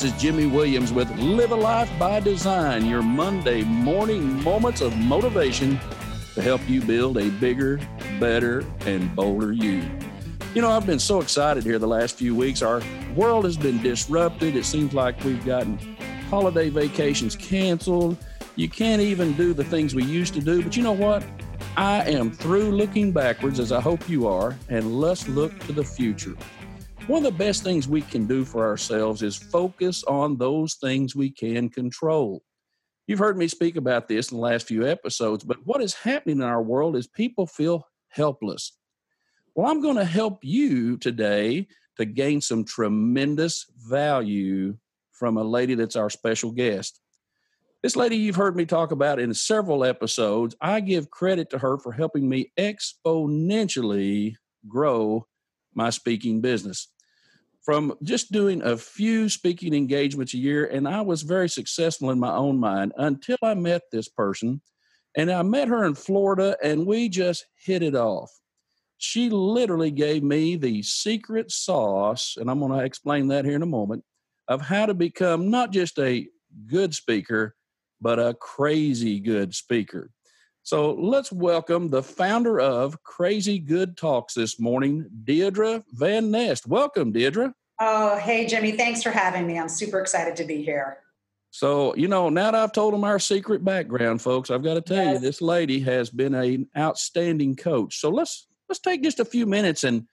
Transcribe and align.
This 0.00 0.14
is 0.14 0.22
Jimmy 0.22 0.46
Williams 0.46 0.94
with 0.94 1.14
Live 1.18 1.52
a 1.52 1.54
Life 1.54 1.90
by 1.98 2.20
Design, 2.20 2.86
your 2.86 3.02
Monday 3.02 3.62
morning 3.64 4.42
moments 4.42 4.80
of 4.80 4.96
motivation 4.96 5.78
to 6.34 6.40
help 6.40 6.66
you 6.66 6.80
build 6.80 7.18
a 7.18 7.28
bigger, 7.32 7.78
better, 8.18 8.64
and 8.86 9.14
bolder 9.14 9.52
you. 9.52 9.82
You 10.54 10.62
know, 10.62 10.70
I've 10.70 10.86
been 10.86 10.98
so 10.98 11.20
excited 11.20 11.64
here 11.64 11.78
the 11.78 11.86
last 11.86 12.16
few 12.16 12.34
weeks. 12.34 12.62
Our 12.62 12.80
world 13.14 13.44
has 13.44 13.58
been 13.58 13.82
disrupted. 13.82 14.56
It 14.56 14.64
seems 14.64 14.94
like 14.94 15.22
we've 15.22 15.44
gotten 15.44 15.76
holiday 16.30 16.70
vacations 16.70 17.36
canceled. 17.36 18.16
You 18.56 18.70
can't 18.70 19.02
even 19.02 19.34
do 19.34 19.52
the 19.52 19.64
things 19.64 19.94
we 19.94 20.04
used 20.04 20.32
to 20.32 20.40
do. 20.40 20.62
But 20.62 20.78
you 20.78 20.82
know 20.82 20.92
what? 20.92 21.22
I 21.76 22.10
am 22.10 22.30
through 22.30 22.70
looking 22.70 23.12
backwards, 23.12 23.60
as 23.60 23.70
I 23.70 23.82
hope 23.82 24.08
you 24.08 24.26
are, 24.26 24.56
and 24.70 24.98
let's 24.98 25.28
look 25.28 25.58
to 25.66 25.72
the 25.74 25.84
future. 25.84 26.36
One 27.10 27.26
of 27.26 27.32
the 27.32 27.44
best 27.44 27.64
things 27.64 27.88
we 27.88 28.02
can 28.02 28.28
do 28.28 28.44
for 28.44 28.64
ourselves 28.64 29.22
is 29.22 29.34
focus 29.34 30.04
on 30.04 30.36
those 30.36 30.74
things 30.74 31.16
we 31.16 31.28
can 31.28 31.68
control. 31.68 32.44
You've 33.08 33.18
heard 33.18 33.36
me 33.36 33.48
speak 33.48 33.74
about 33.74 34.06
this 34.06 34.30
in 34.30 34.36
the 34.36 34.44
last 34.44 34.68
few 34.68 34.86
episodes, 34.86 35.42
but 35.42 35.56
what 35.66 35.82
is 35.82 35.92
happening 35.92 36.36
in 36.36 36.44
our 36.44 36.62
world 36.62 36.94
is 36.94 37.08
people 37.08 37.48
feel 37.48 37.84
helpless. 38.10 38.78
Well, 39.56 39.68
I'm 39.68 39.82
going 39.82 39.96
to 39.96 40.04
help 40.04 40.44
you 40.44 40.98
today 40.98 41.66
to 41.96 42.04
gain 42.04 42.40
some 42.40 42.64
tremendous 42.64 43.66
value 43.76 44.76
from 45.10 45.36
a 45.36 45.42
lady 45.42 45.74
that's 45.74 45.96
our 45.96 46.10
special 46.10 46.52
guest. 46.52 47.00
This 47.82 47.96
lady 47.96 48.18
you've 48.18 48.36
heard 48.36 48.54
me 48.54 48.66
talk 48.66 48.92
about 48.92 49.18
in 49.18 49.34
several 49.34 49.84
episodes, 49.84 50.54
I 50.60 50.78
give 50.78 51.10
credit 51.10 51.50
to 51.50 51.58
her 51.58 51.76
for 51.76 51.90
helping 51.90 52.28
me 52.28 52.52
exponentially 52.56 54.36
grow 54.68 55.26
my 55.74 55.90
speaking 55.90 56.40
business 56.40 56.86
from 57.70 57.94
just 58.02 58.32
doing 58.32 58.60
a 58.62 58.76
few 58.76 59.28
speaking 59.28 59.74
engagements 59.74 60.34
a 60.34 60.38
year, 60.38 60.66
and 60.66 60.88
I 60.88 61.02
was 61.02 61.22
very 61.22 61.48
successful 61.48 62.10
in 62.10 62.18
my 62.18 62.32
own 62.32 62.58
mind 62.58 62.92
until 62.96 63.36
I 63.44 63.54
met 63.54 63.82
this 63.92 64.08
person. 64.08 64.60
And 65.16 65.30
I 65.30 65.42
met 65.42 65.68
her 65.68 65.84
in 65.84 65.94
Florida, 65.94 66.56
and 66.64 66.84
we 66.84 67.08
just 67.08 67.46
hit 67.64 67.84
it 67.84 67.94
off. 67.94 68.32
She 68.98 69.30
literally 69.30 69.92
gave 69.92 70.24
me 70.24 70.56
the 70.56 70.82
secret 70.82 71.52
sauce, 71.52 72.36
and 72.36 72.50
I'm 72.50 72.58
going 72.58 72.76
to 72.76 72.84
explain 72.84 73.28
that 73.28 73.44
here 73.44 73.54
in 73.54 73.62
a 73.62 73.66
moment, 73.66 74.02
of 74.48 74.60
how 74.60 74.86
to 74.86 74.94
become 74.94 75.48
not 75.48 75.70
just 75.70 75.96
a 76.00 76.26
good 76.66 76.92
speaker, 76.92 77.54
but 78.00 78.18
a 78.18 78.34
crazy 78.34 79.20
good 79.20 79.54
speaker. 79.54 80.10
So 80.64 80.90
let's 80.94 81.30
welcome 81.30 81.88
the 81.88 82.02
founder 82.02 82.58
of 82.58 83.00
Crazy 83.04 83.60
Good 83.60 83.96
Talks 83.96 84.34
this 84.34 84.58
morning, 84.58 85.08
Deirdre 85.22 85.84
Van 85.92 86.32
Nest. 86.32 86.66
Welcome, 86.66 87.12
Deirdre. 87.12 87.54
Oh, 87.80 88.18
hey, 88.18 88.46
Jimmy. 88.46 88.72
Thanks 88.72 89.02
for 89.02 89.10
having 89.10 89.46
me. 89.46 89.58
I'm 89.58 89.68
super 89.68 90.00
excited 90.00 90.36
to 90.36 90.44
be 90.44 90.62
here. 90.62 90.98
So, 91.50 91.94
you 91.96 92.06
know, 92.06 92.28
now 92.28 92.50
that 92.50 92.54
I've 92.54 92.72
told 92.72 92.94
them 92.94 93.02
our 93.02 93.18
secret 93.18 93.64
background, 93.64 94.22
folks, 94.22 94.50
I've 94.50 94.62
got 94.62 94.74
to 94.74 94.80
tell 94.82 95.02
yes. 95.02 95.14
you, 95.14 95.18
this 95.18 95.40
lady 95.40 95.80
has 95.80 96.10
been 96.10 96.34
an 96.34 96.68
outstanding 96.76 97.56
coach. 97.56 97.98
So 97.98 98.10
let's 98.10 98.46
let's 98.68 98.80
take 98.80 99.02
just 99.02 99.18
a 99.18 99.24
few 99.24 99.46
minutes 99.46 99.82
and 99.82 100.06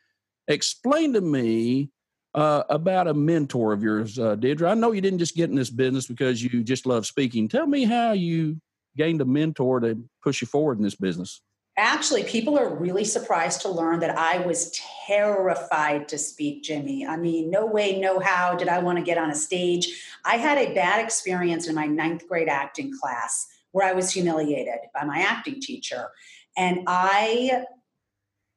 explain 0.48 1.14
to 1.14 1.22
me 1.22 1.92
uh, 2.34 2.64
about 2.70 3.08
a 3.08 3.14
mentor 3.14 3.74
of 3.74 3.84
yours, 3.84 4.18
uh, 4.18 4.36
Deirdre. 4.36 4.72
I 4.72 4.74
know 4.74 4.94
you 4.94 5.02
didn't 5.02 5.20
just 5.20 5.36
get 5.36 5.50
in 5.50 5.56
this 5.56 5.70
business 5.70 6.08
because 6.08 6.42
you 6.42 6.64
just 6.64 6.86
love 6.86 7.06
speaking. 7.06 7.48
Tell 7.48 7.68
me 7.68 7.84
how 7.84 8.14
you 8.14 8.60
gained 8.98 9.22
a 9.22 9.26
mentor 9.26 9.80
to 9.80 9.98
push 10.24 10.42
you 10.42 10.48
forward 10.48 10.78
in 10.78 10.84
this 10.84 10.96
business? 10.96 11.42
Actually, 11.80 12.24
people 12.24 12.58
are 12.58 12.76
really 12.76 13.04
surprised 13.04 13.62
to 13.62 13.70
learn 13.70 14.00
that 14.00 14.18
I 14.18 14.40
was 14.40 14.76
terrified 15.06 16.08
to 16.08 16.18
speak, 16.18 16.64
Jimmy. 16.64 17.06
I 17.06 17.18
mean, 17.18 17.52
no 17.52 17.68
way, 17.68 18.00
no 18.00 18.20
how 18.20 18.56
did 18.56 18.68
I 18.68 18.80
want 18.80 18.98
to 18.98 19.04
get 19.04 19.20
on 19.20 19.30
a 19.30 19.36
stage. 19.36 19.88
I 20.26 20.38
had 20.38 20.58
a 20.58 20.74
bad 20.74 21.04
experience 21.04 21.68
in 21.68 21.76
my 21.76 21.86
ninth 21.86 22.28
grade 22.28 22.50
acting 22.50 22.92
class 23.00 23.46
where 23.74 23.88
I 23.88 23.94
was 23.94 24.12
humiliated 24.12 24.80
by 24.92 25.06
my 25.06 25.20
acting 25.20 25.62
teacher. 25.62 26.10
And 26.58 26.80
I 26.88 27.66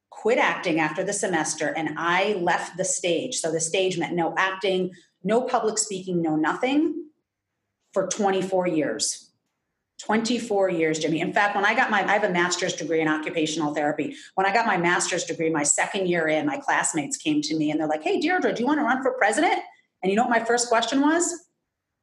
quit 0.09 0.39
acting 0.39 0.79
after 0.79 1.03
the 1.03 1.13
semester 1.13 1.67
and 1.67 1.95
I 1.97 2.33
left 2.41 2.75
the 2.75 2.85
stage. 2.85 3.35
So 3.35 3.51
the 3.51 3.59
stage 3.59 3.99
meant 3.99 4.15
no 4.15 4.33
acting, 4.35 4.91
no 5.23 5.41
public 5.41 5.77
speaking, 5.77 6.23
no 6.23 6.35
nothing 6.35 7.05
for 7.93 8.07
24 8.07 8.67
years. 8.67 9.30
24 10.05 10.69
years, 10.69 10.99
Jimmy. 10.99 11.21
In 11.21 11.31
fact, 11.31 11.55
when 11.55 11.65
I 11.65 11.75
got 11.75 11.91
my, 11.91 12.03
I 12.03 12.13
have 12.13 12.23
a 12.23 12.29
master's 12.29 12.73
degree 12.73 13.01
in 13.01 13.07
occupational 13.07 13.73
therapy. 13.73 14.15
When 14.35 14.47
I 14.47 14.53
got 14.53 14.65
my 14.65 14.77
master's 14.77 15.25
degree, 15.25 15.49
my 15.49 15.63
second 15.63 16.07
year 16.07 16.27
in, 16.27 16.47
my 16.47 16.57
classmates 16.57 17.17
came 17.17 17.41
to 17.43 17.55
me 17.55 17.69
and 17.69 17.79
they're 17.79 17.87
like, 17.87 18.03
Hey, 18.03 18.19
Deirdre, 18.19 18.53
do 18.53 18.61
you 18.61 18.67
want 18.67 18.79
to 18.79 18.83
run 18.83 19.03
for 19.03 19.13
president? 19.13 19.61
And 20.01 20.09
you 20.09 20.15
know 20.15 20.23
what 20.23 20.31
my 20.31 20.43
first 20.43 20.69
question 20.69 21.01
was? 21.01 21.31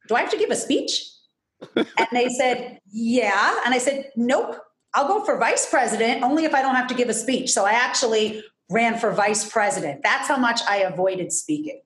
Do 0.07 0.15
I 0.15 0.21
have 0.21 0.31
to 0.31 0.39
give 0.39 0.51
a 0.51 0.57
speech? 0.57 1.03
and 1.77 2.09
they 2.13 2.29
said, 2.29 2.79
Yeah. 2.91 3.61
And 3.65 3.75
I 3.75 3.79
said, 3.79 4.11
Nope. 4.17 4.61
I'll 4.95 5.09
go 5.09 5.25
for 5.25 5.37
vice 5.37 5.69
president 5.69 6.23
only 6.23 6.45
if 6.45 6.55
I 6.55 6.63
don't 6.63 6.75
have 6.75 6.89
to 6.89 6.95
give 6.95 7.09
a 7.09 7.15
speech. 7.15 7.51
So 7.51 7.67
I 7.67 7.73
actually 7.73 8.43
ran 8.71 8.99
for 8.99 9.11
vice 9.13 9.51
president. 9.51 10.03
That's 10.03 10.29
how 10.29 10.39
much 10.39 10.61
I 10.69 10.79
avoided 10.79 11.33
speaking. 11.33 11.81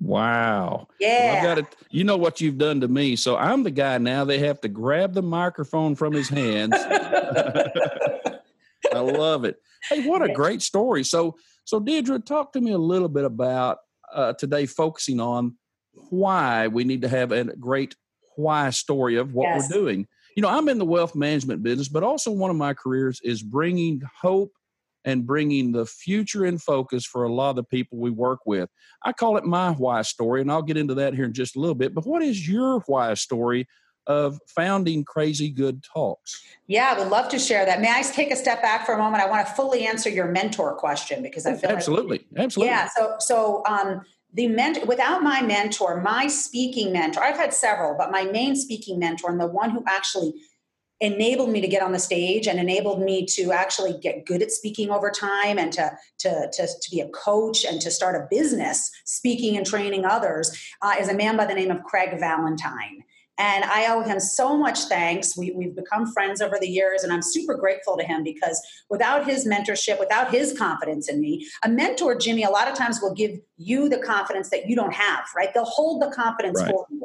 Wow. 0.00 0.88
Yeah. 0.98 1.44
Well, 1.44 1.56
got 1.56 1.76
You 1.90 2.04
know 2.04 2.16
what 2.16 2.40
you've 2.40 2.56
done 2.58 2.80
to 2.80 2.88
me. 2.88 3.16
So 3.16 3.36
I'm 3.36 3.62
the 3.62 3.70
guy 3.70 3.98
now. 3.98 4.24
They 4.24 4.38
have 4.38 4.60
to 4.62 4.68
grab 4.68 5.12
the 5.12 5.22
microphone 5.22 5.94
from 5.94 6.14
his 6.14 6.28
hands. 6.28 6.74
I 8.92 8.98
love 8.98 9.44
it. 9.44 9.56
Hey, 9.88 10.06
what 10.06 10.22
a 10.22 10.32
great 10.32 10.62
story. 10.62 11.04
So, 11.04 11.36
so 11.64 11.78
Deirdre, 11.80 12.18
talk 12.18 12.52
to 12.54 12.60
me 12.60 12.72
a 12.72 12.78
little 12.78 13.08
bit 13.08 13.24
about 13.24 13.78
uh, 14.12 14.32
today, 14.32 14.66
focusing 14.66 15.20
on 15.20 15.56
why 16.08 16.68
we 16.68 16.84
need 16.84 17.02
to 17.02 17.08
have 17.08 17.32
a 17.32 17.44
great 17.56 17.94
why 18.36 18.70
story 18.70 19.16
of 19.16 19.34
what 19.34 19.44
yes. 19.44 19.68
we're 19.68 19.76
doing. 19.76 20.06
You 20.36 20.42
know, 20.42 20.48
I'm 20.48 20.68
in 20.68 20.78
the 20.78 20.84
wealth 20.84 21.14
management 21.14 21.62
business, 21.62 21.88
but 21.88 22.02
also 22.02 22.30
one 22.30 22.50
of 22.50 22.56
my 22.56 22.72
careers 22.72 23.20
is 23.22 23.42
bringing 23.42 24.00
hope 24.20 24.52
and 25.04 25.26
bringing 25.26 25.72
the 25.72 25.86
future 25.86 26.44
in 26.44 26.58
focus 26.58 27.04
for 27.04 27.24
a 27.24 27.32
lot 27.32 27.50
of 27.50 27.56
the 27.56 27.64
people 27.64 27.98
we 27.98 28.10
work 28.10 28.40
with. 28.46 28.68
I 29.02 29.12
call 29.12 29.36
it 29.36 29.44
my 29.44 29.72
why 29.72 30.02
story, 30.02 30.40
and 30.40 30.50
I'll 30.50 30.62
get 30.62 30.76
into 30.76 30.94
that 30.94 31.14
here 31.14 31.24
in 31.24 31.32
just 31.32 31.56
a 31.56 31.60
little 31.60 31.74
bit. 31.74 31.94
But 31.94 32.06
what 32.06 32.22
is 32.22 32.48
your 32.48 32.80
why 32.80 33.14
story 33.14 33.66
of 34.06 34.38
founding 34.46 35.04
Crazy 35.04 35.50
Good 35.50 35.82
Talks? 35.82 36.42
Yeah, 36.66 36.94
I 36.94 36.98
would 36.98 37.08
love 37.08 37.28
to 37.30 37.38
share 37.38 37.64
that. 37.66 37.80
May 37.80 37.90
I 37.90 38.02
take 38.02 38.30
a 38.30 38.36
step 38.36 38.62
back 38.62 38.84
for 38.84 38.94
a 38.94 38.98
moment? 38.98 39.22
I 39.22 39.28
want 39.28 39.46
to 39.46 39.52
fully 39.54 39.86
answer 39.86 40.08
your 40.10 40.26
mentor 40.26 40.74
question 40.74 41.22
because 41.22 41.46
I 41.46 41.54
feel 41.54 41.70
absolutely, 41.70 42.26
like, 42.32 42.44
absolutely. 42.44 42.70
Yeah. 42.70 42.88
So, 42.96 43.16
so 43.18 43.62
um, 43.66 44.02
the 44.32 44.48
mentor 44.48 44.84
without 44.86 45.22
my 45.22 45.42
mentor, 45.42 46.00
my 46.00 46.26
speaking 46.26 46.92
mentor, 46.92 47.22
I've 47.22 47.36
had 47.36 47.52
several, 47.52 47.96
but 47.96 48.10
my 48.10 48.24
main 48.24 48.56
speaking 48.56 48.98
mentor 48.98 49.30
and 49.30 49.40
the 49.40 49.46
one 49.46 49.70
who 49.70 49.84
actually 49.86 50.34
enabled 51.00 51.50
me 51.50 51.60
to 51.60 51.68
get 51.68 51.82
on 51.82 51.92
the 51.92 51.98
stage 51.98 52.46
and 52.46 52.58
enabled 52.58 53.00
me 53.00 53.24
to 53.24 53.52
actually 53.52 53.98
get 53.98 54.26
good 54.26 54.42
at 54.42 54.50
speaking 54.50 54.90
over 54.90 55.10
time 55.10 55.58
and 55.58 55.72
to 55.72 55.90
to 56.18 56.50
to, 56.52 56.66
to 56.66 56.90
be 56.90 57.00
a 57.00 57.08
coach 57.08 57.64
and 57.64 57.80
to 57.80 57.90
start 57.90 58.16
a 58.16 58.26
business 58.30 58.90
speaking 59.04 59.56
and 59.56 59.66
training 59.66 60.04
others 60.04 60.56
uh, 60.82 60.94
is 60.98 61.08
a 61.08 61.14
man 61.14 61.36
by 61.36 61.46
the 61.46 61.54
name 61.54 61.70
of 61.70 61.82
Craig 61.84 62.18
Valentine. 62.18 63.04
And 63.40 63.64
I 63.64 63.90
owe 63.90 64.02
him 64.02 64.20
so 64.20 64.54
much 64.54 64.80
thanks. 64.80 65.34
We, 65.34 65.52
we've 65.52 65.74
become 65.74 66.12
friends 66.12 66.42
over 66.42 66.58
the 66.60 66.68
years, 66.68 67.04
and 67.04 67.10
I'm 67.10 67.22
super 67.22 67.54
grateful 67.54 67.96
to 67.96 68.04
him 68.04 68.22
because 68.22 68.60
without 68.90 69.26
his 69.26 69.48
mentorship, 69.48 69.98
without 69.98 70.30
his 70.30 70.52
confidence 70.58 71.08
in 71.08 71.22
me, 71.22 71.48
a 71.64 71.68
mentor, 71.70 72.14
Jimmy, 72.14 72.42
a 72.42 72.50
lot 72.50 72.68
of 72.68 72.74
times 72.74 73.00
will 73.00 73.14
give 73.14 73.40
you 73.56 73.88
the 73.88 73.96
confidence 73.96 74.50
that 74.50 74.68
you 74.68 74.76
don't 74.76 74.92
have, 74.92 75.24
right? 75.34 75.54
They'll 75.54 75.64
hold 75.64 76.02
the 76.02 76.10
confidence 76.10 76.60
right. 76.60 76.70
for 76.70 76.84
you. 76.90 76.99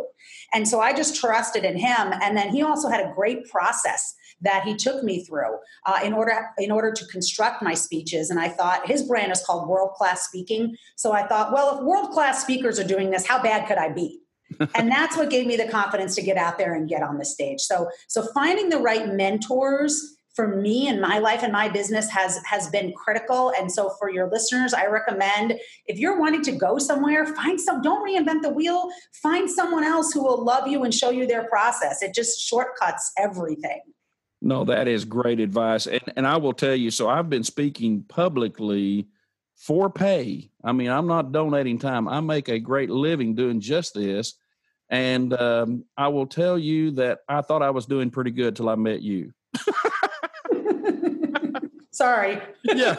And 0.55 0.65
so 0.67 0.79
I 0.79 0.93
just 0.93 1.19
trusted 1.19 1.65
in 1.65 1.77
him. 1.77 2.13
And 2.23 2.35
then 2.37 2.49
he 2.49 2.63
also 2.63 2.87
had 2.87 3.05
a 3.05 3.13
great 3.13 3.47
process 3.49 4.15
that 4.41 4.63
he 4.63 4.75
took 4.75 5.03
me 5.03 5.23
through 5.23 5.57
uh, 5.85 5.99
in 6.01 6.13
order 6.13 6.47
in 6.57 6.71
order 6.71 6.91
to 6.93 7.05
construct 7.07 7.61
my 7.61 7.73
speeches. 7.73 8.29
And 8.29 8.39
I 8.39 8.47
thought 8.47 8.87
his 8.87 9.03
brand 9.03 9.31
is 9.33 9.43
called 9.45 9.67
World 9.67 9.91
Class 9.95 10.25
Speaking. 10.27 10.77
So 10.95 11.11
I 11.11 11.27
thought, 11.27 11.51
well, 11.51 11.77
if 11.77 11.83
world 11.83 12.11
class 12.11 12.41
speakers 12.41 12.79
are 12.79 12.87
doing 12.87 13.11
this, 13.11 13.27
how 13.27 13.43
bad 13.43 13.67
could 13.67 13.77
I 13.77 13.89
be? 13.89 14.21
and 14.75 14.89
that's 14.89 15.17
what 15.17 15.29
gave 15.29 15.45
me 15.45 15.57
the 15.57 15.67
confidence 15.67 16.15
to 16.15 16.21
get 16.21 16.37
out 16.37 16.57
there 16.57 16.73
and 16.73 16.87
get 16.87 17.03
on 17.03 17.17
the 17.17 17.25
stage. 17.25 17.59
So 17.59 17.89
so 18.07 18.25
finding 18.33 18.69
the 18.69 18.79
right 18.79 19.07
mentors 19.13 20.14
for 20.35 20.47
me 20.47 20.87
and 20.87 20.99
my 21.01 21.17
life 21.17 21.43
and 21.43 21.53
my 21.53 21.69
business 21.69 22.09
has 22.09 22.37
has 22.45 22.69
been 22.69 22.93
critical 22.93 23.53
and 23.57 23.71
so 23.71 23.89
for 23.99 24.09
your 24.09 24.29
listeners 24.29 24.73
i 24.73 24.85
recommend 24.85 25.53
if 25.87 25.97
you're 25.97 26.19
wanting 26.19 26.43
to 26.43 26.51
go 26.51 26.77
somewhere 26.77 27.25
find 27.35 27.59
some 27.59 27.81
don't 27.81 28.05
reinvent 28.07 28.41
the 28.41 28.49
wheel 28.49 28.89
find 29.13 29.49
someone 29.49 29.83
else 29.83 30.11
who 30.11 30.23
will 30.23 30.43
love 30.43 30.67
you 30.67 30.83
and 30.83 30.93
show 30.93 31.09
you 31.09 31.25
their 31.25 31.45
process 31.45 32.01
it 32.01 32.13
just 32.13 32.39
shortcuts 32.39 33.11
everything 33.17 33.81
no 34.41 34.63
that 34.63 34.87
is 34.87 35.05
great 35.05 35.39
advice 35.39 35.87
and, 35.87 36.03
and 36.15 36.27
i 36.27 36.37
will 36.37 36.53
tell 36.53 36.75
you 36.75 36.91
so 36.91 37.09
i've 37.09 37.29
been 37.29 37.43
speaking 37.43 38.03
publicly 38.07 39.07
for 39.55 39.89
pay. 39.89 40.51
I 40.63 40.73
mean, 40.73 40.89
I'm 40.89 41.07
not 41.07 41.31
donating 41.31 41.79
time. 41.79 42.07
I 42.07 42.19
make 42.19 42.49
a 42.49 42.59
great 42.59 42.89
living 42.89 43.35
doing 43.35 43.59
just 43.59 43.93
this. 43.93 44.33
And 44.89 45.33
um, 45.33 45.85
I 45.97 46.09
will 46.09 46.27
tell 46.27 46.59
you 46.59 46.91
that 46.91 47.19
I 47.27 47.41
thought 47.41 47.63
I 47.63 47.71
was 47.71 47.85
doing 47.85 48.11
pretty 48.11 48.31
good 48.31 48.55
till 48.55 48.69
I 48.69 48.75
met 48.75 49.01
you. 49.01 49.33
Sorry. 51.95 52.41
yeah. 52.63 52.97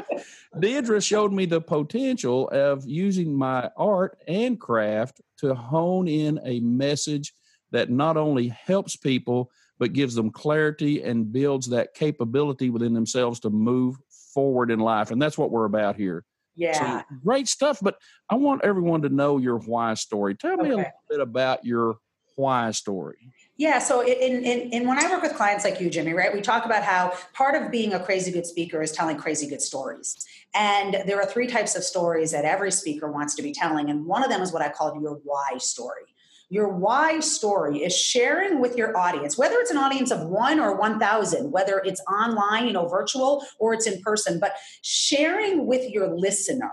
Deirdre 0.58 1.00
showed 1.00 1.32
me 1.32 1.44
the 1.44 1.60
potential 1.60 2.48
of 2.48 2.86
using 2.86 3.34
my 3.34 3.70
art 3.76 4.18
and 4.26 4.58
craft 4.58 5.20
to 5.38 5.54
hone 5.54 6.08
in 6.08 6.40
a 6.44 6.60
message 6.60 7.32
that 7.70 7.90
not 7.90 8.16
only 8.16 8.48
helps 8.48 8.96
people, 8.96 9.50
but 9.78 9.92
gives 9.92 10.14
them 10.14 10.30
clarity 10.30 11.02
and 11.02 11.30
builds 11.32 11.68
that 11.68 11.94
capability 11.94 12.70
within 12.70 12.94
themselves 12.94 13.40
to 13.40 13.50
move 13.50 13.96
forward 14.34 14.70
in 14.70 14.78
life. 14.80 15.10
And 15.10 15.20
that's 15.20 15.38
what 15.38 15.50
we're 15.50 15.64
about 15.66 15.96
here. 15.96 16.24
Yeah. 16.56 17.00
So, 17.00 17.04
great 17.24 17.46
stuff. 17.48 17.78
But 17.80 17.96
I 18.28 18.34
want 18.34 18.64
everyone 18.64 19.02
to 19.02 19.08
know 19.08 19.38
your 19.38 19.58
why 19.58 19.94
story. 19.94 20.34
Tell 20.34 20.56
me 20.56 20.64
Okay. 20.64 20.72
a 20.72 20.76
little 20.76 20.92
bit 21.08 21.20
about 21.20 21.64
your 21.64 21.96
why 22.36 22.70
story. 22.72 23.32
Yeah, 23.60 23.78
so 23.78 24.00
in, 24.00 24.42
in, 24.42 24.70
in 24.70 24.88
when 24.88 24.98
I 24.98 25.10
work 25.10 25.20
with 25.20 25.34
clients 25.34 25.66
like 25.66 25.82
you, 25.82 25.90
Jimmy, 25.90 26.14
right, 26.14 26.32
we 26.32 26.40
talk 26.40 26.64
about 26.64 26.82
how 26.82 27.12
part 27.34 27.62
of 27.62 27.70
being 27.70 27.92
a 27.92 28.00
crazy 28.00 28.32
good 28.32 28.46
speaker 28.46 28.80
is 28.80 28.90
telling 28.90 29.18
crazy 29.18 29.46
good 29.46 29.60
stories. 29.60 30.24
And 30.54 31.02
there 31.04 31.20
are 31.20 31.26
three 31.26 31.46
types 31.46 31.76
of 31.76 31.84
stories 31.84 32.30
that 32.30 32.46
every 32.46 32.72
speaker 32.72 33.12
wants 33.12 33.34
to 33.34 33.42
be 33.42 33.52
telling. 33.52 33.90
And 33.90 34.06
one 34.06 34.24
of 34.24 34.30
them 34.30 34.40
is 34.40 34.50
what 34.50 34.62
I 34.62 34.70
call 34.70 34.98
your 34.98 35.20
why 35.24 35.58
story. 35.58 36.04
Your 36.48 36.70
why 36.70 37.20
story 37.20 37.84
is 37.84 37.94
sharing 37.94 38.62
with 38.62 38.78
your 38.78 38.96
audience, 38.96 39.36
whether 39.36 39.56
it's 39.56 39.70
an 39.70 39.76
audience 39.76 40.10
of 40.10 40.26
one 40.26 40.58
or 40.58 40.74
1,000, 40.78 41.50
whether 41.50 41.82
it's 41.84 42.00
online, 42.10 42.66
you 42.66 42.72
know, 42.72 42.88
virtual, 42.88 43.44
or 43.58 43.74
it's 43.74 43.86
in 43.86 44.00
person, 44.00 44.40
but 44.40 44.54
sharing 44.80 45.66
with 45.66 45.90
your 45.90 46.08
listener 46.08 46.72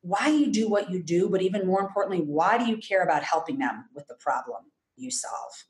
why 0.00 0.28
you 0.28 0.50
do 0.50 0.66
what 0.66 0.90
you 0.90 1.02
do, 1.02 1.28
but 1.28 1.42
even 1.42 1.66
more 1.66 1.82
importantly, 1.82 2.24
why 2.24 2.56
do 2.56 2.64
you 2.64 2.78
care 2.78 3.02
about 3.02 3.22
helping 3.22 3.58
them 3.58 3.84
with 3.94 4.06
the 4.06 4.14
problem 4.14 4.62
you 4.96 5.10
solve? 5.10 5.66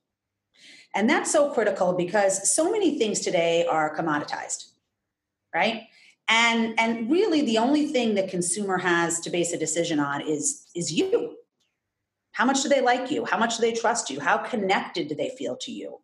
And 0.94 1.08
that's 1.10 1.30
so 1.30 1.50
critical 1.50 1.92
because 1.92 2.54
so 2.54 2.70
many 2.70 2.98
things 2.98 3.20
today 3.20 3.66
are 3.66 3.94
commoditized, 3.94 4.70
right? 5.54 5.82
And 6.28 6.78
and 6.78 7.10
really 7.10 7.42
the 7.42 7.58
only 7.58 7.86
thing 7.86 8.14
the 8.14 8.26
consumer 8.26 8.78
has 8.78 9.20
to 9.20 9.30
base 9.30 9.52
a 9.52 9.58
decision 9.58 10.00
on 10.00 10.22
is 10.22 10.66
is 10.74 10.92
you. 10.92 11.36
How 12.32 12.44
much 12.44 12.62
do 12.62 12.68
they 12.68 12.80
like 12.80 13.10
you? 13.10 13.24
How 13.24 13.38
much 13.38 13.56
do 13.56 13.62
they 13.62 13.72
trust 13.72 14.10
you? 14.10 14.20
How 14.20 14.38
connected 14.38 15.08
do 15.08 15.14
they 15.14 15.30
feel 15.30 15.56
to 15.62 15.72
you? 15.72 16.00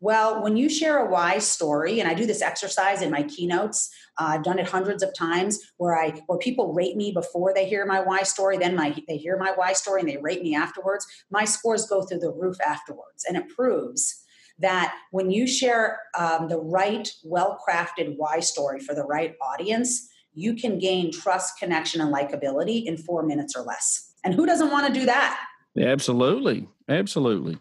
Well, 0.00 0.42
when 0.42 0.56
you 0.56 0.68
share 0.68 0.98
a 0.98 1.10
why 1.10 1.38
story, 1.38 2.00
and 2.00 2.08
I 2.08 2.14
do 2.14 2.26
this 2.26 2.42
exercise 2.42 3.00
in 3.00 3.10
my 3.10 3.22
keynotes, 3.22 3.90
uh, 4.18 4.24
I've 4.34 4.42
done 4.42 4.58
it 4.58 4.68
hundreds 4.68 5.02
of 5.02 5.14
times, 5.16 5.58
where 5.78 5.96
I 5.98 6.20
where 6.26 6.38
people 6.38 6.74
rate 6.74 6.96
me 6.96 7.12
before 7.12 7.54
they 7.54 7.68
hear 7.68 7.86
my 7.86 8.00
why 8.00 8.22
story, 8.22 8.58
then 8.58 8.74
my 8.74 8.94
they 9.08 9.16
hear 9.16 9.38
my 9.38 9.52
why 9.54 9.72
story 9.72 10.00
and 10.00 10.08
they 10.08 10.18
rate 10.18 10.42
me 10.42 10.54
afterwards. 10.54 11.06
My 11.30 11.44
scores 11.44 11.86
go 11.86 12.02
through 12.02 12.18
the 12.18 12.32
roof 12.32 12.56
afterwards, 12.66 13.24
and 13.26 13.36
it 13.36 13.48
proves 13.48 14.24
that 14.58 14.94
when 15.10 15.30
you 15.30 15.46
share 15.46 16.00
um, 16.16 16.48
the 16.48 16.58
right, 16.58 17.10
well 17.24 17.58
crafted 17.66 18.14
why 18.16 18.40
story 18.40 18.80
for 18.80 18.94
the 18.94 19.04
right 19.04 19.34
audience, 19.40 20.08
you 20.32 20.54
can 20.54 20.78
gain 20.78 21.12
trust, 21.12 21.58
connection, 21.58 22.00
and 22.00 22.12
likability 22.12 22.84
in 22.84 22.96
four 22.96 23.24
minutes 23.24 23.56
or 23.56 23.62
less. 23.62 24.12
And 24.24 24.34
who 24.34 24.46
doesn't 24.46 24.70
want 24.70 24.86
to 24.92 25.00
do 25.00 25.06
that? 25.06 25.40
Absolutely. 25.78 26.68
Absolutely. 26.88 27.58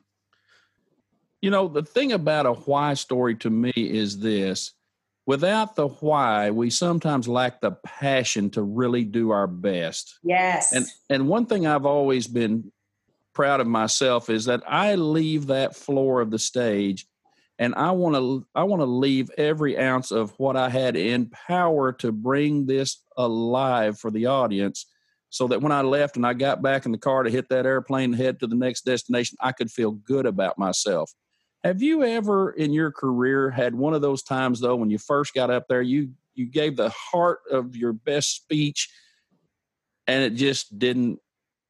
You 1.44 1.50
know, 1.50 1.68
the 1.68 1.84
thing 1.84 2.14
about 2.14 2.46
a 2.46 2.54
why 2.54 2.94
story 2.94 3.36
to 3.36 3.50
me 3.50 3.74
is 3.76 4.18
this 4.18 4.72
without 5.26 5.76
the 5.76 5.90
why, 5.90 6.52
we 6.52 6.70
sometimes 6.70 7.28
lack 7.28 7.60
the 7.60 7.72
passion 7.86 8.50
to 8.52 8.62
really 8.62 9.04
do 9.04 9.32
our 9.32 9.46
best. 9.46 10.20
Yes. 10.24 10.72
And 10.72 10.86
and 11.10 11.28
one 11.28 11.46
thing 11.46 11.68
I've 11.68 11.86
always 11.86 12.28
been 12.28 12.72
proud 13.34 13.60
of 13.60 13.68
myself 13.68 14.30
is 14.30 14.46
that 14.46 14.64
I 14.66 14.96
leave 14.96 15.48
that 15.48 15.76
floor 15.76 16.22
of 16.22 16.32
the 16.32 16.40
stage 16.40 17.08
and 17.60 17.76
I 17.76 17.92
want 17.92 18.16
to 18.16 18.48
I 18.56 18.64
want 18.64 18.80
to 18.80 18.86
leave 18.86 19.30
every 19.38 19.78
ounce 19.78 20.12
of 20.12 20.32
what 20.40 20.56
I 20.56 20.70
had 20.70 20.96
in 20.96 21.30
power 21.30 21.92
to 21.92 22.14
bring 22.14 22.68
this 22.68 23.04
alive 23.18 24.00
for 24.00 24.12
the 24.12 24.28
audience 24.28 24.86
so 25.30 25.50
that 25.50 25.62
when 25.62 25.74
I 25.74 25.82
left 25.82 26.16
and 26.16 26.26
I 26.26 26.36
got 26.36 26.62
back 26.62 26.86
in 26.86 26.94
the 26.94 26.98
car 26.98 27.24
to 27.24 27.30
hit 27.30 27.50
that 27.50 27.66
airplane 27.66 28.14
and 28.14 28.16
head 28.16 28.40
to 28.40 28.48
the 28.48 28.56
next 28.56 28.86
destination 28.86 29.38
I 29.42 29.52
could 29.52 29.70
feel 29.70 29.92
good 29.92 30.26
about 30.26 30.58
myself. 30.58 31.12
Have 31.64 31.82
you 31.82 32.04
ever 32.04 32.52
in 32.52 32.74
your 32.74 32.92
career 32.92 33.50
had 33.50 33.74
one 33.74 33.94
of 33.94 34.02
those 34.02 34.22
times 34.24 34.60
though 34.60 34.76
when 34.76 34.90
you 34.90 34.98
first 34.98 35.34
got 35.34 35.50
up 35.50 35.68
there 35.68 35.82
you 35.82 36.10
you 36.36 36.46
gave 36.46 36.76
the 36.76 36.90
heart 36.90 37.40
of 37.52 37.76
your 37.76 37.94
best 37.94 38.36
speech 38.36 38.90
and 40.08 40.24
it 40.24 40.36
just 40.36 40.78
didn't 40.78 41.20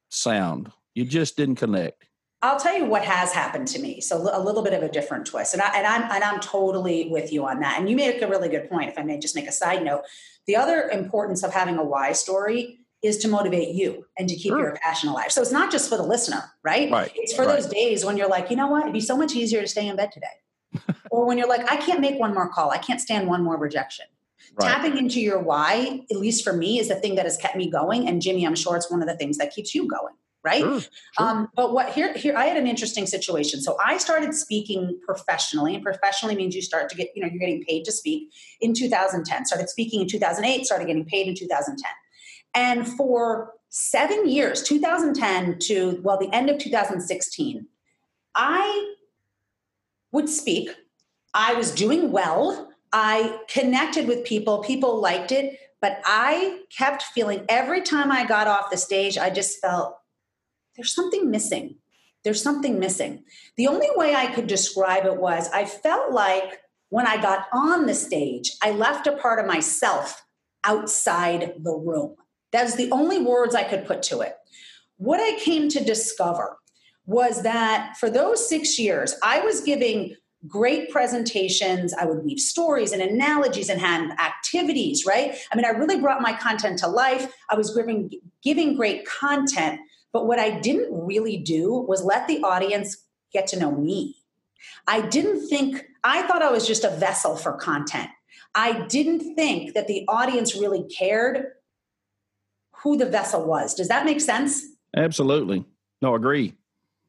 sound. 0.08 0.72
You 0.94 1.04
just 1.04 1.36
didn't 1.36 1.56
connect. 1.56 2.04
I'll 2.42 2.58
tell 2.58 2.76
you 2.76 2.84
what 2.84 3.04
has 3.04 3.32
happened 3.32 3.68
to 3.68 3.78
me. 3.78 4.00
So 4.00 4.28
a 4.30 4.40
little 4.40 4.62
bit 4.62 4.74
of 4.74 4.82
a 4.82 4.88
different 4.88 5.26
twist, 5.26 5.54
and, 5.54 5.62
I, 5.62 5.78
and 5.78 5.86
I'm 5.86 6.02
and 6.10 6.22
I'm 6.22 6.40
totally 6.40 7.08
with 7.08 7.32
you 7.32 7.46
on 7.46 7.60
that. 7.60 7.78
And 7.78 7.88
you 7.88 7.96
make 7.96 8.20
a 8.20 8.28
really 8.28 8.50
good 8.50 8.68
point. 8.68 8.90
If 8.90 8.98
I 8.98 9.02
may 9.02 9.18
just 9.18 9.34
make 9.34 9.48
a 9.48 9.52
side 9.52 9.82
note, 9.82 10.02
the 10.46 10.56
other 10.56 10.90
importance 10.90 11.42
of 11.42 11.54
having 11.54 11.78
a 11.78 11.84
why 11.84 12.12
story 12.12 12.83
is 13.04 13.18
to 13.18 13.28
motivate 13.28 13.74
you 13.74 14.06
and 14.18 14.28
to 14.28 14.34
keep 14.34 14.50
Sure. 14.50 14.60
your 14.60 14.72
passion 14.82 15.10
alive. 15.10 15.30
So 15.30 15.42
it's 15.42 15.52
not 15.52 15.70
just 15.70 15.88
for 15.90 15.96
the 15.96 16.02
listener, 16.02 16.42
right? 16.62 16.90
Right, 16.90 17.12
It's 17.14 17.34
for 17.34 17.44
right. 17.44 17.54
those 17.54 17.66
days 17.66 18.04
when 18.04 18.16
you're 18.16 18.28
like, 18.28 18.50
you 18.50 18.56
know 18.56 18.66
what, 18.66 18.80
it'd 18.82 18.94
be 18.94 19.00
so 19.00 19.16
much 19.16 19.34
easier 19.34 19.60
to 19.60 19.68
stay 19.68 19.86
in 19.86 19.94
bed 19.96 20.10
today, 20.10 20.82
or 21.10 21.26
when 21.26 21.36
you're 21.36 21.48
like, 21.48 21.70
I 21.70 21.76
can't 21.76 22.00
make 22.00 22.18
one 22.18 22.32
more 22.32 22.48
call, 22.48 22.70
I 22.70 22.78
can't 22.78 23.00
stand 23.00 23.28
one 23.28 23.44
more 23.44 23.58
rejection. 23.58 24.06
Right. 24.56 24.68
Tapping 24.68 24.96
into 24.96 25.20
your 25.20 25.38
why, 25.38 26.00
at 26.10 26.16
least 26.16 26.44
for 26.44 26.52
me, 26.52 26.78
is 26.78 26.88
the 26.88 26.94
thing 26.96 27.14
that 27.16 27.24
has 27.24 27.36
kept 27.36 27.56
me 27.56 27.70
going. 27.70 28.08
And 28.08 28.22
Jimmy, 28.22 28.46
I'm 28.46 28.54
sure 28.54 28.76
it's 28.76 28.90
one 28.90 29.02
of 29.02 29.08
the 29.08 29.16
things 29.16 29.36
that 29.38 29.52
keeps 29.52 29.74
you 29.74 29.88
going, 29.88 30.14
right? 30.44 30.60
Sure, 30.60 30.80
sure. 30.80 30.90
Um, 31.18 31.48
but 31.56 31.72
what 31.72 31.92
here 31.92 32.12
here 32.14 32.36
I 32.36 32.46
had 32.46 32.56
an 32.56 32.66
interesting 32.66 33.06
situation. 33.06 33.60
So 33.60 33.76
I 33.84 33.96
started 33.98 34.32
speaking 34.34 34.98
professionally, 35.04 35.74
and 35.74 35.82
professionally 35.82 36.36
means 36.36 36.54
you 36.54 36.62
start 36.62 36.88
to 36.90 36.96
get 36.96 37.08
you 37.14 37.22
know 37.22 37.28
you're 37.28 37.38
getting 37.40 37.64
paid 37.64 37.84
to 37.86 37.92
speak 37.92 38.30
in 38.60 38.74
2010. 38.74 39.46
Started 39.46 39.68
speaking 39.68 40.02
in 40.02 40.08
2008. 40.08 40.64
Started 40.66 40.86
getting 40.86 41.04
paid 41.06 41.26
in 41.26 41.34
2010, 41.34 41.90
and 42.54 42.86
for 42.86 43.52
seven 43.68 44.28
years, 44.28 44.62
2010 44.62 45.58
to 45.58 46.00
well 46.02 46.18
the 46.18 46.32
end 46.32 46.48
of 46.48 46.58
2016, 46.58 47.66
I 48.34 48.94
would 50.12 50.28
speak. 50.28 50.70
I 51.34 51.54
was 51.54 51.72
doing 51.72 52.12
well. 52.12 52.70
I 52.92 53.40
connected 53.48 54.06
with 54.06 54.24
people. 54.24 54.62
People 54.62 55.00
liked 55.00 55.32
it. 55.32 55.58
But 55.80 56.00
I 56.04 56.60
kept 56.74 57.02
feeling 57.02 57.44
every 57.48 57.82
time 57.82 58.10
I 58.10 58.24
got 58.24 58.46
off 58.46 58.70
the 58.70 58.76
stage, 58.76 59.18
I 59.18 59.28
just 59.28 59.60
felt 59.60 59.98
there's 60.76 60.94
something 60.94 61.30
missing. 61.30 61.76
There's 62.22 62.42
something 62.42 62.78
missing. 62.78 63.24
The 63.56 63.66
only 63.66 63.88
way 63.96 64.14
I 64.14 64.32
could 64.32 64.46
describe 64.46 65.04
it 65.04 65.18
was 65.18 65.50
I 65.50 65.66
felt 65.66 66.12
like 66.12 66.60
when 66.88 67.06
I 67.06 67.20
got 67.20 67.48
on 67.52 67.86
the 67.86 67.94
stage, 67.94 68.52
I 68.62 68.70
left 68.70 69.06
a 69.06 69.16
part 69.16 69.38
of 69.40 69.46
myself 69.46 70.24
outside 70.64 71.54
the 71.62 71.74
room. 71.74 72.16
That's 72.54 72.76
the 72.76 72.88
only 72.92 73.18
words 73.18 73.56
I 73.56 73.64
could 73.64 73.84
put 73.84 74.00
to 74.04 74.20
it. 74.20 74.36
What 74.96 75.18
I 75.18 75.36
came 75.40 75.68
to 75.70 75.82
discover 75.82 76.56
was 77.04 77.42
that 77.42 77.96
for 77.98 78.08
those 78.08 78.48
six 78.48 78.78
years, 78.78 79.12
I 79.24 79.40
was 79.40 79.60
giving 79.60 80.14
great 80.46 80.88
presentations. 80.88 81.92
I 81.92 82.04
would 82.04 82.24
weave 82.24 82.38
stories 82.38 82.92
and 82.92 83.02
analogies 83.02 83.70
and 83.70 83.80
have 83.80 84.08
activities, 84.20 85.04
right? 85.04 85.36
I 85.52 85.56
mean, 85.56 85.64
I 85.64 85.70
really 85.70 85.98
brought 86.00 86.22
my 86.22 86.32
content 86.32 86.78
to 86.78 86.86
life. 86.86 87.34
I 87.50 87.56
was 87.56 87.74
giving, 87.74 88.08
giving 88.40 88.76
great 88.76 89.04
content. 89.04 89.80
But 90.12 90.28
what 90.28 90.38
I 90.38 90.60
didn't 90.60 90.90
really 90.92 91.38
do 91.38 91.72
was 91.72 92.04
let 92.04 92.28
the 92.28 92.40
audience 92.44 92.98
get 93.32 93.48
to 93.48 93.58
know 93.58 93.72
me. 93.72 94.14
I 94.86 95.00
didn't 95.00 95.48
think, 95.48 95.84
I 96.04 96.22
thought 96.22 96.40
I 96.42 96.52
was 96.52 96.68
just 96.68 96.84
a 96.84 96.90
vessel 96.90 97.36
for 97.36 97.54
content. 97.54 98.10
I 98.54 98.86
didn't 98.86 99.34
think 99.34 99.74
that 99.74 99.88
the 99.88 100.04
audience 100.06 100.54
really 100.54 100.84
cared 100.84 101.48
who 102.84 102.96
the 102.96 103.06
vessel 103.06 103.44
was. 103.44 103.74
Does 103.74 103.88
that 103.88 104.04
make 104.04 104.20
sense? 104.20 104.62
Absolutely. 104.96 105.64
No, 106.00 106.14
agree. 106.14 106.54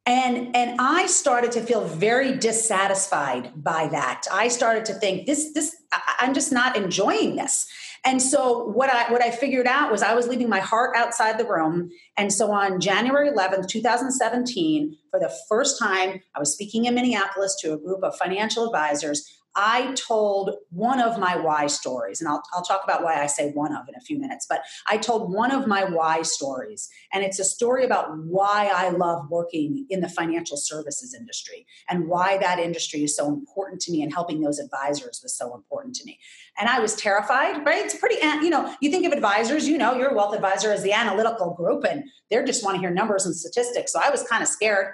and 0.06 0.56
and 0.56 0.80
i 0.80 1.06
started 1.08 1.52
to 1.52 1.62
feel 1.62 1.84
very 1.88 2.38
dissatisfied 2.38 3.52
by 3.56 3.88
that 3.88 4.22
i 4.32 4.48
started 4.48 4.86
to 4.86 4.94
think 4.94 5.26
this 5.26 5.52
this 5.54 5.76
i'm 6.20 6.34
just 6.34 6.52
not 6.52 6.78
enjoying 6.78 7.36
this 7.36 7.68
and 8.06 8.22
so 8.22 8.68
what 8.68 8.90
i 8.90 9.12
what 9.12 9.24
i 9.24 9.32
figured 9.32 9.66
out 9.66 9.92
was 9.92 10.04
i 10.04 10.14
was 10.14 10.28
leaving 10.28 10.48
my 10.48 10.60
heart 10.60 10.96
outside 10.96 11.40
the 11.40 11.46
room 11.46 11.90
and 12.18 12.32
so 12.32 12.52
on 12.52 12.80
january 12.80 13.30
11th 13.32 13.68
2017 13.68 14.96
for 15.10 15.20
the 15.20 15.34
first 15.50 15.80
time 15.80 16.22
i 16.36 16.40
was 16.40 16.54
speaking 16.54 16.86
in 16.86 16.94
minneapolis 16.94 17.56
to 17.60 17.74
a 17.74 17.78
group 17.78 18.04
of 18.04 18.16
financial 18.16 18.66
advisors 18.68 19.35
I 19.56 19.94
told 19.94 20.56
one 20.70 21.00
of 21.00 21.18
my 21.18 21.38
why 21.38 21.68
stories, 21.68 22.20
and 22.20 22.30
I'll, 22.30 22.44
I'll 22.54 22.64
talk 22.64 22.82
about 22.84 23.04
why 23.04 23.22
I 23.22 23.28
say 23.28 23.52
one 23.52 23.76
of 23.76 23.88
in 23.88 23.96
a 23.96 24.02
few 24.02 24.20
minutes, 24.20 24.46
but 24.48 24.62
I 24.88 24.98
told 24.98 25.32
one 25.32 25.52
of 25.52 25.66
my 25.66 25.86
why 25.86 26.24
stories. 26.24 26.90
And 27.14 27.24
it's 27.24 27.40
a 27.40 27.46
story 27.46 27.86
about 27.86 28.18
why 28.18 28.70
I 28.74 28.90
love 28.90 29.30
working 29.30 29.86
in 29.90 30.02
the 30.02 30.10
financial 30.10 30.58
services 30.58 31.14
industry 31.14 31.66
and 31.90 32.08
why 32.08 32.38
that 32.38 32.60
industry 32.60 33.04
is 33.04 33.16
so 33.16 33.28
important 33.28 33.82
to 33.82 33.92
me 33.92 34.02
and 34.02 34.14
helping 34.14 34.42
those 34.42 34.60
advisors 34.60 35.22
was 35.24 35.38
so 35.38 35.56
important 35.56 35.96
to 35.96 36.06
me. 36.06 36.20
And 36.58 36.68
I 36.68 36.80
was 36.80 36.96
terrified, 36.96 37.66
right? 37.66 37.86
It's 37.86 37.96
pretty, 37.96 38.16
you 38.16 38.50
know, 38.50 38.74
you 38.82 38.92
think 38.92 39.06
of 39.06 39.14
advisors, 39.14 39.68
you 39.68 39.78
know, 39.78 39.96
your 39.96 40.14
wealth 40.14 40.36
advisor 40.36 40.74
is 40.74 40.84
the 40.84 40.94
analytical 40.94 41.54
group 41.54 41.86
and 41.90 42.04
they 42.30 42.44
just 42.44 42.64
want 42.64 42.76
to 42.76 42.80
hear 42.80 42.92
numbers 42.92 43.26
and 43.26 43.36
statistics. 43.36 43.94
So 43.94 44.00
I 44.04 44.10
was 44.10 44.24
kind 44.24 44.44
of 44.44 44.50
scared. 44.50 44.94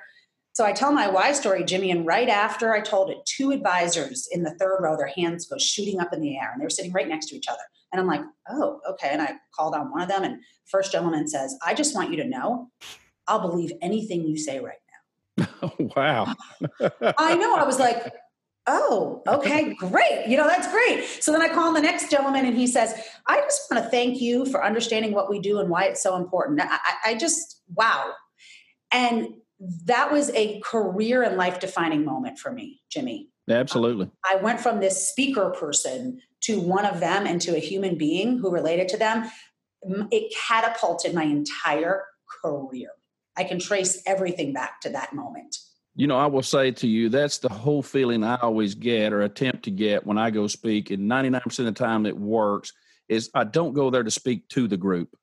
So 0.53 0.65
I 0.65 0.73
tell 0.73 0.91
my 0.91 1.07
why 1.07 1.31
story, 1.31 1.63
Jimmy, 1.63 1.91
and 1.91 2.05
right 2.05 2.27
after 2.27 2.73
I 2.73 2.81
told 2.81 3.09
it, 3.09 3.17
two 3.25 3.51
advisors 3.51 4.27
in 4.31 4.43
the 4.43 4.53
third 4.55 4.79
row, 4.81 4.97
their 4.97 5.07
hands 5.07 5.47
go 5.47 5.57
shooting 5.57 5.99
up 5.99 6.11
in 6.11 6.19
the 6.19 6.37
air, 6.37 6.51
and 6.51 6.59
they 6.59 6.65
were 6.65 6.69
sitting 6.69 6.91
right 6.91 7.07
next 7.07 7.27
to 7.27 7.35
each 7.35 7.47
other. 7.47 7.61
And 7.91 8.01
I'm 8.01 8.07
like, 8.07 8.21
oh, 8.49 8.81
okay. 8.89 9.09
And 9.11 9.21
I 9.21 9.33
called 9.55 9.75
on 9.75 9.91
one 9.91 10.01
of 10.01 10.09
them, 10.09 10.23
and 10.23 10.41
first 10.65 10.91
gentleman 10.91 11.27
says, 11.27 11.57
I 11.65 11.73
just 11.73 11.95
want 11.95 12.11
you 12.11 12.17
to 12.17 12.27
know 12.27 12.69
I'll 13.27 13.39
believe 13.39 13.71
anything 13.81 14.27
you 14.27 14.37
say 14.37 14.59
right 14.59 14.77
now. 15.37 15.73
wow. 15.95 16.35
I 17.17 17.35
know. 17.35 17.55
I 17.55 17.63
was 17.63 17.79
like, 17.79 18.13
oh, 18.67 19.21
okay, 19.27 19.73
great. 19.75 20.27
You 20.27 20.37
know, 20.37 20.47
that's 20.47 20.69
great. 20.71 21.05
So 21.21 21.31
then 21.31 21.41
I 21.41 21.49
call 21.49 21.73
the 21.73 21.81
next 21.81 22.11
gentleman 22.11 22.45
and 22.45 22.57
he 22.57 22.67
says, 22.67 22.93
I 23.27 23.39
just 23.41 23.61
want 23.71 23.83
to 23.83 23.89
thank 23.89 24.21
you 24.21 24.45
for 24.45 24.63
understanding 24.63 25.13
what 25.13 25.29
we 25.29 25.39
do 25.39 25.59
and 25.59 25.69
why 25.69 25.85
it's 25.85 26.03
so 26.03 26.15
important. 26.15 26.61
I, 26.61 26.77
I 27.05 27.15
just, 27.15 27.61
wow. 27.73 28.11
And 28.91 29.29
that 29.85 30.11
was 30.11 30.31
a 30.31 30.59
career 30.61 31.21
and 31.23 31.37
life 31.37 31.59
defining 31.59 32.03
moment 32.03 32.39
for 32.39 32.51
me, 32.51 32.81
Jimmy. 32.89 33.29
Absolutely. 33.49 34.05
Um, 34.05 34.11
I 34.25 34.35
went 34.37 34.59
from 34.59 34.79
this 34.79 35.09
speaker 35.09 35.51
person 35.51 36.21
to 36.41 36.59
one 36.59 36.85
of 36.85 36.99
them 36.99 37.27
and 37.27 37.39
to 37.41 37.55
a 37.55 37.59
human 37.59 37.97
being 37.97 38.39
who 38.39 38.49
related 38.49 38.87
to 38.89 38.97
them. 38.97 39.29
It 39.83 40.33
catapulted 40.47 41.13
my 41.13 41.23
entire 41.23 42.03
career. 42.41 42.89
I 43.37 43.43
can 43.43 43.59
trace 43.59 44.01
everything 44.05 44.53
back 44.53 44.81
to 44.81 44.89
that 44.89 45.13
moment. 45.13 45.57
You 45.95 46.07
know, 46.07 46.17
I 46.17 46.25
will 46.25 46.43
say 46.43 46.71
to 46.71 46.87
you, 46.87 47.09
that's 47.09 47.39
the 47.39 47.49
whole 47.49 47.83
feeling 47.83 48.23
I 48.23 48.37
always 48.37 48.75
get 48.75 49.13
or 49.13 49.21
attempt 49.21 49.63
to 49.63 49.71
get 49.71 50.05
when 50.05 50.17
I 50.17 50.31
go 50.31 50.47
speak. 50.47 50.89
And 50.89 51.09
99% 51.09 51.59
of 51.59 51.65
the 51.65 51.71
time 51.71 52.05
it 52.05 52.17
works 52.17 52.71
is 53.09 53.29
I 53.33 53.43
don't 53.43 53.73
go 53.73 53.89
there 53.89 54.03
to 54.03 54.11
speak 54.11 54.47
to 54.49 54.67
the 54.67 54.77
group. 54.77 55.15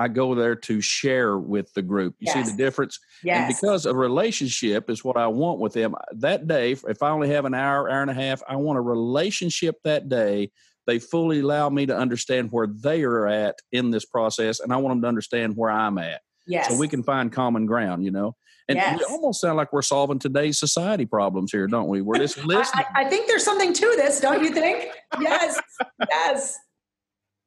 I 0.00 0.08
go 0.08 0.34
there 0.34 0.56
to 0.56 0.80
share 0.80 1.36
with 1.36 1.74
the 1.74 1.82
group. 1.82 2.14
You 2.20 2.32
yes. 2.34 2.46
see 2.46 2.50
the 2.50 2.56
difference? 2.56 2.98
Yes. 3.22 3.36
And 3.36 3.54
because 3.54 3.84
a 3.84 3.94
relationship 3.94 4.88
is 4.88 5.04
what 5.04 5.18
I 5.18 5.26
want 5.26 5.60
with 5.60 5.74
them 5.74 5.94
uh, 5.94 5.98
that 6.12 6.48
day, 6.48 6.72
if 6.72 7.02
I 7.02 7.10
only 7.10 7.28
have 7.28 7.44
an 7.44 7.52
hour, 7.52 7.90
hour 7.90 8.00
and 8.00 8.10
a 8.10 8.14
half, 8.14 8.42
I 8.48 8.56
want 8.56 8.78
a 8.78 8.82
relationship 8.82 9.76
that 9.84 10.08
day. 10.08 10.52
They 10.86 10.98
fully 10.98 11.40
allow 11.40 11.68
me 11.68 11.84
to 11.84 11.96
understand 11.96 12.50
where 12.50 12.66
they 12.66 13.02
are 13.02 13.26
at 13.26 13.56
in 13.72 13.90
this 13.90 14.06
process, 14.06 14.60
and 14.60 14.72
I 14.72 14.78
want 14.78 14.94
them 14.94 15.02
to 15.02 15.08
understand 15.08 15.54
where 15.54 15.70
I'm 15.70 15.98
at. 15.98 16.22
Yes. 16.46 16.68
So 16.68 16.78
we 16.78 16.88
can 16.88 17.02
find 17.02 17.30
common 17.30 17.66
ground, 17.66 18.02
you 18.02 18.10
know. 18.10 18.34
And 18.68 18.76
yes. 18.76 18.98
we 18.98 19.04
almost 19.04 19.42
sound 19.42 19.58
like 19.58 19.70
we're 19.70 19.82
solving 19.82 20.18
today's 20.18 20.58
society 20.58 21.04
problems 21.04 21.52
here, 21.52 21.66
don't 21.66 21.88
we? 21.88 22.00
We're 22.00 22.18
just 22.26 22.38
listening. 22.38 22.86
I, 22.94 23.02
I, 23.02 23.08
think 23.10 23.28
there's 23.28 23.44
something 23.44 23.74
to 23.74 23.94
this, 23.96 24.18
don't 24.20 24.42
you 24.42 24.50
think? 24.50 24.88
yes. 25.20 25.60
Yes 26.08 26.58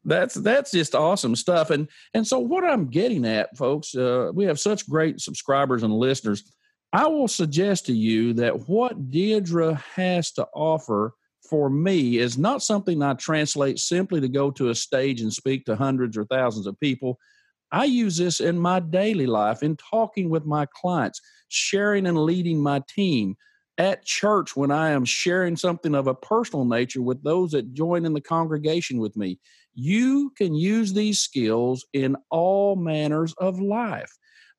that's 0.05 0.36
that's 0.36 0.72
just 0.72 0.95
awesome 0.95 1.36
stuff. 1.36 1.69
And 1.69 1.88
and 2.13 2.25
so 2.25 2.39
what 2.39 2.63
i'm 2.63 2.88
getting 2.88 3.25
at 3.25 3.55
folks 3.57 3.95
uh, 3.95 4.31
we 4.33 4.45
have 4.45 4.60
such 4.60 4.89
great 4.89 5.22
subscribers 5.22 5.83
and 5.83 5.93
listeners. 5.93 6.43
I 6.91 7.07
will 7.07 7.27
suggest 7.27 7.88
to 7.88 7.93
you 7.93 8.33
that 8.33 8.67
what 8.69 9.10
deirdre 9.10 9.81
has 9.95 10.31
to 10.33 10.48
offer 10.53 11.13
for 11.50 11.69
me 11.69 12.19
is 12.19 12.38
not 12.38 12.63
something 12.63 13.01
i 13.01 13.13
translate 13.13 13.79
simply 13.79 14.22
to 14.22 14.27
go 14.27 14.51
to 14.51 14.69
a 14.69 14.75
stage 14.75 15.22
and 15.22 15.33
speak 15.33 15.65
to 15.65 15.75
hundreds 15.75 16.17
or 16.17 16.25
thousands 16.25 16.67
of 16.67 16.79
people. 16.79 17.19
I 17.72 17.86
use 17.86 18.17
this 18.17 18.39
in 18.39 18.60
my 18.60 18.79
daily 18.79 19.25
life 19.25 19.63
in 19.63 19.75
talking 19.77 20.29
with 20.29 20.45
my 20.45 20.67
clients 20.79 21.19
sharing 21.50 22.05
and 22.05 22.17
leading 22.17 22.62
my 22.62 22.81
team. 22.88 23.36
At 23.79 24.05
church 24.05 24.55
when 24.55 24.69
I 24.69 24.91
am 24.91 25.03
sharing 25.03 25.55
something 25.55 25.95
of 25.95 26.05
a 26.05 26.13
personal 26.13 26.63
nature 26.63 27.01
with 27.01 27.24
those 27.24 27.51
that 27.51 27.74
join 27.74 28.05
in 28.05 28.13
the 28.13 28.22
congregation 28.22 29.00
with 29.00 29.17
me. 29.17 29.39
You 29.74 30.32
can 30.38 30.53
use 30.53 30.94
these 30.94 31.20
skills 31.20 31.86
in 31.94 32.15
all 32.30 32.75
manners 32.75 33.34
of 33.38 33.60
life. 33.60 34.12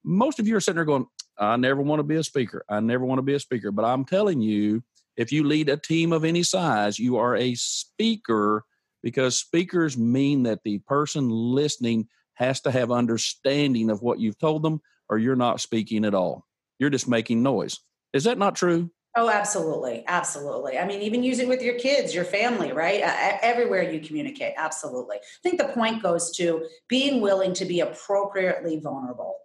Most 0.04 0.38
of 0.38 0.48
you 0.48 0.56
are 0.56 0.60
sitting 0.60 0.76
there 0.76 0.84
going, 0.84 1.06
I 1.38 1.56
never 1.56 1.82
want 1.82 2.00
to 2.00 2.04
be 2.04 2.16
a 2.16 2.24
speaker. 2.24 2.64
I 2.68 2.80
never 2.80 3.04
want 3.04 3.18
to 3.18 3.22
be 3.22 3.34
a 3.34 3.40
speaker. 3.40 3.70
But 3.70 3.84
I'm 3.84 4.04
telling 4.04 4.40
you, 4.40 4.82
if 5.16 5.32
you 5.32 5.44
lead 5.44 5.68
a 5.68 5.76
team 5.76 6.12
of 6.12 6.24
any 6.24 6.42
size, 6.42 6.98
you 6.98 7.16
are 7.16 7.36
a 7.36 7.54
speaker 7.54 8.64
because 9.02 9.38
speakers 9.38 9.96
mean 9.96 10.44
that 10.44 10.60
the 10.64 10.78
person 10.78 11.28
listening 11.28 12.08
has 12.34 12.60
to 12.62 12.70
have 12.70 12.90
understanding 12.90 13.90
of 13.90 14.02
what 14.02 14.18
you've 14.18 14.38
told 14.38 14.62
them, 14.62 14.80
or 15.08 15.18
you're 15.18 15.36
not 15.36 15.60
speaking 15.60 16.04
at 16.04 16.14
all. 16.14 16.44
You're 16.78 16.90
just 16.90 17.08
making 17.08 17.42
noise. 17.42 17.78
Is 18.12 18.24
that 18.24 18.38
not 18.38 18.56
true? 18.56 18.90
Oh, 19.16 19.30
absolutely. 19.30 20.02
Absolutely. 20.08 20.76
I 20.76 20.86
mean, 20.86 21.00
even 21.00 21.22
use 21.22 21.38
it 21.38 21.46
with 21.46 21.62
your 21.62 21.74
kids, 21.74 22.14
your 22.14 22.24
family, 22.24 22.72
right? 22.72 23.02
Uh, 23.02 23.38
everywhere 23.42 23.82
you 23.82 24.00
communicate. 24.00 24.54
Absolutely. 24.56 25.16
I 25.16 25.40
think 25.42 25.58
the 25.58 25.68
point 25.68 26.02
goes 26.02 26.32
to 26.36 26.66
being 26.88 27.20
willing 27.20 27.54
to 27.54 27.64
be 27.64 27.80
appropriately 27.80 28.80
vulnerable. 28.80 29.36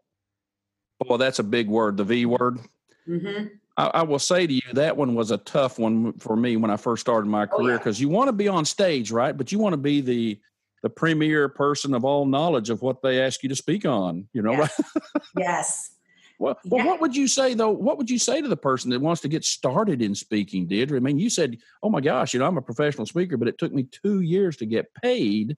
Well, 1.07 1.19
that's 1.19 1.39
a 1.39 1.43
big 1.43 1.67
word, 1.67 1.97
the 1.97 2.03
V 2.03 2.25
word. 2.25 2.59
Mm-hmm. 3.07 3.47
I, 3.77 3.85
I, 3.85 4.01
will 4.03 4.19
say 4.19 4.45
to 4.45 4.53
you, 4.53 4.61
that 4.73 4.97
one 4.97 5.15
was 5.15 5.31
a 5.31 5.37
tough 5.37 5.79
one 5.79 6.13
for 6.13 6.35
me 6.35 6.57
when 6.57 6.71
I 6.71 6.77
first 6.77 7.01
started 7.01 7.27
my 7.27 7.45
career 7.45 7.77
because 7.77 7.97
oh, 7.97 7.99
yeah. 7.99 8.07
you 8.07 8.09
want 8.09 8.27
to 8.27 8.33
be 8.33 8.47
on 8.47 8.65
stage, 8.65 9.11
right? 9.11 9.37
But 9.37 9.51
you 9.51 9.59
want 9.59 9.73
to 9.73 9.77
be 9.77 10.01
the 10.01 10.39
the 10.81 10.89
premier 10.89 11.49
person 11.49 11.93
of 11.93 12.05
all 12.05 12.25
knowledge 12.25 12.69
of 12.69 12.81
what 12.81 13.01
they 13.01 13.21
ask 13.21 13.43
you 13.43 13.49
to 13.49 13.55
speak 13.55 13.85
on, 13.85 14.27
you 14.33 14.41
know, 14.41 14.51
yes. 14.51 14.81
right? 14.95 15.23
yes. 15.37 15.91
Well, 16.39 16.57
yeah. 16.63 16.69
well, 16.71 16.87
what 16.87 17.01
would 17.01 17.15
you 17.15 17.27
say 17.27 17.53
though? 17.53 17.69
What 17.69 17.97
would 17.97 18.09
you 18.09 18.17
say 18.17 18.41
to 18.41 18.47
the 18.47 18.57
person 18.57 18.89
that 18.91 19.01
wants 19.01 19.21
to 19.21 19.27
get 19.27 19.43
started 19.43 20.01
in 20.01 20.15
speaking, 20.15 20.67
Deirdre? 20.67 20.97
I 20.97 21.01
mean, 21.01 21.19
you 21.19 21.29
said, 21.29 21.57
"Oh 21.83 21.89
my 21.89 22.01
gosh, 22.01 22.33
you 22.33 22.39
know, 22.39 22.47
I'm 22.47 22.57
a 22.57 22.61
professional 22.61 23.05
speaker, 23.05 23.37
but 23.37 23.49
it 23.49 23.57
took 23.57 23.73
me 23.73 23.83
two 23.83 24.21
years 24.21 24.57
to 24.57 24.65
get 24.65 24.93
paid." 25.03 25.57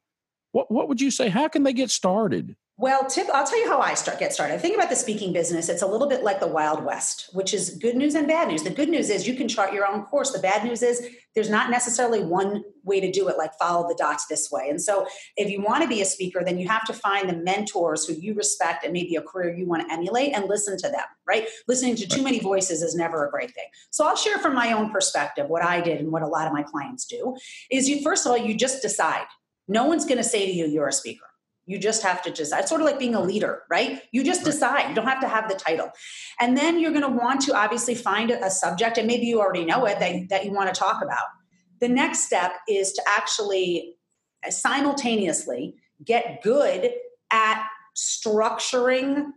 What 0.52 0.72
What 0.72 0.90
would 0.90 1.00
you 1.00 1.12
say? 1.12 1.30
How 1.30 1.48
can 1.48 1.64
they 1.64 1.74
get 1.74 1.92
started? 1.92 2.56
Well, 2.82 3.06
tip, 3.06 3.28
I'll 3.32 3.46
tell 3.46 3.60
you 3.60 3.70
how 3.70 3.80
I 3.80 3.94
start 3.94 4.18
get 4.18 4.34
started. 4.34 4.56
I 4.56 4.58
think 4.58 4.76
about 4.76 4.90
the 4.90 4.96
speaking 4.96 5.32
business. 5.32 5.70
It's 5.70 5.84
a 5.84 5.88
little 5.88 6.10
bit 6.10 6.24
like 6.24 6.40
the 6.40 6.48
Wild 6.48 6.84
West, 6.84 7.30
which 7.32 7.54
is 7.54 7.78
good 7.80 7.96
news 7.96 8.16
and 8.16 8.28
bad 8.28 8.48
news. 8.48 8.64
The 8.64 8.72
good 8.72 8.90
news 8.90 9.12
is 9.12 9.28
you 9.28 9.36
can 9.36 9.48
chart 9.48 9.72
your 9.72 9.86
own 9.86 10.02
course. 10.06 10.32
The 10.32 10.40
bad 10.40 10.64
news 10.64 10.82
is 10.82 11.08
there's 11.36 11.48
not 11.48 11.70
necessarily 11.70 12.24
one 12.24 12.64
way 12.84 13.00
to 13.00 13.12
do 13.12 13.30
it, 13.30 13.38
like 13.38 13.52
follow 13.60 13.88
the 13.88 13.94
dots 13.94 14.26
this 14.26 14.50
way. 14.52 14.68
And 14.68 14.82
so, 14.82 15.06
if 15.38 15.48
you 15.48 15.62
want 15.62 15.84
to 15.84 15.88
be 15.88 16.02
a 16.02 16.06
speaker, 16.06 16.42
then 16.44 16.58
you 16.58 16.68
have 16.70 16.84
to 16.86 16.94
find 16.94 17.30
the 17.30 17.38
mentors 17.38 18.08
who 18.08 18.14
you 18.14 18.34
respect 18.34 18.84
and 18.84 18.94
maybe 18.94 19.16
a 19.16 19.22
career 19.22 19.56
you 19.56 19.68
want 19.68 19.88
to 19.88 19.94
emulate 19.94 20.34
and 20.34 20.50
listen 20.50 20.76
to 20.78 20.90
them, 20.90 21.06
right? 21.28 21.48
Listening 21.68 21.96
to 21.98 22.08
too 22.08 22.24
many 22.24 22.40
voices 22.40 22.82
is 22.82 22.96
never 22.96 23.28
a 23.28 23.30
great 23.30 23.54
thing. 23.54 23.68
So, 23.92 24.08
I'll 24.08 24.16
share 24.16 24.40
from 24.40 24.56
my 24.56 24.72
own 24.72 24.90
perspective 24.90 25.48
what 25.50 25.64
I 25.64 25.82
did 25.82 26.00
and 26.00 26.12
what 26.12 26.24
a 26.24 26.28
lot 26.28 26.48
of 26.48 26.54
my 26.54 26.64
clients 26.64 27.06
do 27.06 27.36
is 27.70 27.88
you, 27.88 28.02
first 28.02 28.26
of 28.26 28.32
all, 28.32 28.40
you 28.40 28.56
just 28.56 28.82
decide. 28.82 29.28
No 29.68 29.86
one's 29.86 30.06
going 30.06 30.18
to 30.18 30.24
say 30.24 30.48
to 30.48 30.52
you, 30.52 30.66
you're 30.66 30.88
a 30.88 30.92
speaker 30.92 31.28
you 31.72 31.80
just 31.80 32.04
have 32.04 32.22
to 32.24 32.32
decide. 32.32 32.60
It's 32.60 32.70
sort 32.70 32.82
of 32.82 32.86
like 32.86 33.00
being 33.00 33.16
a 33.16 33.22
leader, 33.22 33.64
right? 33.70 34.02
You 34.12 34.26
just 34.26 34.44
decide. 34.44 34.90
You 34.90 34.96
don't 34.96 35.08
have 35.08 35.22
to 35.22 35.28
have 35.28 35.48
the 35.48 35.56
title. 35.56 35.90
And 36.40 36.58
then 36.58 36.78
you're 36.78 36.92
going 36.92 37.04
to 37.04 37.08
want 37.08 37.40
to 37.44 37.56
obviously 37.56 37.96
find 37.96 38.30
a 38.30 38.50
subject, 38.52 38.98
and 38.98 39.08
maybe 39.08 39.26
you 39.26 39.40
already 39.40 39.64
know 39.64 39.86
it, 39.86 40.00
that, 40.00 40.28
that 40.30 40.46
you 40.46 40.52
want 40.52 40.74
to 40.74 40.78
talk 40.78 41.02
about. 41.02 41.24
The 41.80 41.88
next 41.88 42.26
step 42.26 42.52
is 42.68 42.92
to 42.94 43.02
actually 43.08 43.96
uh, 44.46 44.52
simultaneously 44.52 45.76
get 46.04 46.44
good 46.44 46.92
at 47.32 47.66
structuring 47.98 49.28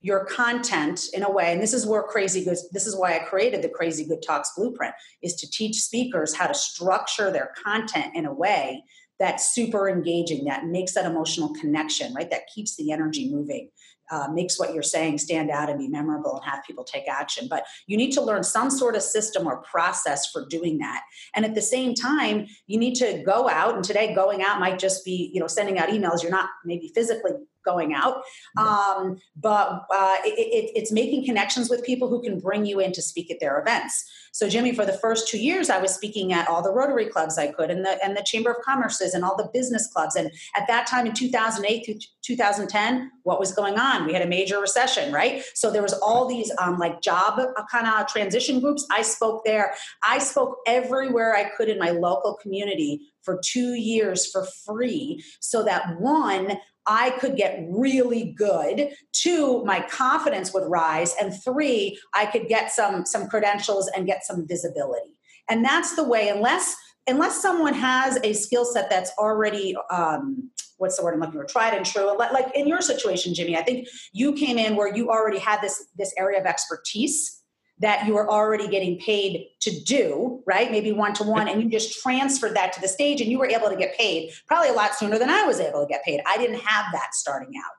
your 0.00 0.26
content 0.26 1.06
in 1.14 1.22
a 1.22 1.30
way 1.30 1.50
and 1.50 1.62
this 1.62 1.72
is 1.72 1.86
where 1.86 2.02
crazy 2.02 2.44
good 2.44 2.58
this 2.72 2.86
is 2.86 2.94
why 2.94 3.16
i 3.16 3.18
created 3.20 3.62
the 3.62 3.68
crazy 3.70 4.04
good 4.04 4.22
talks 4.24 4.52
blueprint 4.54 4.94
is 5.22 5.34
to 5.34 5.50
teach 5.50 5.76
speakers 5.76 6.34
how 6.34 6.46
to 6.46 6.54
structure 6.54 7.30
their 7.30 7.52
content 7.64 8.14
in 8.14 8.26
a 8.26 8.32
way 8.32 8.84
that's 9.18 9.54
super 9.54 9.88
engaging, 9.88 10.44
that 10.44 10.66
makes 10.66 10.94
that 10.94 11.06
emotional 11.06 11.54
connection, 11.54 12.12
right? 12.14 12.30
That 12.30 12.48
keeps 12.52 12.76
the 12.76 12.90
energy 12.92 13.30
moving, 13.30 13.70
uh, 14.10 14.28
makes 14.32 14.58
what 14.58 14.74
you're 14.74 14.82
saying 14.82 15.18
stand 15.18 15.50
out 15.50 15.70
and 15.70 15.78
be 15.78 15.88
memorable 15.88 16.36
and 16.36 16.44
have 16.50 16.64
people 16.64 16.84
take 16.84 17.08
action. 17.08 17.46
But 17.48 17.64
you 17.86 17.96
need 17.96 18.12
to 18.12 18.22
learn 18.22 18.42
some 18.42 18.70
sort 18.70 18.96
of 18.96 19.02
system 19.02 19.46
or 19.46 19.62
process 19.62 20.30
for 20.30 20.46
doing 20.46 20.78
that. 20.78 21.02
And 21.34 21.44
at 21.44 21.54
the 21.54 21.62
same 21.62 21.94
time, 21.94 22.46
you 22.66 22.78
need 22.78 22.94
to 22.96 23.22
go 23.24 23.48
out. 23.48 23.76
And 23.76 23.84
today, 23.84 24.14
going 24.14 24.42
out 24.42 24.60
might 24.60 24.78
just 24.78 25.04
be, 25.04 25.30
you 25.32 25.40
know, 25.40 25.46
sending 25.46 25.78
out 25.78 25.88
emails. 25.88 26.22
You're 26.22 26.32
not 26.32 26.50
maybe 26.64 26.90
physically 26.94 27.32
going 27.64 27.94
out. 27.94 28.22
Um, 28.56 29.18
but 29.36 29.86
uh, 29.90 30.16
it, 30.24 30.38
it, 30.38 30.72
it's 30.74 30.92
making 30.92 31.24
connections 31.24 31.68
with 31.70 31.84
people 31.84 32.08
who 32.08 32.22
can 32.22 32.38
bring 32.38 32.66
you 32.66 32.80
in 32.80 32.92
to 32.92 33.02
speak 33.02 33.30
at 33.30 33.40
their 33.40 33.58
events. 33.60 34.04
So, 34.34 34.48
Jimmy, 34.48 34.74
for 34.74 34.84
the 34.84 34.94
first 34.94 35.28
two 35.28 35.38
years, 35.38 35.70
I 35.70 35.78
was 35.78 35.94
speaking 35.94 36.32
at 36.32 36.48
all 36.48 36.60
the 36.60 36.72
Rotary 36.72 37.06
clubs 37.06 37.38
I 37.38 37.52
could, 37.52 37.70
and 37.70 37.84
the 37.84 38.04
and 38.04 38.16
the 38.16 38.22
Chamber 38.24 38.50
of 38.50 38.56
Commerce's, 38.64 39.14
and 39.14 39.24
all 39.24 39.36
the 39.36 39.48
business 39.54 39.86
clubs. 39.86 40.16
And 40.16 40.28
at 40.56 40.66
that 40.66 40.88
time, 40.88 41.06
in 41.06 41.14
2008 41.14 41.86
through 41.86 42.00
2010, 42.22 43.12
what 43.22 43.38
was 43.38 43.52
going 43.52 43.78
on? 43.78 44.06
We 44.06 44.12
had 44.12 44.22
a 44.22 44.26
major 44.26 44.58
recession, 44.58 45.12
right? 45.12 45.44
So 45.54 45.70
there 45.70 45.82
was 45.82 45.92
all 45.92 46.26
these 46.26 46.50
um, 46.58 46.80
like 46.80 47.00
job 47.00 47.38
uh, 47.38 47.62
kind 47.70 47.86
of 47.86 48.08
transition 48.08 48.58
groups. 48.58 48.84
I 48.90 49.02
spoke 49.02 49.44
there. 49.44 49.72
I 50.02 50.18
spoke 50.18 50.58
everywhere 50.66 51.36
I 51.36 51.44
could 51.56 51.68
in 51.68 51.78
my 51.78 51.90
local 51.90 52.34
community 52.34 53.02
for 53.22 53.38
two 53.40 53.74
years 53.74 54.28
for 54.28 54.44
free, 54.66 55.22
so 55.38 55.62
that 55.62 56.00
one 56.00 56.58
I 56.86 57.10
could 57.10 57.36
get 57.36 57.64
really 57.68 58.34
good. 58.36 58.90
Two, 59.12 59.64
my 59.64 59.80
confidence 59.88 60.52
would 60.52 60.68
rise. 60.68 61.14
And 61.20 61.32
three, 61.42 61.98
I 62.12 62.26
could 62.26 62.48
get 62.48 62.72
some, 62.72 63.06
some 63.06 63.28
credentials 63.28 63.90
and 63.96 64.06
get 64.06 64.24
some 64.24 64.46
visibility. 64.46 65.16
And 65.48 65.64
that's 65.64 65.96
the 65.96 66.04
way, 66.04 66.28
unless 66.28 66.76
unless 67.06 67.42
someone 67.42 67.74
has 67.74 68.18
a 68.24 68.32
skill 68.32 68.64
set 68.64 68.88
that's 68.88 69.12
already 69.18 69.76
um, 69.90 70.50
what's 70.78 70.96
the 70.96 71.04
word 71.04 71.14
I'm 71.14 71.20
looking 71.20 71.40
for, 71.40 71.44
tried 71.44 71.74
and 71.74 71.84
true. 71.84 72.16
Like 72.16 72.46
in 72.54 72.66
your 72.66 72.80
situation, 72.80 73.34
Jimmy, 73.34 73.56
I 73.56 73.62
think 73.62 73.88
you 74.12 74.32
came 74.32 74.58
in 74.58 74.76
where 74.76 74.94
you 74.94 75.10
already 75.10 75.38
had 75.38 75.60
this 75.60 75.84
this 75.96 76.12
area 76.18 76.40
of 76.40 76.46
expertise 76.46 77.42
that 77.78 78.06
you 78.06 78.14
were 78.14 78.30
already 78.30 78.68
getting 78.68 78.98
paid 78.98 79.46
to 79.60 79.70
do, 79.84 80.42
right? 80.46 80.70
Maybe 80.70 80.92
one 80.92 81.12
to 81.14 81.24
one, 81.24 81.48
and 81.48 81.62
you 81.62 81.68
just 81.68 82.00
transferred 82.00 82.54
that 82.56 82.72
to 82.74 82.80
the 82.80 82.88
stage 82.88 83.20
and 83.20 83.30
you 83.30 83.38
were 83.38 83.48
able 83.48 83.68
to 83.68 83.76
get 83.76 83.96
paid 83.96 84.30
probably 84.46 84.68
a 84.68 84.72
lot 84.74 84.94
sooner 84.94 85.18
than 85.18 85.28
I 85.28 85.44
was 85.44 85.58
able 85.58 85.80
to 85.80 85.86
get 85.88 86.04
paid. 86.04 86.20
I 86.26 86.36
didn't 86.36 86.60
have 86.60 86.86
that 86.92 87.14
starting 87.14 87.52
out. 87.58 87.72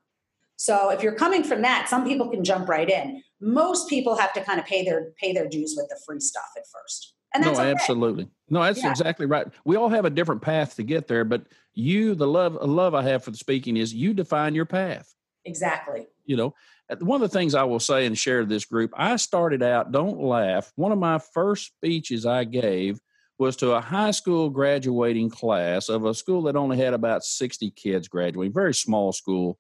So 0.58 0.90
if 0.90 1.02
you're 1.02 1.16
coming 1.16 1.44
from 1.44 1.62
that, 1.62 1.90
some 1.90 2.06
people 2.06 2.30
can 2.30 2.44
jump 2.44 2.68
right 2.70 2.90
in. 2.90 3.22
Most 3.42 3.90
people 3.90 4.16
have 4.16 4.34
to 4.34 4.42
kind 4.42 4.60
of 4.60 4.66
pay 4.66 4.84
their 4.84 5.12
pay 5.20 5.34
their 5.34 5.48
dues 5.48 5.76
with 5.78 5.88
the 5.90 6.00
free 6.06 6.20
stuff 6.20 6.50
at 6.58 6.64
first. 6.68 7.14
And 7.34 7.44
that's 7.44 7.58
no, 7.58 7.64
okay. 7.64 7.72
absolutely. 7.72 8.30
No, 8.50 8.64
that's 8.64 8.82
yeah. 8.82 8.90
exactly 8.90 9.26
right. 9.26 9.46
We 9.66 9.76
all 9.76 9.90
have 9.90 10.06
a 10.06 10.10
different 10.10 10.42
path 10.42 10.78
to 10.78 10.84
get 10.84 11.08
there, 11.08 11.26
but 11.26 11.46
you, 11.74 12.16
the 12.16 12.28
love, 12.28 12.54
love 12.62 12.96
I 12.96 13.04
have 13.04 13.26
for 13.26 13.32
the 13.32 13.38
speaking 13.38 13.76
is 13.76 13.94
you 13.94 14.14
define 14.14 14.56
your 14.56 14.66
path. 14.66 15.14
Exactly. 15.44 16.08
You 16.24 16.38
know, 16.38 16.56
one 17.00 17.22
of 17.22 17.30
the 17.30 17.38
things 17.38 17.56
I 17.56 17.64
will 17.64 17.80
say 17.80 18.06
and 18.06 18.18
share 18.18 18.42
to 18.42 18.46
this 18.46 18.66
group, 18.66 18.92
I 18.96 19.16
started 19.16 19.64
out, 19.64 19.92
don't 19.92 20.22
laugh. 20.22 20.72
One 20.76 20.92
of 20.92 21.00
my 21.00 21.20
first 21.20 21.68
speeches 21.68 22.26
I 22.26 22.44
gave 22.44 23.00
was 23.38 23.56
to 23.58 23.72
a 23.72 23.82
high 23.82 24.12
school 24.12 24.50
graduating 24.50 25.30
class 25.30 25.90
of 25.90 26.06
a 26.06 26.14
school 26.14 26.44
that 26.44 26.56
only 26.56 26.78
had 26.78 26.94
about 26.94 27.24
60 27.24 27.72
kids 27.72 28.08
graduating, 28.08 28.54
very 28.54 28.74
small 28.74 29.12
school. 29.12 29.58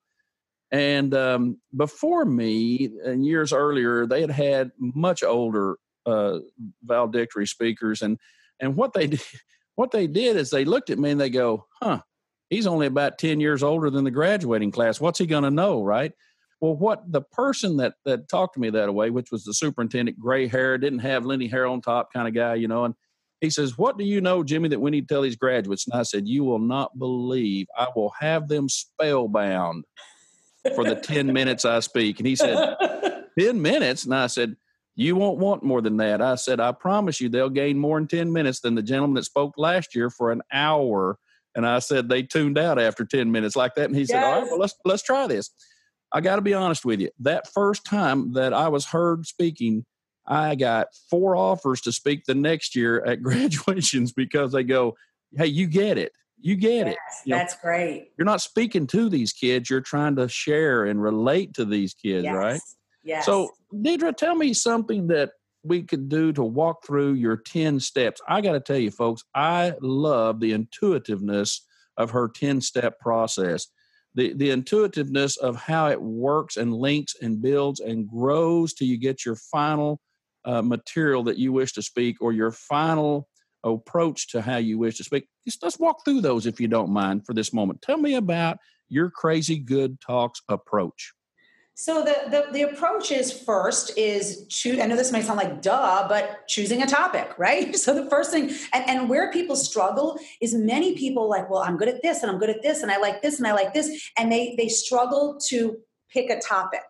And 0.72 1.14
um, 1.14 1.58
before 1.76 2.26
me, 2.26 2.90
and 3.04 3.26
years 3.26 3.54
earlier, 3.54 4.06
they 4.06 4.22
had 4.22 4.32
had 4.32 4.72
much 4.80 5.24
older 5.24 5.78
uh, 6.06 6.40
valedictory 6.84 7.48
speakers, 7.48 8.02
and 8.02 8.20
and 8.60 8.76
what 8.76 8.94
they 8.94 9.08
did, 9.08 9.22
what 9.76 9.92
they 9.92 10.08
did 10.08 10.38
is 10.38 10.50
they 10.50 10.66
looked 10.66 10.90
at 10.90 11.00
me 11.00 11.12
and 11.12 11.22
they 11.22 11.30
go, 11.30 11.68
"Huh, 11.82 12.02
he's 12.50 12.68
only 12.68 12.88
about 12.88 13.20
ten 13.20 13.40
years 13.40 13.64
older 13.64 13.90
than 13.90 14.04
the 14.04 14.12
graduating 14.12 14.72
class. 14.72 15.00
What's 15.00 15.20
he 15.20 15.28
going 15.28 15.44
to 15.44 15.52
know, 15.52 15.84
right?" 15.84 16.14
Well, 16.62 16.76
what 16.76 17.12
the 17.12 17.22
person 17.22 17.78
that 17.78 17.96
that 18.06 18.30
talked 18.30 18.56
to 18.56 18.60
me 18.60 18.70
that 18.70 18.94
way, 18.94 19.10
which 19.10 19.32
was 19.32 19.44
the 19.44 19.54
superintendent, 19.54 20.20
gray 20.20 20.48
hair, 20.48 20.78
didn't 20.78 21.00
have 21.00 21.30
any 21.30 21.48
hair 21.48 21.68
on 21.68 21.82
top, 21.82 22.14
kind 22.14 22.28
of 22.28 22.34
guy, 22.34 22.56
you 22.56 22.68
know, 22.68 22.86
and 22.86 22.96
he 23.42 23.50
says, 23.50 23.78
What 23.78 23.98
do 23.98 24.04
you 24.04 24.22
know, 24.22 24.44
Jimmy, 24.44 24.70
that 24.70 24.80
we 24.80 24.92
need 24.92 25.08
to 25.08 25.14
tell 25.14 25.22
these 25.22 25.36
graduates? 25.36 25.86
And 25.88 26.00
I 26.00 26.04
said, 26.04 26.28
You 26.28 26.44
will 26.44 26.60
not 26.60 26.98
believe. 26.98 27.68
I 27.78 27.88
will 27.96 28.14
have 28.20 28.48
them 28.48 28.70
spellbound 28.70 29.86
for 30.74 30.84
the 30.84 30.96
10 30.96 31.32
minutes 31.32 31.66
I 31.66 31.80
speak. 31.80 32.20
And 32.20 32.28
he 32.28 32.36
said, 32.36 32.76
10 33.40 33.62
minutes? 33.62 34.06
And 34.06 34.16
I 34.16 34.28
said, 34.28 34.56
You 34.96 35.16
won't 35.16 35.38
want 35.38 35.64
more 35.64 35.82
than 35.82 35.98
that. 35.98 36.22
I 36.22 36.36
said, 36.36 36.60
I 36.60 36.72
promise 36.72 37.20
you 37.22 37.30
they'll 37.30 37.50
gain 37.50 37.78
more 37.78 37.98
in 37.98 38.08
10 38.08 38.32
minutes 38.32 38.62
than 38.62 38.76
the 38.76 38.84
gentleman 38.84 39.16
that 39.16 39.26
spoke 39.26 39.54
last 39.58 39.96
year 39.96 40.10
for 40.10 40.32
an 40.32 40.42
hour. 40.52 41.18
And 41.56 41.66
I 41.66 41.80
said, 41.80 42.10
They 42.10 42.24
tuned 42.24 42.58
out 42.58 42.80
after 42.80 43.06
10 43.06 43.32
minutes 43.32 43.56
like 43.56 43.76
that. 43.76 43.86
And 43.86 43.96
he 43.96 44.02
yes. 44.02 44.10
said, 44.10 44.24
All 44.24 44.42
right, 44.42 44.50
well, 44.50 44.60
let's, 44.60 44.76
let's 44.86 45.04
try 45.04 45.28
this. 45.28 45.52
I 46.16 46.22
got 46.22 46.38
to 46.38 46.42
be 46.42 46.54
honest 46.54 46.86
with 46.86 47.02
you. 47.02 47.10
That 47.20 47.52
first 47.52 47.84
time 47.84 48.32
that 48.34 48.54
I 48.54 48.70
was 48.70 48.86
heard 48.86 49.26
speaking, 49.26 49.84
I 50.26 50.56
got 50.56 50.88
four 51.10 51.36
offers 51.36 51.82
to 51.82 51.92
speak 51.92 52.24
the 52.24 52.34
next 52.34 52.74
year 52.74 53.04
at 53.04 53.22
graduations 53.22 54.14
because 54.14 54.54
they 54.54 54.64
go, 54.64 54.96
Hey, 55.36 55.48
you 55.48 55.68
get 55.68 55.98
it. 55.98 56.14
You 56.40 56.56
get 56.56 56.88
yes, 56.88 56.96
it. 56.96 57.30
You 57.30 57.36
that's 57.36 57.56
know, 57.56 57.60
great. 57.64 58.12
You're 58.18 58.26
not 58.26 58.40
speaking 58.40 58.88
to 58.88 59.10
these 59.10 59.34
kids, 59.34 59.70
you're 59.70 59.82
trying 59.82 60.16
to 60.16 60.30
share 60.30 60.86
and 60.86 61.02
relate 61.02 61.54
to 61.56 61.66
these 61.66 61.94
kids, 61.94 62.24
yes. 62.24 62.34
right? 62.34 62.62
Yes. 63.04 63.26
So, 63.26 63.50
Deirdre, 63.82 64.14
tell 64.14 64.36
me 64.36 64.54
something 64.54 65.08
that 65.08 65.32
we 65.66 65.84
could 65.84 66.08
do 66.08 66.32
to 66.32 66.44
walk 66.44 66.86
through 66.86 67.14
your 67.14 67.36
10 67.36 67.82
steps. 67.82 68.22
I 68.26 68.40
got 68.40 68.54
to 68.54 68.62
tell 68.62 68.78
you, 68.78 68.92
folks, 68.92 69.24
I 69.34 69.74
love 69.82 70.40
the 70.40 70.54
intuitiveness 70.54 71.66
of 71.98 72.12
her 72.12 72.30
10 72.30 72.62
step 72.62 73.00
process. 73.00 73.68
The, 74.16 74.34
the 74.34 74.52
intuitiveness 74.52 75.38
of 75.38 75.56
how 75.58 75.90
it 75.90 76.02
works 76.02 76.58
and 76.58 76.74
links 76.74 77.16
and 77.22 77.42
builds 77.42 77.82
and 77.82 78.08
grows 78.08 78.74
till 78.74 78.88
you 78.88 78.98
get 78.98 79.26
your 79.26 79.36
final 79.36 80.00
uh, 80.46 80.62
material 80.62 81.24
that 81.24 81.38
you 81.38 81.52
wish 81.52 81.74
to 81.74 81.82
speak 81.82 82.18
or 82.22 82.32
your 82.32 82.52
final 82.52 83.28
approach 83.64 84.30
to 84.30 84.42
how 84.42 84.58
you 84.58 84.78
wish 84.78 84.98
to 84.98 85.04
speak. 85.04 85.28
Just 85.46 85.62
let's 85.64 85.80
walk 85.80 86.06
through 86.06 86.22
those 86.22 86.46
if 86.46 86.62
you 86.62 86.68
don't 86.68 86.92
mind 86.92 87.26
for 87.26 87.34
this 87.34 87.54
moment. 87.54 87.82
Tell 87.82 87.98
me 87.98 88.16
about 88.16 88.58
your 88.88 89.10
crazy 89.10 89.58
good 89.58 90.00
talks 90.00 90.42
approach. 90.48 91.14
So 91.78 92.06
the, 92.06 92.30
the, 92.30 92.52
the 92.54 92.62
approach 92.62 93.12
is 93.12 93.38
first 93.38 93.98
is 93.98 94.48
choose. 94.48 94.80
I 94.80 94.86
know 94.86 94.96
this 94.96 95.12
might 95.12 95.26
sound 95.26 95.38
like 95.38 95.62
duh, 95.62 96.08
but 96.08 96.48
choosing 96.48 96.82
a 96.82 96.88
topic, 96.88 97.34
right? 97.38 97.76
So 97.86 97.94
the 97.94 98.10
first 98.10 98.32
thing, 98.32 98.50
and, 98.72 98.90
and 98.90 99.10
where 99.10 99.30
people 99.30 99.58
struggle 99.58 100.18
is 100.42 100.56
many 100.56 100.96
people 100.96 101.30
like, 101.30 101.50
well, 101.50 101.62
I'm 101.62 101.76
good 101.76 101.90
at 101.90 102.02
this, 102.02 102.24
and 102.24 102.32
I'm 102.32 102.40
good 102.40 102.50
at 102.50 102.62
this, 102.62 102.82
and 102.82 102.92
I 102.92 102.98
like 102.98 103.22
this, 103.22 103.40
and 103.40 103.48
I 103.48 103.52
like 103.52 103.74
this, 103.74 104.10
and 104.18 104.32
they 104.32 104.56
they 104.58 104.70
struggle 104.70 105.38
to 105.50 105.78
pick 106.10 106.30
a 106.30 106.40
topic. 106.40 106.82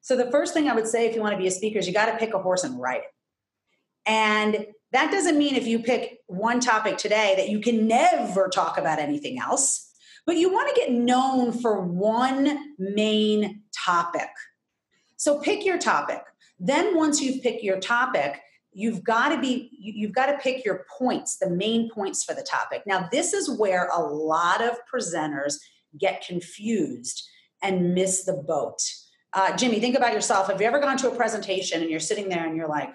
So 0.00 0.16
the 0.16 0.30
first 0.30 0.54
thing 0.54 0.68
I 0.68 0.74
would 0.74 0.86
say 0.86 1.06
if 1.06 1.16
you 1.16 1.20
want 1.20 1.32
to 1.32 1.38
be 1.38 1.48
a 1.48 1.50
speaker 1.50 1.80
is 1.80 1.88
you 1.88 1.92
got 1.92 2.06
to 2.06 2.16
pick 2.16 2.32
a 2.32 2.38
horse 2.38 2.62
and 2.62 2.80
ride 2.80 2.98
it. 2.98 3.14
And 4.06 4.66
that 4.92 5.10
doesn't 5.10 5.38
mean 5.38 5.56
if 5.56 5.66
you 5.66 5.80
pick 5.80 6.20
one 6.26 6.60
topic 6.60 6.98
today 6.98 7.34
that 7.36 7.48
you 7.48 7.60
can 7.60 7.88
never 7.88 8.48
talk 8.48 8.78
about 8.78 9.00
anything 9.00 9.40
else, 9.40 9.90
but 10.24 10.36
you 10.36 10.52
want 10.52 10.74
to 10.74 10.80
get 10.80 10.92
known 10.92 11.52
for 11.52 11.80
one 11.80 12.74
main 12.78 13.62
topic. 13.84 14.28
So 15.16 15.40
pick 15.40 15.64
your 15.64 15.78
topic. 15.78 16.22
Then 16.58 16.96
once 16.96 17.20
you've 17.20 17.42
picked 17.42 17.62
your 17.62 17.78
topic, 17.78 18.40
you've 18.72 19.02
got 19.02 19.30
to 19.30 19.40
be 19.40 19.70
you've 19.72 20.12
got 20.12 20.26
to 20.26 20.38
pick 20.38 20.64
your 20.64 20.86
points, 20.98 21.38
the 21.38 21.50
main 21.50 21.90
points 21.90 22.24
for 22.24 22.34
the 22.34 22.42
topic. 22.42 22.82
Now 22.86 23.08
this 23.10 23.32
is 23.32 23.50
where 23.50 23.88
a 23.88 24.00
lot 24.00 24.62
of 24.62 24.76
presenters 24.92 25.54
get 25.98 26.24
confused 26.26 27.28
and 27.62 27.94
miss 27.94 28.24
the 28.24 28.34
boat 28.34 28.80
uh, 29.32 29.56
Jimmy, 29.56 29.80
think 29.80 29.96
about 29.96 30.12
yourself. 30.12 30.48
Have 30.48 30.60
you 30.60 30.66
ever 30.66 30.80
gone 30.80 30.96
to 30.98 31.10
a 31.10 31.14
presentation 31.14 31.82
and 31.82 31.90
you're 31.90 32.00
sitting 32.00 32.28
there 32.28 32.46
and 32.46 32.56
you're 32.56 32.68
like, 32.68 32.90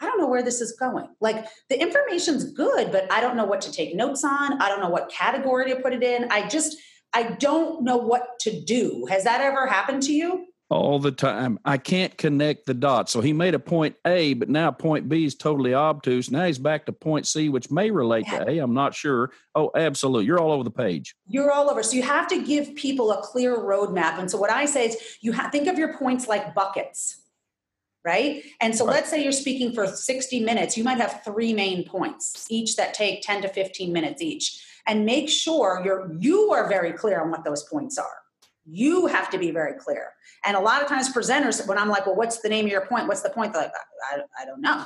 I 0.00 0.06
don't 0.06 0.18
know 0.18 0.26
where 0.26 0.42
this 0.42 0.60
is 0.60 0.72
going. 0.72 1.06
Like 1.20 1.46
the 1.68 1.80
information's 1.80 2.52
good, 2.52 2.90
but 2.90 3.10
I 3.12 3.20
don't 3.20 3.36
know 3.36 3.44
what 3.44 3.60
to 3.62 3.72
take 3.72 3.94
notes 3.94 4.24
on. 4.24 4.60
I 4.60 4.68
don't 4.68 4.80
know 4.80 4.88
what 4.88 5.08
category 5.08 5.70
to 5.70 5.76
put 5.76 5.92
it 5.92 6.02
in. 6.02 6.26
I 6.32 6.48
just, 6.48 6.76
I 7.14 7.24
don't 7.24 7.84
know 7.84 7.96
what 7.96 8.38
to 8.40 8.60
do. 8.64 9.06
Has 9.10 9.24
that 9.24 9.40
ever 9.40 9.66
happened 9.66 10.02
to 10.04 10.12
you? 10.12 10.46
all 10.72 10.98
the 10.98 11.12
time. 11.12 11.58
I 11.64 11.76
can't 11.78 12.16
connect 12.16 12.66
the 12.66 12.74
dots. 12.74 13.12
So 13.12 13.20
he 13.20 13.32
made 13.32 13.54
a 13.54 13.58
point 13.58 13.96
A, 14.06 14.34
but 14.34 14.48
now 14.48 14.70
point 14.70 15.08
B 15.08 15.24
is 15.24 15.34
totally 15.34 15.74
obtuse. 15.74 16.30
Now 16.30 16.46
he's 16.46 16.58
back 16.58 16.86
to 16.86 16.92
point 16.92 17.26
C, 17.26 17.48
which 17.48 17.70
may 17.70 17.90
relate 17.90 18.24
yeah. 18.26 18.44
to 18.44 18.50
A. 18.50 18.58
I'm 18.58 18.74
not 18.74 18.94
sure. 18.94 19.30
Oh, 19.54 19.70
absolutely. 19.74 20.26
You're 20.26 20.40
all 20.40 20.52
over 20.52 20.64
the 20.64 20.70
page. 20.70 21.14
You're 21.26 21.52
all 21.52 21.70
over. 21.70 21.82
So 21.82 21.96
you 21.96 22.02
have 22.02 22.26
to 22.28 22.42
give 22.42 22.74
people 22.74 23.12
a 23.12 23.20
clear 23.22 23.56
roadmap. 23.56 24.18
And 24.18 24.30
so 24.30 24.38
what 24.38 24.50
I 24.50 24.64
say 24.64 24.88
is 24.88 24.96
you 25.20 25.32
have, 25.32 25.52
think 25.52 25.68
of 25.68 25.78
your 25.78 25.96
points 25.98 26.26
like 26.26 26.54
buckets. 26.54 27.18
Right. 28.04 28.42
And 28.60 28.74
so 28.74 28.84
right. 28.84 28.94
let's 28.94 29.10
say 29.10 29.22
you're 29.22 29.30
speaking 29.30 29.72
for 29.72 29.86
60 29.86 30.40
minutes. 30.40 30.76
You 30.76 30.82
might 30.82 30.98
have 30.98 31.22
three 31.24 31.52
main 31.52 31.84
points, 31.84 32.46
each 32.50 32.74
that 32.76 32.94
take 32.94 33.22
10 33.22 33.42
to 33.42 33.48
15 33.48 33.92
minutes 33.92 34.20
each. 34.20 34.60
And 34.86 35.06
make 35.06 35.28
sure 35.28 35.82
you're 35.84 36.12
you 36.18 36.52
are 36.52 36.68
very 36.68 36.92
clear 36.92 37.20
on 37.20 37.30
what 37.30 37.44
those 37.44 37.62
points 37.64 37.98
are 37.98 38.22
you 38.64 39.06
have 39.06 39.30
to 39.30 39.38
be 39.38 39.50
very 39.50 39.78
clear. 39.78 40.10
And 40.44 40.56
a 40.56 40.60
lot 40.60 40.82
of 40.82 40.88
times, 40.88 41.12
presenters, 41.12 41.66
when 41.66 41.78
I'm 41.78 41.88
like, 41.88 42.06
well, 42.06 42.14
what's 42.14 42.40
the 42.40 42.48
name 42.48 42.66
of 42.66 42.70
your 42.70 42.86
point? 42.86 43.08
What's 43.08 43.22
the 43.22 43.30
point? 43.30 43.52
They're 43.52 43.62
like, 43.62 43.72
I, 44.12 44.20
I 44.40 44.46
don't 44.46 44.60
know. 44.60 44.84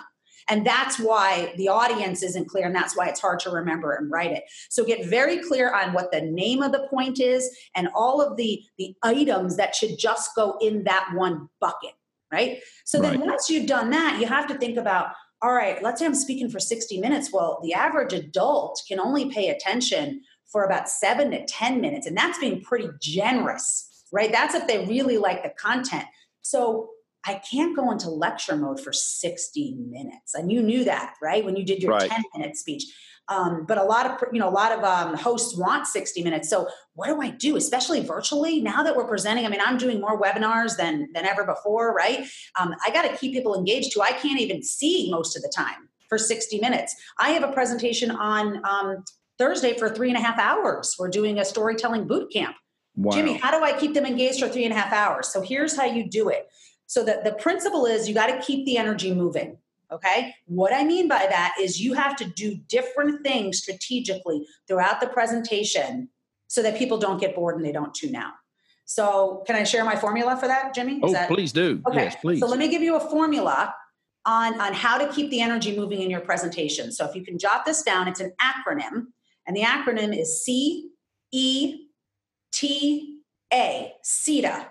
And 0.48 0.64
that's 0.64 0.98
why 1.00 1.52
the 1.56 1.68
audience 1.68 2.22
isn't 2.22 2.48
clear, 2.48 2.66
and 2.66 2.74
that's 2.74 2.96
why 2.96 3.08
it's 3.08 3.20
hard 3.20 3.40
to 3.40 3.50
remember 3.50 3.94
and 3.94 4.10
write 4.10 4.30
it. 4.30 4.44
So 4.70 4.84
get 4.84 5.06
very 5.06 5.38
clear 5.38 5.74
on 5.74 5.92
what 5.92 6.12
the 6.12 6.20
name 6.20 6.62
of 6.62 6.70
the 6.70 6.86
point 6.88 7.18
is 7.18 7.50
and 7.74 7.88
all 7.94 8.20
of 8.22 8.36
the, 8.36 8.62
the 8.78 8.94
items 9.02 9.56
that 9.56 9.74
should 9.74 9.98
just 9.98 10.30
go 10.36 10.56
in 10.60 10.84
that 10.84 11.10
one 11.14 11.48
bucket, 11.60 11.94
right? 12.30 12.60
So 12.84 13.00
right. 13.00 13.18
then 13.18 13.26
once 13.26 13.50
you've 13.50 13.66
done 13.66 13.90
that, 13.90 14.20
you 14.20 14.26
have 14.26 14.46
to 14.46 14.54
think 14.54 14.76
about 14.76 15.08
all 15.42 15.52
right, 15.52 15.82
let's 15.82 16.00
say 16.00 16.06
I'm 16.06 16.14
speaking 16.14 16.48
for 16.48 16.58
60 16.58 17.00
minutes. 17.00 17.32
Well, 17.32 17.60
the 17.62 17.74
average 17.74 18.12
adult 18.12 18.82
can 18.88 18.98
only 18.98 19.30
pay 19.30 19.50
attention 19.50 20.22
for 20.46 20.64
about 20.64 20.88
seven 20.88 21.30
to 21.32 21.44
10 21.44 21.80
minutes. 21.80 22.06
And 22.06 22.16
that's 22.16 22.38
being 22.38 22.62
pretty 22.62 22.88
generous, 23.00 24.04
right? 24.12 24.32
That's 24.32 24.54
if 24.54 24.66
they 24.66 24.86
really 24.86 25.18
like 25.18 25.42
the 25.42 25.50
content. 25.50 26.06
So 26.42 26.90
I 27.26 27.34
can't 27.50 27.76
go 27.76 27.90
into 27.90 28.08
lecture 28.08 28.56
mode 28.56 28.80
for 28.80 28.92
60 28.92 29.76
minutes. 29.90 30.34
And 30.34 30.50
you 30.50 30.62
knew 30.62 30.84
that, 30.84 31.14
right? 31.20 31.44
When 31.44 31.56
you 31.56 31.64
did 31.64 31.82
your 31.82 31.92
right. 31.92 32.08
10 32.08 32.22
minute 32.34 32.56
speech. 32.56 32.84
Um, 33.28 33.64
but 33.66 33.76
a 33.76 33.82
lot 33.82 34.06
of 34.06 34.32
you 34.32 34.38
know 34.38 34.48
a 34.48 34.50
lot 34.50 34.70
of 34.70 34.84
um, 34.84 35.16
hosts 35.16 35.56
want 35.56 35.88
60 35.88 36.22
minutes 36.22 36.48
so 36.48 36.68
what 36.94 37.08
do 37.08 37.20
i 37.20 37.30
do 37.30 37.56
especially 37.56 38.00
virtually 38.00 38.60
now 38.60 38.84
that 38.84 38.94
we're 38.94 39.08
presenting 39.08 39.44
i 39.44 39.48
mean 39.48 39.60
i'm 39.60 39.76
doing 39.78 40.00
more 40.00 40.20
webinars 40.20 40.76
than 40.76 41.08
than 41.12 41.26
ever 41.26 41.44
before 41.44 41.92
right 41.92 42.28
um, 42.60 42.72
i 42.86 42.90
got 42.90 43.02
to 43.02 43.16
keep 43.16 43.32
people 43.32 43.58
engaged 43.58 43.92
too 43.92 44.00
i 44.00 44.12
can't 44.12 44.40
even 44.40 44.62
see 44.62 45.10
most 45.10 45.36
of 45.36 45.42
the 45.42 45.52
time 45.52 45.88
for 46.08 46.18
60 46.18 46.60
minutes 46.60 46.94
i 47.18 47.30
have 47.30 47.42
a 47.42 47.50
presentation 47.50 48.12
on 48.12 48.64
um, 48.64 49.02
Thursday 49.38 49.76
for 49.76 49.88
three 49.88 50.08
and 50.08 50.16
a 50.16 50.20
half 50.20 50.38
hours. 50.38 50.96
We're 50.98 51.08
doing 51.08 51.38
a 51.38 51.44
storytelling 51.44 52.06
boot 52.06 52.32
camp. 52.32 52.56
Wow. 52.94 53.12
Jimmy, 53.12 53.34
how 53.34 53.56
do 53.56 53.64
I 53.64 53.78
keep 53.78 53.94
them 53.94 54.06
engaged 54.06 54.40
for 54.40 54.48
three 54.48 54.64
and 54.64 54.72
a 54.72 54.76
half 54.76 54.92
hours? 54.92 55.28
So 55.28 55.42
here's 55.42 55.76
how 55.76 55.84
you 55.84 56.08
do 56.08 56.28
it. 56.28 56.46
So 56.86 57.04
the, 57.04 57.20
the 57.22 57.32
principle 57.32 57.84
is 57.84 58.08
you 58.08 58.14
got 58.14 58.28
to 58.28 58.40
keep 58.40 58.64
the 58.64 58.78
energy 58.78 59.12
moving. 59.12 59.58
Okay. 59.92 60.34
What 60.46 60.72
I 60.74 60.84
mean 60.84 61.08
by 61.08 61.26
that 61.30 61.54
is 61.60 61.80
you 61.80 61.92
have 61.94 62.16
to 62.16 62.24
do 62.24 62.56
different 62.68 63.24
things 63.24 63.58
strategically 63.58 64.44
throughout 64.66 65.00
the 65.00 65.06
presentation 65.06 66.08
so 66.48 66.62
that 66.62 66.76
people 66.76 66.98
don't 66.98 67.20
get 67.20 67.34
bored 67.34 67.56
and 67.56 67.64
they 67.64 67.72
don't 67.72 67.94
tune 67.94 68.16
out. 68.16 68.32
So 68.84 69.42
can 69.46 69.56
I 69.56 69.64
share 69.64 69.84
my 69.84 69.96
formula 69.96 70.36
for 70.36 70.46
that, 70.46 70.74
Jimmy? 70.74 70.94
Is 70.94 71.00
oh, 71.04 71.12
that, 71.12 71.28
please 71.28 71.52
do. 71.52 71.82
Okay. 71.88 72.04
Yes, 72.04 72.16
please. 72.20 72.40
So 72.40 72.46
let 72.46 72.58
me 72.58 72.68
give 72.68 72.82
you 72.82 72.96
a 72.96 73.00
formula 73.00 73.74
on, 74.24 74.60
on 74.60 74.72
how 74.72 74.98
to 74.98 75.12
keep 75.12 75.30
the 75.30 75.40
energy 75.40 75.76
moving 75.76 76.02
in 76.02 76.10
your 76.10 76.20
presentation. 76.20 76.92
So 76.92 77.04
if 77.04 77.14
you 77.14 77.24
can 77.24 77.38
jot 77.38 77.64
this 77.64 77.82
down, 77.82 78.08
it's 78.08 78.20
an 78.20 78.32
acronym. 78.40 79.06
And 79.46 79.56
the 79.56 79.62
acronym 79.62 80.16
is 80.16 80.44
C 80.44 80.90
E 81.32 81.86
T 82.52 83.20
A, 83.52 83.92
CETA. 84.04 84.66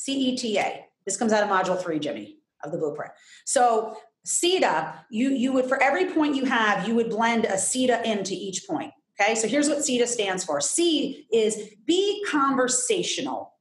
C-E-T-A. 0.00 0.86
This 1.04 1.18
comes 1.18 1.30
out 1.30 1.42
of 1.42 1.50
module 1.50 1.78
three, 1.80 1.98
Jimmy, 1.98 2.38
of 2.64 2.72
the 2.72 2.78
blueprint. 2.78 3.12
So 3.44 3.98
CETA, 4.26 4.94
you 5.10 5.30
you 5.30 5.52
would 5.52 5.66
for 5.66 5.82
every 5.82 6.06
point 6.12 6.36
you 6.36 6.44
have, 6.44 6.86
you 6.86 6.94
would 6.94 7.10
blend 7.10 7.44
a 7.44 7.54
CETA 7.54 8.04
into 8.04 8.34
each 8.34 8.66
point. 8.68 8.92
Okay, 9.20 9.34
so 9.34 9.48
here's 9.48 9.68
what 9.68 9.78
CETA 9.78 10.06
stands 10.06 10.44
for. 10.44 10.60
C 10.60 11.26
is 11.32 11.70
be 11.86 12.24
conversational 12.28 13.54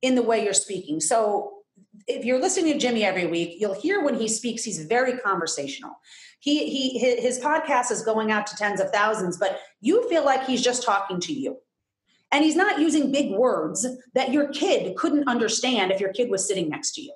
in 0.00 0.14
the 0.14 0.22
way 0.22 0.44
you're 0.44 0.54
speaking. 0.54 1.00
So 1.00 1.58
if 2.06 2.24
you're 2.24 2.40
listening 2.40 2.72
to 2.72 2.78
Jimmy 2.78 3.04
every 3.04 3.26
week, 3.26 3.56
you'll 3.58 3.78
hear 3.78 4.02
when 4.02 4.14
he 4.14 4.28
speaks, 4.28 4.64
he's 4.64 4.84
very 4.84 5.18
conversational. 5.18 5.98
He, 6.40 6.68
he 6.70 6.98
his 6.98 7.38
podcast 7.38 7.90
is 7.90 8.02
going 8.02 8.30
out 8.30 8.46
to 8.46 8.56
tens 8.56 8.80
of 8.80 8.90
thousands, 8.90 9.36
but 9.36 9.60
you 9.80 10.08
feel 10.08 10.24
like 10.24 10.46
he's 10.46 10.62
just 10.62 10.84
talking 10.84 11.20
to 11.20 11.32
you. 11.32 11.58
And 12.30 12.44
he's 12.44 12.56
not 12.56 12.78
using 12.78 13.10
big 13.10 13.32
words 13.32 13.86
that 14.14 14.32
your 14.32 14.48
kid 14.48 14.96
couldn't 14.96 15.28
understand 15.28 15.90
if 15.90 16.00
your 16.00 16.12
kid 16.12 16.30
was 16.30 16.46
sitting 16.46 16.68
next 16.68 16.92
to 16.92 17.02
you. 17.02 17.12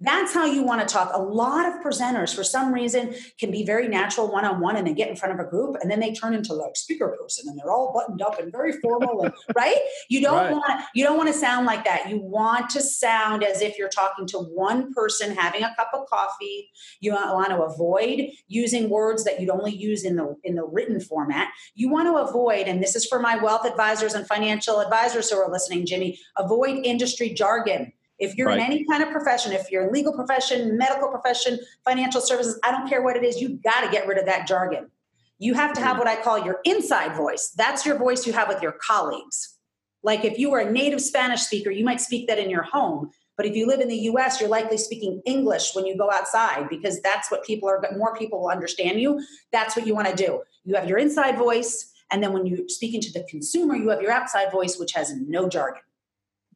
That's 0.00 0.34
how 0.34 0.44
you 0.44 0.62
want 0.62 0.86
to 0.86 0.92
talk. 0.92 1.10
A 1.14 1.20
lot 1.20 1.66
of 1.66 1.82
presenters, 1.82 2.34
for 2.34 2.44
some 2.44 2.72
reason, 2.72 3.14
can 3.38 3.50
be 3.50 3.64
very 3.64 3.88
natural 3.88 4.30
one 4.30 4.44
on 4.44 4.60
one 4.60 4.76
and 4.76 4.86
they 4.86 4.92
get 4.92 5.08
in 5.08 5.16
front 5.16 5.38
of 5.38 5.44
a 5.44 5.48
group 5.48 5.76
and 5.80 5.90
then 5.90 6.00
they 6.00 6.12
turn 6.12 6.34
into 6.34 6.52
like 6.52 6.76
speaker 6.76 7.16
person 7.18 7.48
and 7.48 7.58
they're 7.58 7.70
all 7.70 7.92
buttoned 7.92 8.20
up 8.20 8.38
and 8.38 8.50
very 8.50 8.72
formal 8.72 9.22
and 9.22 9.32
right? 9.56 9.78
You 10.08 10.20
don't 10.20 10.36
right. 10.36 10.52
want 10.52 10.84
you 10.94 11.04
don't 11.04 11.16
want 11.16 11.32
to 11.32 11.38
sound 11.38 11.66
like 11.66 11.84
that. 11.84 12.08
You 12.08 12.18
want 12.18 12.70
to 12.70 12.82
sound 12.82 13.44
as 13.44 13.62
if 13.62 13.78
you're 13.78 13.88
talking 13.88 14.26
to 14.28 14.38
one 14.38 14.92
person 14.92 15.34
having 15.34 15.62
a 15.62 15.74
cup 15.76 15.90
of 15.94 16.06
coffee. 16.08 16.70
You 17.00 17.12
want 17.12 17.50
to 17.50 17.62
avoid 17.62 18.30
using 18.48 18.90
words 18.90 19.24
that 19.24 19.40
you'd 19.40 19.50
only 19.50 19.74
use 19.74 20.04
in 20.04 20.16
the 20.16 20.36
in 20.44 20.54
the 20.54 20.64
written 20.64 21.00
format. 21.00 21.48
You 21.74 21.88
want 21.88 22.08
to 22.08 22.16
avoid, 22.16 22.66
and 22.66 22.82
this 22.82 22.96
is 22.96 23.06
for 23.06 23.20
my 23.20 23.36
wealth 23.36 23.64
advisors 23.64 24.14
and 24.14 24.26
financial 24.26 24.80
advisors 24.80 25.30
who 25.30 25.38
are 25.38 25.50
listening, 25.50 25.86
Jimmy, 25.86 26.18
avoid 26.36 26.84
industry 26.84 27.30
jargon 27.30 27.92
if 28.24 28.36
you're 28.36 28.48
right. 28.48 28.58
in 28.58 28.64
any 28.64 28.84
kind 28.84 29.02
of 29.02 29.10
profession, 29.10 29.52
if 29.52 29.70
you're 29.70 29.86
in 29.86 29.92
legal 29.92 30.12
profession, 30.12 30.76
medical 30.76 31.08
profession, 31.08 31.58
financial 31.84 32.20
services, 32.20 32.58
I 32.64 32.70
don't 32.70 32.88
care 32.88 33.02
what 33.02 33.16
it 33.16 33.24
is, 33.24 33.40
you 33.40 33.60
got 33.62 33.82
to 33.82 33.90
get 33.90 34.06
rid 34.06 34.18
of 34.18 34.26
that 34.26 34.46
jargon. 34.46 34.90
You 35.38 35.54
have 35.54 35.72
to 35.74 35.80
have 35.80 35.96
mm. 35.96 35.98
what 36.00 36.08
I 36.08 36.16
call 36.16 36.44
your 36.44 36.60
inside 36.64 37.16
voice. 37.16 37.52
That's 37.56 37.84
your 37.84 37.98
voice 37.98 38.26
you 38.26 38.32
have 38.32 38.48
with 38.48 38.62
your 38.62 38.72
colleagues. 38.72 39.56
Like 40.02 40.24
if 40.24 40.38
you 40.38 40.50
were 40.50 40.60
a 40.60 40.70
native 40.70 41.00
Spanish 41.00 41.42
speaker, 41.42 41.70
you 41.70 41.84
might 41.84 42.00
speak 42.00 42.28
that 42.28 42.38
in 42.38 42.50
your 42.50 42.62
home. 42.62 43.10
But 43.36 43.46
if 43.46 43.56
you 43.56 43.66
live 43.66 43.80
in 43.80 43.88
the 43.88 43.98
US, 44.10 44.40
you're 44.40 44.48
likely 44.48 44.78
speaking 44.78 45.20
English 45.26 45.74
when 45.74 45.86
you 45.86 45.96
go 45.96 46.10
outside 46.10 46.68
because 46.68 47.00
that's 47.00 47.30
what 47.30 47.44
people 47.44 47.68
are, 47.68 47.82
more 47.96 48.16
people 48.16 48.40
will 48.42 48.50
understand 48.50 49.00
you. 49.00 49.20
That's 49.50 49.76
what 49.76 49.86
you 49.86 49.94
want 49.94 50.08
to 50.08 50.14
do. 50.14 50.42
You 50.64 50.76
have 50.76 50.88
your 50.88 50.98
inside 50.98 51.36
voice. 51.36 51.90
And 52.12 52.22
then 52.22 52.32
when 52.32 52.46
you're 52.46 52.68
speaking 52.68 53.00
to 53.00 53.12
the 53.12 53.26
consumer, 53.28 53.74
you 53.74 53.88
have 53.88 54.02
your 54.02 54.12
outside 54.12 54.52
voice, 54.52 54.78
which 54.78 54.92
has 54.92 55.12
no 55.16 55.48
jargon 55.48 55.82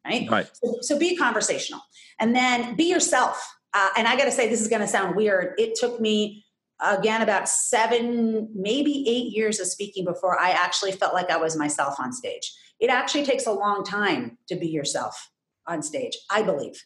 right? 0.04 0.30
Right. 0.30 0.50
So, 0.52 0.78
so 0.80 0.98
be 0.98 1.16
conversational, 1.16 1.80
and 2.18 2.34
then 2.34 2.76
be 2.76 2.84
yourself. 2.84 3.42
Uh, 3.74 3.90
and 3.96 4.08
I 4.08 4.16
got 4.16 4.24
to 4.24 4.32
say, 4.32 4.48
this 4.48 4.60
is 4.60 4.68
going 4.68 4.80
to 4.80 4.88
sound 4.88 5.14
weird. 5.14 5.54
It 5.58 5.74
took 5.74 6.00
me 6.00 6.44
again 6.80 7.22
about 7.22 7.48
seven, 7.48 8.48
maybe 8.54 9.04
eight 9.08 9.32
years 9.34 9.60
of 9.60 9.66
speaking 9.66 10.04
before 10.04 10.40
I 10.40 10.50
actually 10.50 10.92
felt 10.92 11.12
like 11.12 11.30
I 11.30 11.36
was 11.36 11.56
myself 11.56 11.96
on 11.98 12.12
stage. 12.12 12.52
It 12.80 12.90
actually 12.90 13.24
takes 13.24 13.46
a 13.46 13.52
long 13.52 13.84
time 13.84 14.38
to 14.48 14.56
be 14.56 14.68
yourself 14.68 15.30
on 15.66 15.82
stage, 15.82 16.16
I 16.30 16.42
believe. 16.42 16.84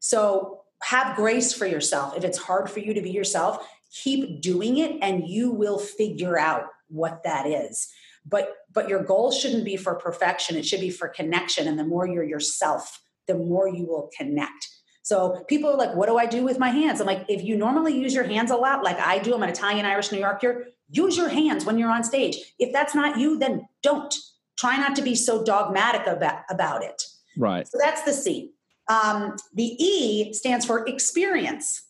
So 0.00 0.62
have 0.82 1.16
grace 1.16 1.52
for 1.52 1.66
yourself. 1.66 2.16
If 2.16 2.24
it's 2.24 2.38
hard 2.38 2.70
for 2.70 2.78
you 2.78 2.94
to 2.94 3.02
be 3.02 3.10
yourself, 3.10 3.66
keep 3.92 4.42
doing 4.42 4.78
it 4.78 4.98
and 5.02 5.26
you 5.26 5.50
will 5.50 5.78
figure 5.78 6.38
out 6.38 6.66
what 6.88 7.22
that 7.24 7.46
is 7.46 7.88
but 8.28 8.56
but 8.72 8.88
your 8.88 9.02
goal 9.02 9.30
shouldn't 9.32 9.64
be 9.64 9.76
for 9.76 9.94
perfection. 9.94 10.56
It 10.56 10.66
should 10.66 10.80
be 10.80 10.90
for 10.90 11.08
connection. 11.08 11.66
And 11.66 11.78
the 11.78 11.84
more 11.84 12.06
you're 12.06 12.24
yourself 12.24 13.02
the 13.26 13.34
more 13.34 13.68
you 13.68 13.84
will 13.84 14.08
connect. 14.16 14.68
So 15.02 15.44
people 15.48 15.70
are 15.70 15.76
like 15.76 15.94
what 15.94 16.06
do 16.08 16.16
i 16.16 16.26
do 16.26 16.44
with 16.44 16.58
my 16.58 16.70
hands? 16.70 17.00
I'm 17.00 17.06
like 17.06 17.24
if 17.28 17.42
you 17.42 17.56
normally 17.56 17.98
use 17.98 18.14
your 18.14 18.24
hands 18.24 18.50
a 18.50 18.56
lot 18.56 18.84
like 18.84 18.98
i 18.98 19.18
do 19.18 19.34
i'm 19.34 19.42
an 19.42 19.48
italian 19.48 19.86
irish 19.86 20.12
new 20.12 20.18
yorker 20.18 20.66
use 20.90 21.16
your 21.16 21.28
hands 21.28 21.64
when 21.64 21.78
you're 21.78 21.90
on 21.90 22.04
stage. 22.04 22.36
If 22.58 22.72
that's 22.72 22.94
not 22.94 23.18
you 23.18 23.38
then 23.38 23.66
don't. 23.82 24.14
Try 24.58 24.76
not 24.76 24.96
to 24.96 25.02
be 25.02 25.14
so 25.14 25.44
dogmatic 25.44 26.08
about, 26.08 26.40
about 26.50 26.82
it. 26.82 27.00
Right. 27.36 27.68
So 27.68 27.78
that's 27.80 28.02
the 28.02 28.12
c. 28.12 28.50
Um, 28.88 29.36
the 29.54 29.76
e 29.80 30.32
stands 30.32 30.66
for 30.66 30.84
experience. 30.88 31.82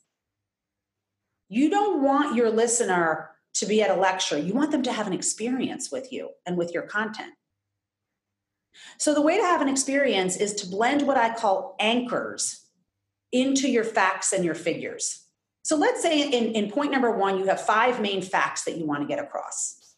You 1.49 1.71
don't 1.71 2.03
want 2.03 2.37
your 2.37 2.51
listener 2.51 3.31
to 3.55 3.67
be 3.67 3.83
at 3.83 3.91
a 3.91 4.01
lecture. 4.01 4.39
You 4.39 4.55
want 4.55 4.71
them 4.71 4.83
to 4.85 4.93
have 4.93 5.07
an 5.07 5.13
experience 5.13 5.91
with 5.91 6.13
you 6.13 6.31
and 6.47 6.57
with 6.57 6.73
your 6.73 6.85
content. 6.85 7.33
So, 8.99 9.15
the 9.15 9.23
way 9.23 9.37
to 9.37 9.43
have 9.43 9.61
an 9.61 9.69
experience 9.69 10.37
is 10.37 10.55
to 10.57 10.69
blend 10.69 11.07
what 11.07 11.17
I 11.17 11.35
call 11.35 11.77
anchors 11.81 12.65
into 13.33 13.69
your 13.69 13.85
facts 13.85 14.33
and 14.33 14.45
your 14.45 14.55
figures. 14.55 15.25
So, 15.63 15.77
let's 15.77 16.03
say 16.03 16.23
in, 16.23 16.53
in 16.53 16.71
point 16.71 16.93
number 16.93 17.11
one, 17.11 17.39
you 17.39 17.47
have 17.47 17.61
five 17.61 18.01
main 18.01 18.23
facts 18.23 18.65
that 18.65 18.77
you 18.77 18.87
want 18.87 19.03
to 19.03 19.07
get 19.07 19.23
across, 19.23 19.97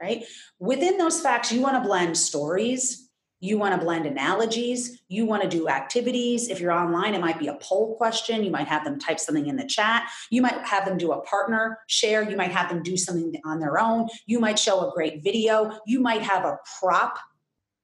right? 0.00 0.24
Within 0.58 0.98
those 0.98 1.20
facts, 1.20 1.52
you 1.52 1.60
want 1.60 1.82
to 1.82 1.86
blend 1.86 2.16
stories, 2.16 3.08
you 3.42 3.58
want 3.58 3.74
to 3.74 3.84
blend 3.84 4.06
analogies. 4.06 5.02
You 5.08 5.26
want 5.26 5.42
to 5.42 5.48
do 5.48 5.68
activities. 5.68 6.48
If 6.48 6.60
you're 6.60 6.70
online, 6.70 7.12
it 7.12 7.20
might 7.20 7.40
be 7.40 7.48
a 7.48 7.58
poll 7.60 7.96
question. 7.96 8.44
You 8.44 8.52
might 8.52 8.68
have 8.68 8.84
them 8.84 9.00
type 9.00 9.18
something 9.18 9.48
in 9.48 9.56
the 9.56 9.66
chat. 9.66 10.08
You 10.30 10.42
might 10.42 10.64
have 10.64 10.84
them 10.84 10.96
do 10.96 11.10
a 11.10 11.20
partner 11.22 11.80
share. 11.88 12.22
You 12.22 12.36
might 12.36 12.52
have 12.52 12.68
them 12.68 12.84
do 12.84 12.96
something 12.96 13.34
on 13.44 13.58
their 13.58 13.80
own. 13.80 14.06
You 14.26 14.38
might 14.38 14.60
show 14.60 14.88
a 14.88 14.92
great 14.92 15.24
video. 15.24 15.76
You 15.86 15.98
might 15.98 16.22
have 16.22 16.44
a 16.44 16.58
prop 16.78 17.18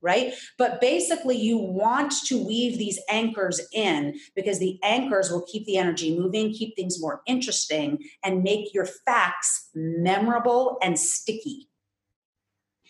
right? 0.00 0.32
But 0.58 0.80
basically, 0.80 1.36
you 1.36 1.58
want 1.58 2.12
to 2.26 2.46
weave 2.46 2.78
these 2.78 3.00
anchors 3.10 3.60
in 3.72 4.14
because 4.36 4.60
the 4.60 4.78
anchors 4.84 5.28
will 5.28 5.44
keep 5.50 5.66
the 5.66 5.76
energy 5.76 6.16
moving, 6.16 6.52
keep 6.52 6.76
things 6.76 7.00
more 7.00 7.20
interesting, 7.26 7.98
and 8.22 8.44
make 8.44 8.72
your 8.72 8.84
facts 8.84 9.70
memorable 9.74 10.78
and 10.82 10.96
sticky. 10.96 11.68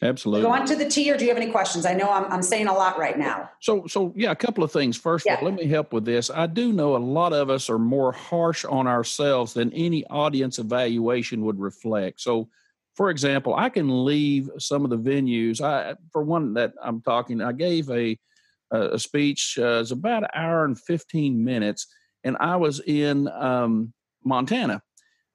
Absolutely. 0.00 0.42
Go 0.42 0.52
on 0.52 0.64
to 0.66 0.76
the 0.76 0.88
T, 0.88 1.10
or 1.10 1.16
do 1.16 1.24
you 1.24 1.30
have 1.30 1.36
any 1.36 1.50
questions? 1.50 1.84
I 1.84 1.92
know 1.92 2.10
I'm, 2.10 2.30
I'm 2.30 2.42
saying 2.42 2.68
a 2.68 2.72
lot 2.72 2.98
right 2.98 3.18
now. 3.18 3.50
So, 3.60 3.86
so 3.88 4.12
yeah, 4.14 4.30
a 4.30 4.36
couple 4.36 4.62
of 4.62 4.70
things. 4.70 4.96
First 4.96 5.26
yeah. 5.26 5.34
of 5.34 5.38
all, 5.40 5.46
let 5.46 5.54
me 5.54 5.66
help 5.66 5.92
with 5.92 6.04
this. 6.04 6.30
I 6.30 6.46
do 6.46 6.72
know 6.72 6.96
a 6.96 6.98
lot 6.98 7.32
of 7.32 7.50
us 7.50 7.68
are 7.68 7.80
more 7.80 8.12
harsh 8.12 8.64
on 8.64 8.86
ourselves 8.86 9.54
than 9.54 9.72
any 9.72 10.04
audience 10.06 10.60
evaluation 10.60 11.44
would 11.44 11.58
reflect. 11.58 12.20
So, 12.20 12.48
for 12.94 13.10
example, 13.10 13.54
I 13.56 13.70
can 13.70 14.04
leave 14.04 14.50
some 14.58 14.84
of 14.84 14.90
the 14.90 14.98
venues. 14.98 15.60
I, 15.60 15.96
for 16.12 16.22
one 16.22 16.54
that 16.54 16.74
I'm 16.82 17.00
talking, 17.02 17.40
I 17.40 17.52
gave 17.52 17.90
a 17.90 18.16
a 18.70 18.98
speech. 18.98 19.58
Uh, 19.58 19.80
it's 19.80 19.90
about 19.90 20.24
an 20.24 20.28
hour 20.34 20.64
and 20.64 20.78
15 20.78 21.42
minutes, 21.42 21.86
and 22.22 22.36
I 22.38 22.56
was 22.56 22.80
in 22.80 23.26
um, 23.28 23.92
Montana 24.24 24.82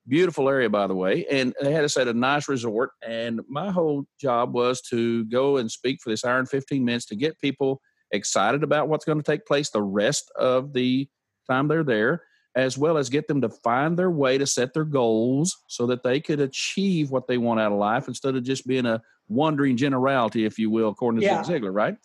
beautiful 0.07 0.49
area 0.49 0.69
by 0.69 0.85
the 0.85 0.95
way 0.95 1.25
and 1.31 1.53
they 1.61 1.71
had 1.71 1.85
us 1.85 1.95
at 1.95 2.09
a 2.09 2.13
nice 2.13 2.49
resort 2.49 2.91
and 3.07 3.39
my 3.47 3.71
whole 3.71 4.05
job 4.19 4.53
was 4.53 4.81
to 4.81 5.23
go 5.25 5.57
and 5.57 5.71
speak 5.71 6.01
for 6.01 6.09
this 6.09 6.25
hour 6.25 6.39
and 6.39 6.49
15 6.49 6.83
minutes 6.83 7.05
to 7.05 7.15
get 7.15 7.39
people 7.39 7.81
excited 8.11 8.63
about 8.63 8.89
what's 8.89 9.05
going 9.05 9.17
to 9.17 9.23
take 9.23 9.45
place 9.45 9.69
the 9.69 9.81
rest 9.81 10.29
of 10.37 10.73
the 10.73 11.07
time 11.49 11.67
they're 11.67 11.83
there 11.83 12.21
as 12.55 12.77
well 12.77 12.97
as 12.97 13.09
get 13.09 13.27
them 13.27 13.41
to 13.41 13.49
find 13.49 13.97
their 13.97 14.11
way 14.11 14.37
to 14.37 14.45
set 14.45 14.73
their 14.73 14.83
goals 14.83 15.57
so 15.67 15.87
that 15.87 16.03
they 16.03 16.19
could 16.19 16.39
achieve 16.39 17.09
what 17.09 17.27
they 17.27 17.37
want 17.37 17.59
out 17.59 17.71
of 17.71 17.79
life 17.79 18.07
instead 18.07 18.35
of 18.35 18.43
just 18.43 18.67
being 18.67 18.85
a 18.85 19.01
wandering 19.29 19.77
generality 19.77 20.45
if 20.45 20.59
you 20.59 20.69
will 20.69 20.89
according 20.89 21.21
to 21.21 21.25
yeah. 21.25 21.41
zig 21.43 21.61
ziglar 21.61 21.73
right? 21.73 21.95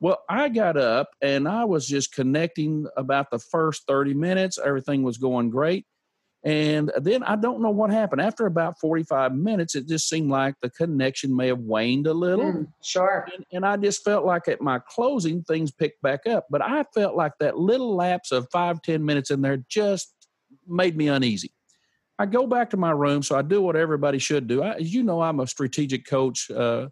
Well 0.00 0.18
i 0.28 0.50
got 0.50 0.76
up 0.76 1.08
and 1.22 1.48
i 1.48 1.64
was 1.64 1.88
just 1.88 2.14
connecting 2.14 2.86
about 2.98 3.30
the 3.30 3.38
first 3.38 3.84
30 3.88 4.12
minutes. 4.12 4.58
Everything 4.62 5.02
was 5.02 5.16
going 5.16 5.48
great 5.48 5.86
and 6.48 6.90
then 7.02 7.22
I 7.24 7.36
don't 7.36 7.60
know 7.60 7.68
what 7.68 7.90
happened. 7.90 8.22
After 8.22 8.46
about 8.46 8.80
45 8.80 9.34
minutes, 9.34 9.74
it 9.74 9.86
just 9.86 10.08
seemed 10.08 10.30
like 10.30 10.54
the 10.62 10.70
connection 10.70 11.36
may 11.36 11.48
have 11.48 11.58
waned 11.58 12.06
a 12.06 12.14
little. 12.14 12.50
Mm, 12.50 12.72
sure. 12.82 13.28
And, 13.34 13.44
and, 13.52 13.66
I 13.66 13.76
just 13.76 14.02
felt 14.02 14.24
like 14.24 14.48
at 14.48 14.62
my 14.62 14.78
closing, 14.88 15.42
things 15.42 15.70
picked 15.70 16.00
back 16.00 16.26
up. 16.26 16.46
But 16.48 16.62
I 16.62 16.86
felt 16.94 17.14
like 17.14 17.32
that 17.40 17.58
little 17.58 17.94
lapse 17.94 18.32
of 18.32 18.48
five, 18.50 18.80
10 18.80 19.04
minutes 19.04 19.30
in 19.30 19.42
there 19.42 19.58
just 19.68 20.14
made 20.66 20.96
me 20.96 21.08
uneasy. 21.08 21.52
I 22.18 22.24
go 22.24 22.46
back 22.46 22.70
to 22.70 22.78
my 22.78 22.92
room, 22.92 23.22
so 23.22 23.36
I 23.36 23.42
do 23.42 23.60
what 23.60 23.76
everybody 23.76 24.18
should 24.18 24.46
do. 24.46 24.62
I, 24.62 24.76
as 24.76 24.94
you 24.94 25.02
know, 25.02 25.20
I'm 25.20 25.40
a 25.40 25.46
strategic 25.46 26.06
coach 26.06 26.50
uh, 26.50 26.88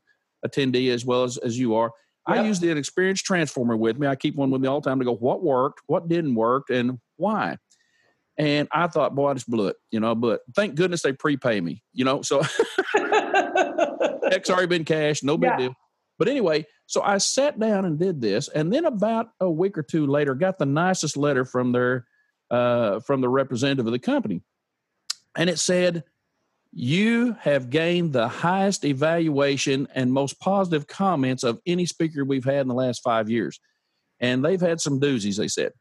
attendee 0.47 0.91
as 0.91 1.07
well 1.07 1.25
as, 1.25 1.39
as 1.39 1.59
you 1.59 1.77
are. 1.77 1.93
Yep. 2.29 2.37
I 2.37 2.47
use 2.47 2.61
the 2.61 2.77
experience 2.77 3.23
transformer 3.23 3.79
with 3.79 3.99
me. 3.99 4.07
I 4.07 4.17
keep 4.17 4.37
one 4.37 4.51
with 4.51 4.61
me 4.61 4.69
all 4.69 4.83
the 4.83 4.91
time 4.91 4.99
to 4.99 5.05
go, 5.07 5.15
what 5.15 5.43
worked, 5.43 5.81
what 5.87 6.09
didn't 6.09 6.35
work, 6.35 6.65
and 6.69 6.99
why. 7.17 7.57
And 8.39 8.69
I 8.71 8.87
thought, 8.87 9.15
boy, 9.15 9.31
I 9.31 9.35
just 9.35 9.49
blew 9.49 9.69
it, 9.69 9.77
you 9.91 9.99
know, 9.99 10.15
but 10.15 10.41
thank 10.55 10.75
goodness 10.75 11.03
they 11.03 11.13
prepay 11.13 11.61
me, 11.61 11.83
you 11.93 12.05
know, 12.05 12.21
so 12.21 12.41
X 14.31 14.51
already 14.51 14.67
been 14.67 14.85
cashed, 14.85 15.25
no 15.25 15.39
big 15.39 15.51
yeah. 15.51 15.57
deal. 15.57 15.75
But 16.19 16.29
anyway, 16.29 16.67
so 16.87 17.03
I 17.03 17.19
sat 17.19 17.59
down 17.59 17.85
and 17.85 17.99
did 17.99 18.21
this, 18.21 18.49
and 18.49 18.73
then 18.73 18.85
about 18.85 19.29
a 19.41 19.51
week 19.51 19.79
or 19.79 19.83
two 19.83 20.07
later, 20.07 20.35
got 20.35 20.59
the 20.59 20.67
nicest 20.67 21.17
letter 21.17 21.45
from 21.45 21.73
their 21.73 22.07
uh, 22.51 23.01
from 23.01 23.21
the 23.21 23.29
representative 23.29 23.87
of 23.87 23.93
the 23.93 23.99
company, 23.99 24.43
and 25.37 25.51
it 25.51 25.59
said, 25.59 26.05
"You 26.73 27.37
have 27.41 27.69
gained 27.69 28.15
the 28.15 28.29
highest 28.29 28.85
evaluation 28.87 29.89
and 29.95 30.11
most 30.11 30.41
positive 30.41 30.87
comments 30.87 31.43
of 31.43 31.61
any 31.67 31.85
speaker 31.85 32.25
we've 32.25 32.45
had 32.45 32.61
in 32.61 32.69
the 32.69 32.75
last 32.75 33.03
five 33.03 33.29
years." 33.29 33.61
and 34.21 34.45
they've 34.45 34.61
had 34.61 34.81
some 34.81 35.01
doozies. 35.01 35.37
They 35.37 35.49
said, 35.49 35.73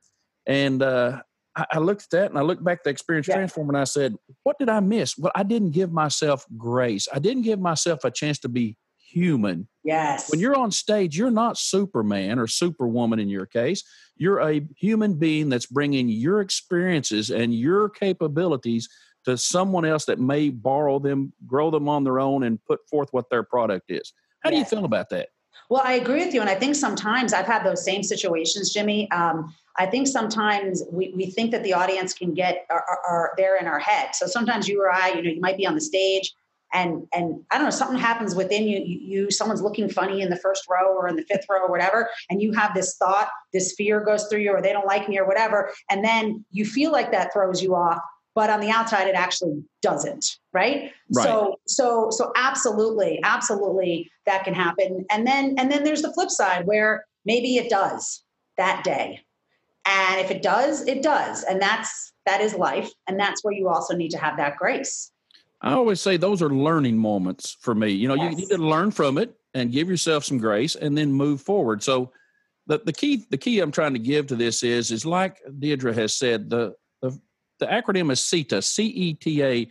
and 0.45 0.81
uh, 0.81 1.21
I, 1.55 1.65
I 1.73 1.79
looked 1.79 2.03
at 2.03 2.09
that 2.11 2.29
and 2.29 2.37
I 2.37 2.41
looked 2.41 2.63
back 2.63 2.79
at 2.79 2.83
the 2.83 2.89
experience 2.89 3.27
Yeah. 3.27 3.35
transform 3.35 3.69
and 3.69 3.77
I 3.77 3.83
said, 3.85 4.15
what 4.43 4.57
did 4.59 4.69
I 4.69 4.79
miss? 4.79 5.17
Well, 5.17 5.31
I 5.35 5.43
didn't 5.43 5.71
give 5.71 5.91
myself 5.91 6.45
grace. 6.57 7.07
I 7.13 7.19
didn't 7.19 7.43
give 7.43 7.59
myself 7.59 8.03
a 8.03 8.11
chance 8.11 8.39
to 8.39 8.49
be 8.49 8.77
human. 8.97 9.67
Yes. 9.83 10.29
When 10.29 10.39
you're 10.39 10.55
on 10.55 10.71
stage, 10.71 11.17
you're 11.17 11.31
not 11.31 11.57
Superman 11.57 12.39
or 12.39 12.47
Superwoman 12.47 13.19
in 13.19 13.29
your 13.29 13.45
case. 13.45 13.83
You're 14.17 14.39
a 14.39 14.61
human 14.77 15.15
being 15.15 15.49
that's 15.49 15.67
bringing 15.67 16.09
your 16.09 16.41
experiences 16.41 17.29
and 17.29 17.53
your 17.53 17.89
capabilities 17.89 18.89
to 19.25 19.37
someone 19.37 19.85
else 19.85 20.05
that 20.05 20.19
may 20.19 20.49
borrow 20.49 20.99
them, 20.99 21.33
grow 21.47 21.71
them 21.71 21.87
on 21.89 22.03
their 22.03 22.19
own, 22.19 22.43
and 22.43 22.63
put 22.65 22.79
forth 22.89 23.09
what 23.11 23.29
their 23.29 23.43
product 23.43 23.85
is. 23.89 24.13
How 24.41 24.51
do 24.51 24.57
you 24.57 24.65
feel 24.65 24.85
about 24.85 25.09
that? 25.09 25.29
Well, 25.69 25.81
I 25.83 25.93
agree 25.93 26.23
with 26.23 26.33
you. 26.33 26.41
And 26.41 26.49
I 26.49 26.55
think 26.55 26.75
sometimes 26.75 27.33
I've 27.33 27.47
had 27.47 27.63
those 27.63 27.83
same 27.83 28.03
situations, 28.03 28.71
Jimmy. 28.71 29.09
Um, 29.11 29.53
I 29.77 29.85
think 29.85 30.07
sometimes 30.07 30.83
we, 30.91 31.13
we 31.15 31.25
think 31.27 31.51
that 31.51 31.63
the 31.63 31.73
audience 31.73 32.13
can 32.13 32.33
get 32.33 32.65
are, 32.69 32.85
are, 32.89 32.99
are 33.07 33.33
there 33.38 33.57
in 33.57 33.67
our 33.67 33.79
head. 33.79 34.15
So 34.15 34.25
sometimes 34.25 34.67
you 34.67 34.81
or 34.81 34.91
I, 34.91 35.09
you 35.09 35.21
know, 35.21 35.29
you 35.29 35.41
might 35.41 35.57
be 35.57 35.67
on 35.67 35.75
the 35.75 35.81
stage 35.81 36.33
and 36.73 37.07
and 37.13 37.41
I 37.51 37.55
don't 37.55 37.65
know, 37.65 37.71
something 37.71 37.97
happens 37.97 38.35
within 38.35 38.67
you, 38.67 38.79
you, 38.79 38.99
you 38.99 39.31
someone's 39.31 39.61
looking 39.61 39.89
funny 39.89 40.21
in 40.21 40.29
the 40.29 40.35
first 40.35 40.65
row 40.69 40.93
or 40.93 41.07
in 41.07 41.15
the 41.15 41.23
fifth 41.23 41.45
row 41.49 41.61
or 41.61 41.69
whatever, 41.69 42.09
and 42.29 42.41
you 42.41 42.51
have 42.53 42.73
this 42.73 42.97
thought, 42.97 43.29
this 43.53 43.73
fear 43.77 43.99
goes 44.01 44.27
through 44.27 44.39
you, 44.39 44.51
or 44.51 44.61
they 44.61 44.73
don't 44.73 44.85
like 44.85 45.07
me 45.07 45.17
or 45.17 45.25
whatever, 45.25 45.71
and 45.89 46.03
then 46.03 46.43
you 46.51 46.65
feel 46.65 46.91
like 46.91 47.11
that 47.11 47.31
throws 47.31 47.61
you 47.63 47.75
off, 47.75 47.99
but 48.33 48.49
on 48.49 48.59
the 48.59 48.69
outside 48.69 49.07
it 49.07 49.15
actually 49.15 49.63
doesn't, 49.81 50.38
right? 50.53 50.91
Right. 51.13 51.23
So 51.23 51.59
so 51.67 52.09
so 52.11 52.31
absolutely, 52.35 53.19
absolutely 53.23 54.11
that 54.25 54.43
can 54.43 54.53
happen. 54.53 55.05
And 55.09 55.25
then 55.25 55.55
and 55.57 55.71
then 55.71 55.83
there's 55.83 56.01
the 56.01 56.13
flip 56.13 56.29
side 56.29 56.65
where 56.65 57.05
maybe 57.25 57.57
it 57.57 57.69
does 57.69 58.23
that 58.57 58.83
day. 58.83 59.24
And 59.86 60.19
if 60.19 60.32
it 60.32 60.41
does, 60.41 60.88
it 60.88 61.02
does. 61.02 61.43
And 61.43 61.62
that's 61.62 62.13
that 62.26 62.41
is 62.41 62.56
life. 62.56 62.91
And 63.08 63.19
that's 63.19 63.43
where 63.43 63.54
you 63.54 63.69
also 63.69 63.95
need 63.95 64.10
to 64.12 64.17
have 64.17 64.38
that 64.38 64.58
grace. 64.58 65.12
I 65.62 65.74
always 65.74 66.02
say 66.02 66.17
those 66.17 66.41
are 66.41 66.50
learning 66.50 66.98
moments 66.98 67.58
for 67.60 67.74
me. 67.74 67.89
You 67.89 68.08
know, 68.08 68.15
you 68.15 68.30
need 68.30 68.50
to 68.50 68.58
learn 68.58 68.91
from 68.91 69.17
it 69.17 69.36
and 69.54 69.71
give 69.71 69.89
yourself 69.89 70.24
some 70.26 70.38
grace 70.38 70.76
and 70.76 70.98
then 70.98 71.12
move 71.12 71.41
forward. 71.41 71.82
So 71.82 72.12
the, 72.67 72.80
the 72.80 72.93
key 72.93 73.26
the 73.30 73.38
key 73.38 73.60
I'm 73.60 73.71
trying 73.71 73.93
to 73.93 74.00
give 74.00 74.28
to 74.28 74.36
this 74.36 74.63
is 74.63 74.91
is 74.91 75.06
like 75.06 75.39
Deirdre 75.60 75.93
has 75.93 76.15
said, 76.15 76.50
the 76.50 76.76
the, 77.02 77.17
the 77.60 77.67
acronym 77.67 78.12
is 78.12 78.19
CETA, 78.19 78.63
C 78.63 78.86
E 78.88 79.13
T 79.13 79.43
A, 79.43 79.67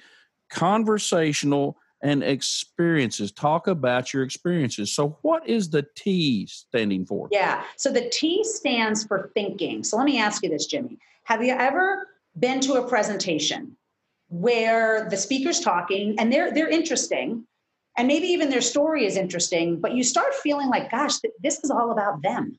conversational 0.50 1.76
and 2.04 2.22
experiences. 2.22 3.32
Talk 3.32 3.66
about 3.66 4.12
your 4.12 4.22
experiences. 4.22 4.94
So 4.94 5.18
what 5.22 5.48
is 5.48 5.70
the 5.70 5.84
T 5.96 6.46
standing 6.46 7.06
for? 7.06 7.28
Yeah. 7.32 7.64
So 7.76 7.90
the 7.90 8.08
T 8.10 8.44
stands 8.44 9.04
for 9.04 9.30
thinking. 9.34 9.82
So 9.82 9.96
let 9.96 10.04
me 10.04 10.20
ask 10.20 10.42
you 10.42 10.50
this, 10.50 10.66
Jimmy. 10.66 10.98
Have 11.24 11.42
you 11.42 11.54
ever 11.54 12.06
been 12.38 12.60
to 12.60 12.74
a 12.74 12.86
presentation 12.86 13.76
where 14.28 15.08
the 15.08 15.16
speaker's 15.16 15.60
talking 15.60 16.16
and 16.18 16.32
they're 16.32 16.52
they're 16.52 16.68
interesting 16.68 17.46
and 17.96 18.06
maybe 18.06 18.26
even 18.26 18.50
their 18.50 18.60
story 18.60 19.06
is 19.06 19.16
interesting, 19.16 19.80
but 19.80 19.94
you 19.94 20.02
start 20.02 20.34
feeling 20.34 20.68
like, 20.68 20.90
gosh, 20.90 21.14
this 21.42 21.60
is 21.62 21.70
all 21.70 21.90
about 21.90 22.22
them. 22.22 22.58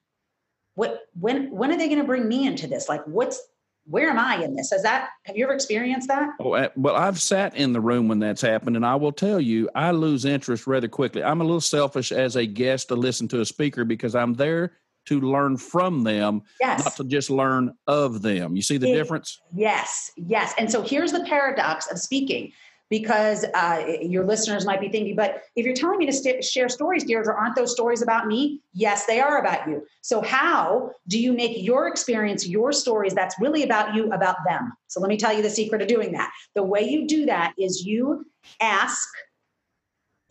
What 0.73 1.01
when 1.19 1.51
when 1.51 1.71
are 1.71 1.77
they 1.77 1.87
going 1.87 1.99
to 1.99 2.05
bring 2.05 2.27
me 2.27 2.47
into 2.47 2.67
this? 2.67 2.89
Like 2.89 3.05
what's 3.05 3.39
where 3.87 4.09
am 4.09 4.17
I 4.19 4.43
in 4.43 4.55
this? 4.55 4.71
Has 4.71 4.81
that 4.83 5.09
have 5.25 5.37
you 5.37 5.45
ever 5.45 5.53
experienced 5.53 6.07
that? 6.07 6.29
Oh, 6.39 6.53
uh, 6.53 6.69
well, 6.75 6.95
I've 6.95 7.21
sat 7.21 7.55
in 7.55 7.73
the 7.73 7.81
room 7.81 8.07
when 8.07 8.19
that's 8.19 8.41
happened, 8.41 8.75
and 8.75 8.85
I 8.85 8.95
will 8.95 9.11
tell 9.11 9.39
you, 9.39 9.69
I 9.75 9.91
lose 9.91 10.25
interest 10.25 10.65
rather 10.67 10.87
quickly. 10.87 11.23
I'm 11.23 11.41
a 11.41 11.43
little 11.43 11.61
selfish 11.61 12.11
as 12.11 12.35
a 12.35 12.45
guest 12.45 12.87
to 12.89 12.95
listen 12.95 13.27
to 13.29 13.41
a 13.41 13.45
speaker 13.45 13.85
because 13.85 14.15
I'm 14.15 14.33
there 14.33 14.73
to 15.05 15.21
learn 15.21 15.55
from 15.55 16.03
them, 16.03 16.41
Yes. 16.59 16.83
not 16.83 16.95
to 16.95 17.03
just 17.03 17.29
learn 17.29 17.73
of 17.85 18.23
them. 18.23 18.55
You 18.55 18.63
see 18.63 18.77
the 18.77 18.91
It- 18.91 18.95
difference? 18.95 19.39
Yes, 19.55 20.11
yes. 20.17 20.53
And 20.57 20.71
so 20.71 20.81
here's 20.81 21.11
the 21.11 21.23
paradox 21.25 21.85
of 21.91 21.99
speaking, 21.99 22.51
because 22.89 23.45
uh, 23.53 23.83
your 24.01 24.25
listeners 24.25 24.65
might 24.65 24.79
be 24.79 24.89
thinking, 24.89 25.15
but 25.15 25.43
if 25.55 25.65
you're 25.65 25.75
telling 25.75 25.97
me 25.97 26.05
to 26.05 26.13
st- 26.13 26.43
share 26.43 26.69
stories, 26.69 27.03
Deirdre, 27.03 27.33
aren't 27.35 27.55
those 27.55 27.71
stories 27.71 28.01
about 28.01 28.27
me? 28.27 28.61
Yes, 28.73 29.05
they 29.05 29.19
are 29.19 29.39
about 29.39 29.67
you. 29.67 29.85
So 30.01 30.21
how 30.21 30.91
do 31.07 31.19
you 31.19 31.33
make 31.33 31.63
your 31.63 31.87
experience, 31.87 32.47
your 32.47 32.71
stories 32.71 33.13
that's 33.13 33.35
really 33.39 33.63
about 33.63 33.95
you, 33.95 34.11
about 34.11 34.37
them? 34.47 34.73
So 34.87 34.99
let 34.99 35.09
me 35.09 35.17
tell 35.17 35.33
you 35.33 35.41
the 35.41 35.49
secret 35.49 35.81
of 35.81 35.87
doing 35.87 36.11
that. 36.11 36.31
The 36.53 36.63
way 36.63 36.83
you 36.83 37.07
do 37.07 37.25
that 37.25 37.53
is 37.57 37.85
you 37.85 38.25
ask 38.61 39.07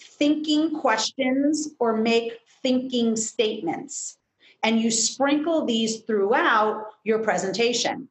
thinking 0.00 0.78
questions 0.78 1.70
or 1.80 1.96
make 1.96 2.38
thinking 2.62 3.16
statements. 3.16 4.16
And 4.62 4.80
you 4.80 4.90
sprinkle 4.90 5.66
these 5.66 6.00
throughout 6.02 6.86
your 7.04 7.18
presentation. 7.18 8.08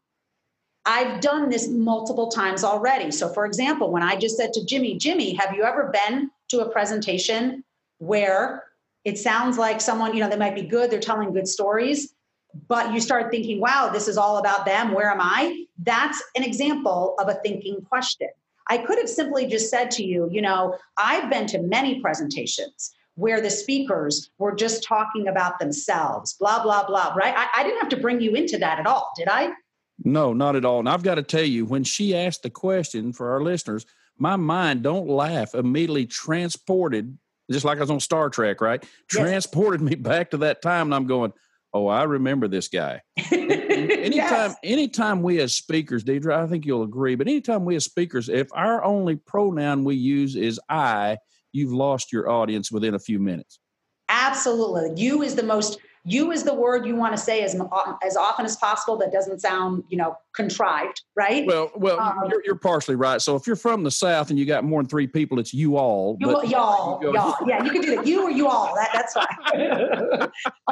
I've 0.86 1.22
done 1.22 1.50
this 1.50 1.70
multiple 1.70 2.30
times 2.30 2.64
already. 2.64 3.10
So, 3.12 3.30
for 3.30 3.46
example, 3.46 3.90
when 3.92 4.04
I 4.04 4.16
just 4.16 4.36
said 4.36 4.52
to 4.54 4.66
Jimmy, 4.66 4.98
Jimmy, 4.98 5.34
have 5.36 5.56
you 5.56 5.64
ever 5.64 5.94
been 5.94 6.30
to 6.50 6.60
a 6.60 6.70
presentation 6.70 7.64
where 8.00 8.66
it 9.06 9.18
sounds 9.18 9.58
like 9.58 9.80
someone, 9.80 10.14
you 10.14 10.22
know, 10.22 10.30
they 10.30 10.38
might 10.38 10.56
be 10.56 10.64
good, 10.64 10.92
they're 10.92 11.00
telling 11.00 11.34
good 11.34 11.48
stories, 11.48 12.14
but 12.68 12.94
you 12.94 13.00
start 13.00 13.32
thinking, 13.32 13.60
wow, 13.60 13.90
this 13.92 14.08
is 14.08 14.18
all 14.18 14.38
about 14.38 14.66
them. 14.66 14.94
Where 14.94 15.10
am 15.10 15.20
I? 15.22 15.66
That's 15.82 16.22
an 16.36 16.44
example 16.44 17.16
of 17.18 17.30
a 17.30 17.36
thinking 17.36 17.82
question. 17.82 18.30
I 18.68 18.78
could 18.78 18.98
have 18.98 19.10
simply 19.10 19.48
just 19.48 19.70
said 19.70 19.92
to 19.92 20.04
you, 20.04 20.30
you 20.32 20.42
know, 20.42 20.78
I've 20.98 21.30
been 21.30 21.48
to 21.48 21.62
many 21.62 22.00
presentations 22.02 22.94
where 23.16 23.42
the 23.42 23.50
speakers 23.50 24.32
were 24.38 24.56
just 24.56 24.84
talking 24.84 25.28
about 25.28 25.60
themselves, 25.60 26.34
blah, 26.34 26.64
blah, 26.64 26.86
blah, 26.86 27.14
right? 27.16 27.34
I, 27.36 27.48
I 27.58 27.64
didn't 27.64 27.80
have 27.80 27.90
to 27.90 27.98
bring 27.98 28.22
you 28.22 28.36
into 28.36 28.58
that 28.60 28.80
at 28.80 28.88
all, 28.88 29.12
did 29.18 29.28
I? 29.28 29.52
No, 30.04 30.34
not 30.34 30.56
at 30.56 30.66
all. 30.66 30.80
And 30.80 30.90
I've 30.90 31.04
got 31.04 31.16
to 31.16 31.24
tell 31.24 31.44
you, 31.44 31.66
when 31.66 31.84
she 31.84 32.16
asked 32.16 32.44
the 32.44 32.50
question 32.50 33.14
for 33.14 33.32
our 33.32 33.42
listeners, 33.42 33.86
my 34.18 34.36
mind, 34.36 34.84
don't 34.84 35.08
laugh, 35.08 35.56
immediately 35.56 36.06
transported, 36.06 37.18
just 37.52 37.66
like 37.66 37.78
I 37.78 37.82
was 37.82 37.92
on 37.92 38.00
Star 38.00 38.30
Trek, 38.30 38.62
right? 38.62 38.82
Yes. 38.82 38.90
Transported 39.08 39.82
me 39.82 39.96
back 39.96 40.32
to 40.32 40.38
that 40.38 40.62
time. 40.62 40.88
And 40.88 40.96
I'm 40.96 41.08
going, 41.08 41.34
oh, 41.74 41.88
I 41.88 42.04
remember 42.04 42.48
this 42.48 42.68
guy. 42.68 43.02
anytime 43.32 44.52
Yes. 44.52 44.56
anytime 44.64 45.24
we 45.24 45.40
as 45.40 45.54
speakers 45.56 46.04
deirdre 46.04 46.44
i 46.44 46.46
think 46.46 46.66
you'll 46.66 46.84
agree 46.84 47.16
but 47.16 47.28
anytime 47.28 47.66
we 47.66 47.76
as 47.76 47.86
speakers 47.86 48.30
if 48.30 48.48
our 48.54 48.84
only 48.84 49.16
pronoun 49.16 49.84
we 49.84 49.96
use 49.96 50.36
is 50.36 50.60
i 50.70 51.18
you've 51.52 51.72
lost 51.72 52.12
your 52.12 52.30
audience 52.30 52.72
within 52.72 52.94
a 52.94 53.00
few 53.00 53.18
minutes 53.20 53.60
Absolutely. 54.10 55.02
You 55.02 55.22
is 55.22 55.36
the 55.36 55.44
most, 55.44 55.80
you 56.06 56.32
is 56.32 56.44
the 56.44 56.54
word 56.54 56.86
you 56.86 56.96
want 56.96 57.14
to 57.14 57.18
say 57.18 57.44
as, 57.44 57.56
as 58.06 58.18
often 58.18 58.46
as 58.46 58.58
possible 58.58 58.98
that 58.98 59.12
doesn't 59.12 59.40
sound, 59.40 59.84
you 59.88 59.98
know, 59.98 60.16
contrived, 60.34 61.02
right? 61.16 61.46
well 61.46 61.72
well 61.76 62.00
Um, 62.00 62.30
you're, 62.30 62.42
you're 62.46 62.56
partially 62.56 62.96
right 62.96 63.22
so 63.22 63.36
if 63.36 63.46
you're 63.46 63.56
from 63.56 63.84
the 63.84 63.92
south 63.92 64.30
and 64.30 64.40
you 64.40 64.46
got 64.46 64.64
more 64.64 64.82
than 64.82 64.90
three 64.90 65.08
people 65.08 65.40
it's 65.40 65.54
you 65.54 65.78
all 65.78 66.18
You, 66.20 66.28
but 66.28 66.50
y'all, 66.50 67.02
you 67.02 67.14
y'all. 67.14 67.36
Yeah, 67.48 67.64
you 67.64 67.72
can 67.72 67.82
do 67.82 67.96
that. 67.96 68.08
You 68.08 68.24
or 68.24 68.32
you 68.32 68.48
all. 68.48 68.74
That, 68.76 68.90
that's 68.94 69.14
fine. 69.14 70.30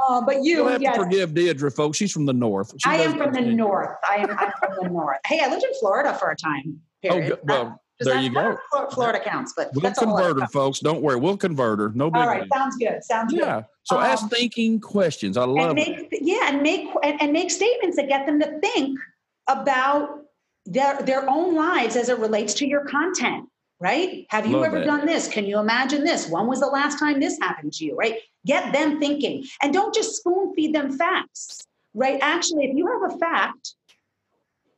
um, 0.10 0.26
but 0.26 0.44
you, 0.44 0.68
have 0.68 0.82
yes. 0.82 0.96
to 0.96 1.04
forgive 1.04 1.34
deirdre 1.34 1.72
folks 1.72 1.98
she's 1.98 2.12
from 2.12 2.26
the 2.26 2.34
north 2.34 2.74
She 2.78 2.90
I 2.90 2.96
am 2.96 3.18
from 3.18 3.34
the 3.34 3.42
north. 3.42 3.98
I 4.10 4.18
am 4.18 4.30
I'm 4.32 4.52
from 4.60 4.76
the 4.82 4.90
north. 4.90 5.20
Hey, 5.26 5.40
I 5.44 5.50
lived 5.50 5.64
in 5.64 5.74
Florida 5.80 6.14
for 6.14 6.32
a 6.32 6.36
time. 6.36 6.80
oh 7.06 7.10
Period. 7.10 7.30
good. 7.30 7.40
well 7.44 7.81
there 8.04 8.20
you 8.20 8.30
go. 8.32 8.58
Florida 8.92 9.20
counts, 9.24 9.54
but 9.56 9.72
we'll 9.74 9.92
convert 9.94 10.40
her 10.40 10.48
folks. 10.48 10.80
Don't 10.80 11.02
worry. 11.02 11.18
We'll 11.18 11.38
convert 11.38 11.80
her 11.80 11.90
no 11.94 12.10
big 12.10 12.22
All 12.22 12.28
right, 12.28 12.42
deal. 12.44 12.50
sounds 12.54 12.78
good. 12.78 13.04
Sounds 13.04 13.34
good. 13.34 13.42
yeah. 13.42 13.64
So 13.84 14.00
ask 14.00 14.24
Um, 14.24 14.30
thinking 14.30 14.80
questions. 14.80 15.38
I 15.38 15.46
love 15.46 15.72
and 15.72 15.80
it 15.80 16.08
make 16.12 16.22
yeah 16.22 16.50
and 16.50 16.62
make 16.62 16.88
and, 17.04 17.22
and 17.22 17.34
make 17.34 17.50
statements 17.52 17.98
that 17.98 18.08
get 18.08 18.26
them 18.26 18.40
to 18.40 18.60
think 18.60 19.00
about 19.48 20.20
their 20.66 21.02
their 21.02 21.30
own 21.30 21.56
lives 21.56 21.96
as 21.96 22.10
it 22.10 22.20
relates 22.20 22.54
to 22.56 22.68
your 22.68 22.86
content 22.86 23.48
right? 23.80 24.28
Have 24.30 24.46
you 24.46 24.58
Love 24.58 24.66
ever 24.66 24.78
that. 24.82 24.86
done 24.86 25.08
this? 25.08 25.28
Can 25.28 25.44
you 25.46 25.58
imagine 25.58 26.04
this? 26.04 26.30
When 26.30 26.46
was 26.46 26.60
the 26.60 26.68
last 26.68 27.00
time 27.00 27.20
this 27.20 27.40
happened 27.42 27.74
to 27.74 27.86
you 27.86 27.96
right? 27.96 28.18
Get 28.46 28.72
them 28.74 29.00
thinking. 29.00 29.44
And 29.64 29.74
don't 29.74 29.92
just 29.92 30.18
spoon 30.18 30.54
feed 30.56 30.76
them 30.76 30.96
facts 30.96 31.62
right? 31.96 32.20
Actually 32.22 32.66
if 32.66 32.76
you 32.78 32.86
have 32.86 33.12
a 33.12 33.18
fact 33.18 33.74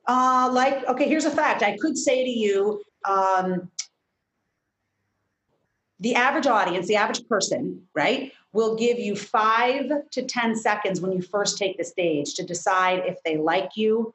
uh, 0.08 0.50
like 0.54 0.88
okay 0.88 1.08
here's 1.10 1.26
a 1.26 1.32
fact. 1.32 1.64
I 1.64 1.78
could 1.78 1.98
say 1.98 2.24
to 2.24 2.30
you 2.30 2.82
um, 3.06 3.70
the 6.00 6.16
average 6.16 6.48
audience, 6.48 6.88
the 6.88 6.98
average 6.98 7.28
person, 7.28 7.84
right, 7.96 8.32
will 8.52 8.76
give 8.76 9.00
you 9.00 9.16
five 9.16 9.90
to 10.12 10.24
10 10.24 10.56
seconds 10.56 11.02
when 11.02 11.12
you 11.12 11.22
first 11.22 11.58
take 11.58 11.78
the 11.78 11.84
stage 11.84 12.34
to 12.36 12.44
decide 12.44 13.04
if 13.06 13.18
they 13.24 13.38
like 13.38 13.72
you 13.76 14.14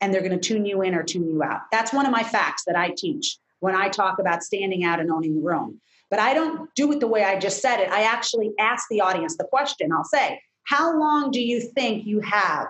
and 0.00 0.12
they're 0.12 0.22
going 0.22 0.38
to 0.38 0.38
tune 0.38 0.66
you 0.66 0.82
in 0.82 0.94
or 0.94 1.02
tune 1.02 1.28
you 1.28 1.42
out. 1.42 1.62
That's 1.70 1.92
one 1.92 2.06
of 2.06 2.12
my 2.12 2.22
facts 2.22 2.64
that 2.66 2.76
I 2.76 2.90
teach 2.96 3.38
when 3.60 3.74
I 3.74 3.88
talk 3.88 4.18
about 4.18 4.42
standing 4.42 4.84
out 4.84 5.00
and 5.00 5.10
owning 5.10 5.36
the 5.36 5.46
room. 5.46 5.80
But 6.10 6.20
I 6.20 6.34
don't 6.34 6.72
do 6.74 6.92
it 6.92 7.00
the 7.00 7.06
way 7.06 7.24
I 7.24 7.38
just 7.38 7.60
said 7.60 7.80
it. 7.80 7.90
I 7.90 8.02
actually 8.02 8.52
ask 8.58 8.86
the 8.88 9.00
audience 9.00 9.36
the 9.36 9.44
question. 9.44 9.92
I'll 9.92 10.04
say, 10.04 10.40
How 10.64 10.98
long 10.98 11.30
do 11.30 11.40
you 11.40 11.60
think 11.60 12.06
you 12.06 12.20
have 12.20 12.68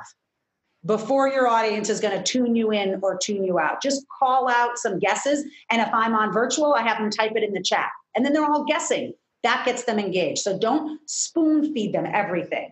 before 0.87 1.29
your 1.29 1.49
audience 1.49 1.89
is 1.89 2.01
going 2.01 2.17
to 2.17 2.23
tune 2.23 2.55
you 2.55 2.71
in 2.71 2.99
or 3.03 3.19
tune 3.19 3.45
you 3.45 3.59
out? 3.59 3.83
Just 3.83 4.07
call 4.19 4.49
out 4.49 4.79
some 4.79 4.99
guesses. 4.99 5.45
And 5.71 5.83
if 5.83 5.89
I'm 5.93 6.15
on 6.15 6.33
virtual, 6.33 6.75
I 6.75 6.83
have 6.83 6.99
them 6.99 7.11
type 7.11 7.33
it 7.35 7.43
in 7.43 7.53
the 7.53 7.63
chat. 7.63 7.91
And 8.15 8.25
then 8.25 8.33
they're 8.33 8.45
all 8.45 8.65
guessing. 8.65 9.13
That 9.43 9.65
gets 9.65 9.85
them 9.85 9.99
engaged. 9.99 10.39
So 10.39 10.59
don't 10.59 11.01
spoon 11.09 11.75
feed 11.75 11.93
them 11.93 12.07
everything. 12.07 12.71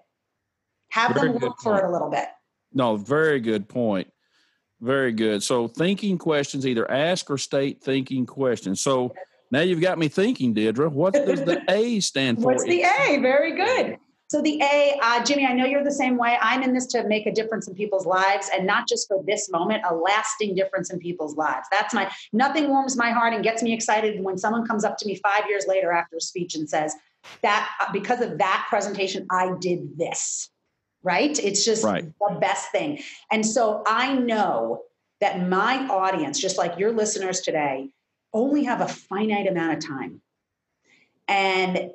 Have 0.91 1.15
very 1.15 1.33
them 1.33 1.39
look 1.39 1.57
for 1.61 1.79
it 1.79 1.85
a 1.85 1.91
little 1.91 2.11
bit. 2.11 2.27
No, 2.73 2.97
very 2.97 3.41
good 3.41 3.69
point. 3.69 4.09
Very 4.81 5.13
good. 5.13 5.43
So 5.43 5.69
thinking 5.69 6.19
questions, 6.19 6.67
either 6.67 6.91
ask 6.91 7.31
or 7.31 7.39
state 7.39 7.83
thinking 7.83 8.27
questions. 8.27 8.81
So 8.81 9.15
now 9.51 9.61
you've 9.61 9.81
got 9.81 9.99
me 9.99 10.09
thinking, 10.09 10.53
Deirdre. 10.53 10.89
What 10.89 11.15
does 11.15 11.45
the 11.45 11.63
A 11.69 12.01
stand 12.01 12.39
for? 12.39 12.47
What's 12.47 12.65
the 12.65 12.83
A? 12.83 13.19
Very 13.21 13.57
good. 13.57 13.99
So 14.35 14.43
the 14.43 14.61
A, 14.63 14.99
uh, 15.01 15.25
Jimmy, 15.25 15.47
I 15.47 15.53
know 15.53 15.65
you're 15.65 15.85
the 15.85 15.93
same 15.93 16.17
way. 16.17 16.37
I'm 16.43 16.65
in 16.65 16.75
this 16.75 16.87
to 16.87 17.07
make 17.07 17.25
a 17.27 17.31
difference 17.31 17.69
in 17.69 17.75
people's 17.77 18.05
lives, 18.05 18.51
and 18.53 18.67
not 18.67 18.89
just 18.89 19.07
for 19.07 19.23
this 19.23 19.49
moment, 19.49 19.85
a 19.89 19.95
lasting 19.95 20.57
difference 20.57 20.91
in 20.91 20.99
people's 20.99 21.37
lives. 21.37 21.69
That's 21.71 21.95
my 21.95 22.11
nothing 22.33 22.69
warms 22.69 22.97
my 22.97 23.13
heart 23.13 23.33
and 23.33 23.45
gets 23.45 23.63
me 23.63 23.73
excited 23.73 24.25
when 24.25 24.37
someone 24.37 24.67
comes 24.67 24.83
up 24.83 24.99
to 24.99 25.07
me 25.07 25.15
five 25.15 25.43
years 25.49 25.67
later 25.69 25.93
after 25.93 26.17
a 26.17 26.21
speech 26.21 26.57
and 26.57 26.69
says 26.69 26.97
that 27.43 27.71
uh, 27.81 27.93
because 27.93 28.21
of 28.21 28.39
that 28.39 28.67
presentation, 28.69 29.25
I 29.31 29.53
did 29.61 29.97
this. 29.97 30.51
Right? 31.05 31.39
It's 31.39 31.65
just 31.65 31.85
right. 31.85 32.05
the 32.05 32.37
best 32.41 32.73
thing. 32.73 33.05
And 33.31 33.47
so 33.47 33.85
I 33.87 34.15
know 34.15 34.83
that 35.21 35.49
my 35.49 35.87
audience, 35.87 36.41
just 36.41 36.59
like 36.59 36.77
your 36.77 36.91
listeners 36.91 37.41
today, 37.41 37.91
only 38.33 38.65
have 38.65 38.81
a 38.81 38.89
finite 38.89 39.47
amount 39.47 39.75
of 39.75 39.89
time. 39.89 40.23
And 41.29 41.93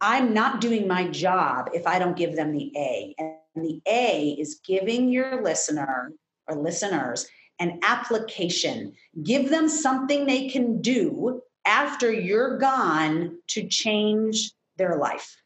I'm 0.00 0.32
not 0.32 0.60
doing 0.60 0.86
my 0.86 1.08
job 1.08 1.70
if 1.74 1.86
I 1.86 1.98
don't 1.98 2.16
give 2.16 2.36
them 2.36 2.52
the 2.52 2.72
A. 2.76 3.14
And 3.18 3.34
the 3.56 3.80
A 3.86 4.30
is 4.38 4.60
giving 4.64 5.10
your 5.10 5.42
listener 5.42 6.12
or 6.46 6.56
listeners 6.56 7.26
an 7.58 7.80
application. 7.82 8.94
Give 9.22 9.50
them 9.50 9.68
something 9.68 10.26
they 10.26 10.48
can 10.48 10.80
do 10.80 11.42
after 11.66 12.10
you're 12.10 12.56
gone 12.58 13.38
to 13.48 13.66
change 13.68 14.52
their 14.76 14.96
life. 14.96 15.36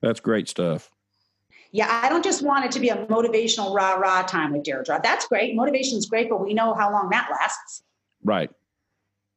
That's 0.00 0.20
great 0.20 0.48
stuff. 0.48 0.90
Yeah, 1.70 2.00
I 2.02 2.08
don't 2.08 2.24
just 2.24 2.42
want 2.42 2.64
it 2.64 2.72
to 2.72 2.80
be 2.80 2.88
a 2.88 3.06
motivational 3.06 3.74
rah 3.74 3.94
rah 3.94 4.22
time 4.22 4.52
with 4.52 4.62
Deirdre. 4.62 5.00
That's 5.02 5.26
great. 5.26 5.54
Motivation 5.54 5.96
is 5.96 6.06
great, 6.06 6.28
but 6.28 6.42
we 6.42 6.54
know 6.54 6.74
how 6.74 6.90
long 6.90 7.08
that 7.10 7.28
lasts. 7.30 7.82
Right. 8.24 8.50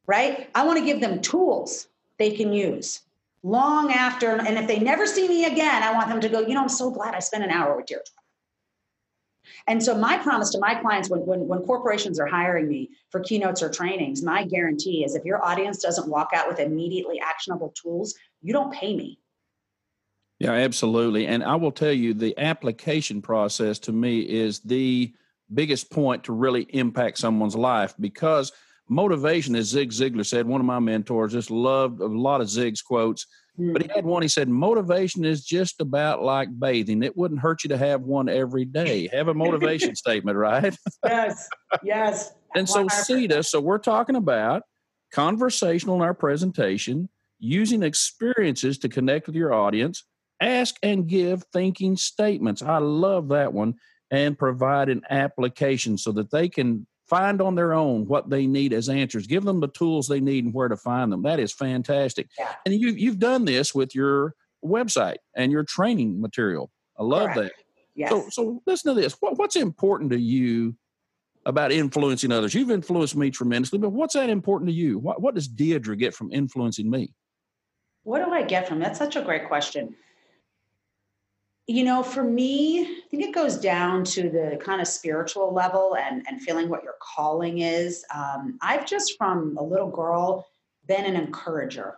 Right? 0.07 0.49
I 0.55 0.65
want 0.65 0.79
to 0.79 0.85
give 0.85 1.01
them 1.01 1.21
tools 1.21 1.87
they 2.17 2.31
can 2.31 2.51
use 2.53 3.01
long 3.45 3.91
after. 3.91 4.37
And 4.41 4.57
if 4.57 4.67
they 4.67 4.79
never 4.79 5.05
see 5.05 5.27
me 5.27 5.45
again, 5.45 5.83
I 5.83 5.93
want 5.93 6.09
them 6.09 6.19
to 6.19 6.29
go, 6.29 6.39
you 6.39 6.55
know, 6.55 6.63
I'm 6.63 6.69
so 6.69 6.89
glad 6.89 7.13
I 7.13 7.19
spent 7.19 7.43
an 7.43 7.51
hour 7.51 7.77
with 7.77 7.85
Deirdre. 7.85 8.05
And 9.67 9.81
so 9.81 9.95
my 9.95 10.17
promise 10.17 10.49
to 10.51 10.59
my 10.59 10.73
clients 10.73 11.09
when, 11.09 11.21
when, 11.27 11.47
when 11.47 11.59
corporations 11.59 12.19
are 12.19 12.25
hiring 12.25 12.67
me 12.67 12.89
for 13.11 13.19
keynotes 13.19 13.61
or 13.61 13.69
trainings, 13.69 14.23
my 14.23 14.43
guarantee 14.43 15.05
is 15.05 15.13
if 15.13 15.23
your 15.23 15.45
audience 15.45 15.77
doesn't 15.77 16.09
walk 16.09 16.29
out 16.33 16.47
with 16.47 16.59
immediately 16.59 17.19
actionable 17.19 17.71
tools, 17.79 18.15
you 18.41 18.51
don't 18.51 18.73
pay 18.73 18.95
me. 18.95 19.19
Yeah, 20.39 20.51
absolutely. 20.51 21.27
And 21.27 21.43
I 21.43 21.55
will 21.55 21.71
tell 21.71 21.93
you 21.93 22.15
the 22.15 22.37
application 22.39 23.21
process 23.21 23.77
to 23.79 23.91
me 23.91 24.21
is 24.21 24.59
the 24.59 25.13
biggest 25.53 25.91
point 25.91 26.23
to 26.23 26.33
really 26.33 26.63
impact 26.69 27.19
someone's 27.19 27.55
life 27.55 27.93
because 27.99 28.51
motivation, 28.87 29.55
as 29.55 29.67
Zig 29.67 29.91
Ziglar 29.91 30.25
said, 30.25 30.47
one 30.47 30.61
of 30.61 30.67
my 30.67 30.79
mentors, 30.79 31.33
just 31.33 31.51
loved 31.51 32.01
a 32.01 32.05
lot 32.05 32.41
of 32.41 32.49
Zig's 32.49 32.81
quotes. 32.81 33.25
But 33.57 33.83
he 33.83 33.89
had 33.95 34.05
one, 34.05 34.21
he 34.21 34.27
said, 34.27 34.49
motivation 34.49 35.23
is 35.23 35.45
just 35.45 35.79
about 35.79 36.21
like 36.21 36.49
bathing. 36.59 37.03
It 37.03 37.15
wouldn't 37.15 37.39
hurt 37.39 37.63
you 37.63 37.69
to 37.69 37.77
have 37.77 38.01
one 38.01 38.27
every 38.27 38.65
day. 38.65 39.07
Have 39.13 39.29
a 39.29 39.33
motivation 39.33 39.95
statement, 39.95 40.37
right? 40.37 40.75
Yes, 41.05 41.47
yes. 41.81 42.33
and 42.55 42.67
so, 42.67 42.85
CETA, 42.87 43.45
so 43.45 43.61
we're 43.61 43.77
talking 43.77 44.17
about 44.17 44.63
conversational 45.13 45.95
in 45.95 46.01
our 46.01 46.13
presentation, 46.13 47.07
using 47.39 47.81
experiences 47.81 48.77
to 48.79 48.89
connect 48.89 49.27
with 49.27 49.37
your 49.37 49.53
audience, 49.53 50.03
ask 50.41 50.75
and 50.83 51.07
give 51.07 51.43
thinking 51.53 51.95
statements. 51.95 52.61
I 52.61 52.79
love 52.79 53.29
that 53.29 53.53
one. 53.53 53.75
And 54.11 54.37
provide 54.37 54.89
an 54.89 55.01
application 55.09 55.97
so 55.97 56.11
that 56.11 56.29
they 56.29 56.47
can 56.47 56.85
find 57.07 57.41
on 57.41 57.55
their 57.55 57.73
own 57.73 58.05
what 58.05 58.29
they 58.29 58.47
need 58.47 58.73
as 58.73 58.89
answers. 58.89 59.27
Give 59.27 59.43
them 59.43 59.59
the 59.59 59.67
tools 59.67 60.07
they 60.07 60.19
need 60.19 60.45
and 60.45 60.53
where 60.53 60.67
to 60.67 60.77
find 60.77 61.11
them. 61.11 61.23
That 61.23 61.39
is 61.39 61.53
fantastic. 61.53 62.29
Yeah. 62.37 62.53
and 62.65 62.73
you, 62.73 62.89
you've 62.89 63.19
done 63.19 63.45
this 63.45 63.75
with 63.75 63.93
your 63.93 64.33
website 64.63 65.17
and 65.35 65.51
your 65.51 65.63
training 65.63 66.19
material. 66.19 66.71
I 66.97 67.03
love 67.03 67.31
Correct. 67.31 67.39
that. 67.39 67.51
Yes. 67.95 68.09
so 68.09 68.27
so 68.29 68.61
listen 68.65 68.93
to 68.93 69.01
this. 69.01 69.15
What, 69.19 69.37
what's 69.37 69.55
important 69.55 70.11
to 70.11 70.19
you 70.19 70.75
about 71.45 71.71
influencing 71.71 72.31
others? 72.31 72.53
You've 72.53 72.71
influenced 72.71 73.15
me 73.15 73.29
tremendously 73.29 73.79
but 73.79 73.91
what's 73.91 74.15
that 74.15 74.29
important 74.29 74.69
to 74.69 74.73
you? 74.73 74.99
What, 74.99 75.21
what 75.21 75.35
does 75.35 75.47
deirdre 75.47 75.95
get 75.95 76.13
from 76.13 76.31
influencing 76.31 76.89
me? 76.89 77.13
What 78.03 78.23
do 78.23 78.31
i 78.31 78.43
get 78.43 78.67
from 78.67 78.79
that's 78.79 78.99
such 78.99 79.15
a 79.15 79.21
great 79.21 79.47
question 79.47 79.95
you 81.67 81.83
know, 81.83 82.03
for 82.03 82.23
me, 82.23 82.81
I 82.81 83.01
think 83.09 83.23
it 83.23 83.33
goes 83.33 83.57
down 83.57 84.03
to 84.05 84.29
the 84.29 84.59
kind 84.63 84.81
of 84.81 84.87
spiritual 84.87 85.51
level 85.51 85.95
and, 85.99 86.23
and 86.27 86.41
feeling 86.41 86.69
what 86.69 86.83
your 86.83 86.95
calling 87.01 87.59
is. 87.59 88.05
Um, 88.13 88.59
I've 88.61 88.85
just 88.85 89.17
from 89.17 89.57
a 89.57 89.63
little 89.63 89.89
girl 89.89 90.47
been 90.87 91.05
an 91.05 91.15
encourager. 91.15 91.97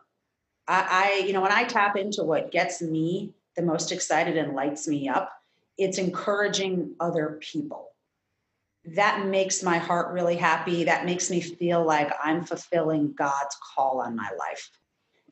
I, 0.68 1.20
I, 1.22 1.26
you 1.26 1.34
know, 1.34 1.42
when 1.42 1.52
I 1.52 1.66
tap 1.66 1.98
into 1.98 2.24
what 2.24 2.52
gets 2.52 2.82
me 2.82 3.34
the 3.58 3.62
most 3.62 3.92
excited 3.92 4.38
and 4.38 4.56
lights 4.56 4.88
me 4.88 5.10
up, 5.10 5.34
it's 5.78 5.98
encouraging 5.98 6.96
other 7.00 7.38
people. 7.42 7.90
That 8.96 9.26
makes 9.26 9.64
my 9.64 9.80
heart 9.80 10.14
really 10.14 10.38
happy. 10.38 10.86
That 10.86 11.06
makes 11.06 11.30
me 11.30 11.42
feel 11.42 11.84
like 11.84 12.14
I'm 12.24 12.46
fulfilling 12.46 13.14
God's 13.18 13.58
call 13.76 14.00
on 14.00 14.16
my 14.16 14.30
life. 14.40 14.70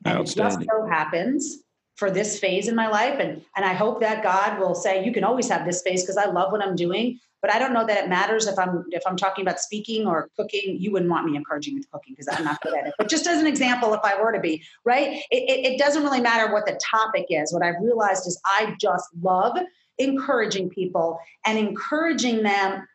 And 0.04 0.18
it 0.18 0.26
just 0.26 0.58
so 0.60 0.86
happens 0.86 1.62
for 1.96 2.10
this 2.10 2.38
phase 2.38 2.68
in 2.68 2.74
my 2.74 2.88
life. 2.88 3.18
And 3.18 3.42
and 3.56 3.64
i 3.64 3.72
hope 3.72 4.00
that 4.00 4.22
god 4.22 4.58
will 4.58 4.74
say 4.74 5.04
you 5.04 5.12
can 5.12 5.24
always 5.24 5.48
have 5.48 5.66
this 5.66 5.82
phase 5.82 6.02
because 6.02 6.16
i 6.16 6.26
love 6.26 6.52
what 6.52 6.62
i'm 6.62 6.76
doing. 6.76 7.18
But 7.42 7.52
i 7.52 7.58
don't 7.58 7.72
know 7.72 7.86
that 7.86 8.04
it 8.04 8.08
matters 8.08 8.46
if 8.46 8.58
i'm 8.58 8.84
if 8.90 9.02
i'm 9.06 9.16
talking 9.16 9.42
about 9.42 9.60
speaking 9.60 10.06
or 10.06 10.30
cooking. 10.36 10.76
You 10.78 10.92
wouldn't 10.92 11.10
want 11.10 11.26
me 11.26 11.36
encouraging 11.36 11.74
with 11.74 11.90
cooking 11.90 12.14
because 12.16 12.28
i'm 12.36 12.44
not 12.44 12.60
good 12.60 12.74
at 12.74 12.86
it. 12.86 12.94
But 12.98 13.08
just 13.08 13.26
as 13.26 13.40
an 13.40 13.46
example 13.46 13.92
if 13.94 14.00
i 14.04 14.20
were 14.20 14.32
to 14.32 14.40
be 14.40 14.62
right? 14.84 15.22
It, 15.30 15.50
it, 15.50 15.72
it 15.72 15.78
doesn't 15.78 16.02
really 16.02 16.20
matter 16.20 16.52
what 16.52 16.66
the 16.66 16.78
topic 16.90 17.26
is. 17.30 17.52
What 17.52 17.62
i've 17.62 17.80
realized 17.80 18.26
is 18.26 18.40
i 18.44 18.74
just 18.80 19.08
love 19.20 19.58
encouraging 19.98 20.68
people 20.68 21.18
and 21.44 21.58
encouraging 21.58 22.42
them 22.42 22.86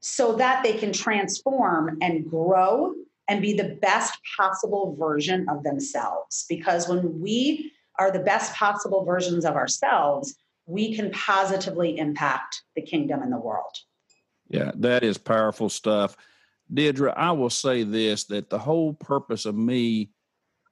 so 0.00 0.34
that 0.34 0.62
they 0.62 0.74
can 0.74 0.92
transform 0.92 1.98
and 2.00 2.28
grow 2.28 2.94
and 3.28 3.40
be 3.40 3.52
the 3.52 3.78
best 3.80 4.18
possible 4.36 4.96
version 4.98 5.48
of 5.48 5.62
themselves. 5.62 6.46
Because 6.48 6.88
when 6.88 7.20
we 7.20 7.72
are 8.00 8.10
the 8.10 8.18
best 8.18 8.54
possible 8.54 9.04
versions 9.04 9.44
of 9.44 9.56
ourselves, 9.56 10.34
we 10.64 10.96
can 10.96 11.10
positively 11.10 11.98
impact 11.98 12.62
the 12.74 12.80
kingdom 12.80 13.20
and 13.20 13.30
the 13.30 13.38
world. 13.38 13.76
Yeah, 14.48 14.72
that 14.76 15.04
is 15.04 15.18
powerful 15.18 15.68
stuff. 15.68 16.16
Deirdre, 16.72 17.12
I 17.14 17.32
will 17.32 17.50
say 17.50 17.82
this 17.82 18.24
that 18.24 18.48
the 18.48 18.58
whole 18.58 18.94
purpose 18.94 19.44
of 19.44 19.54
me, 19.54 20.12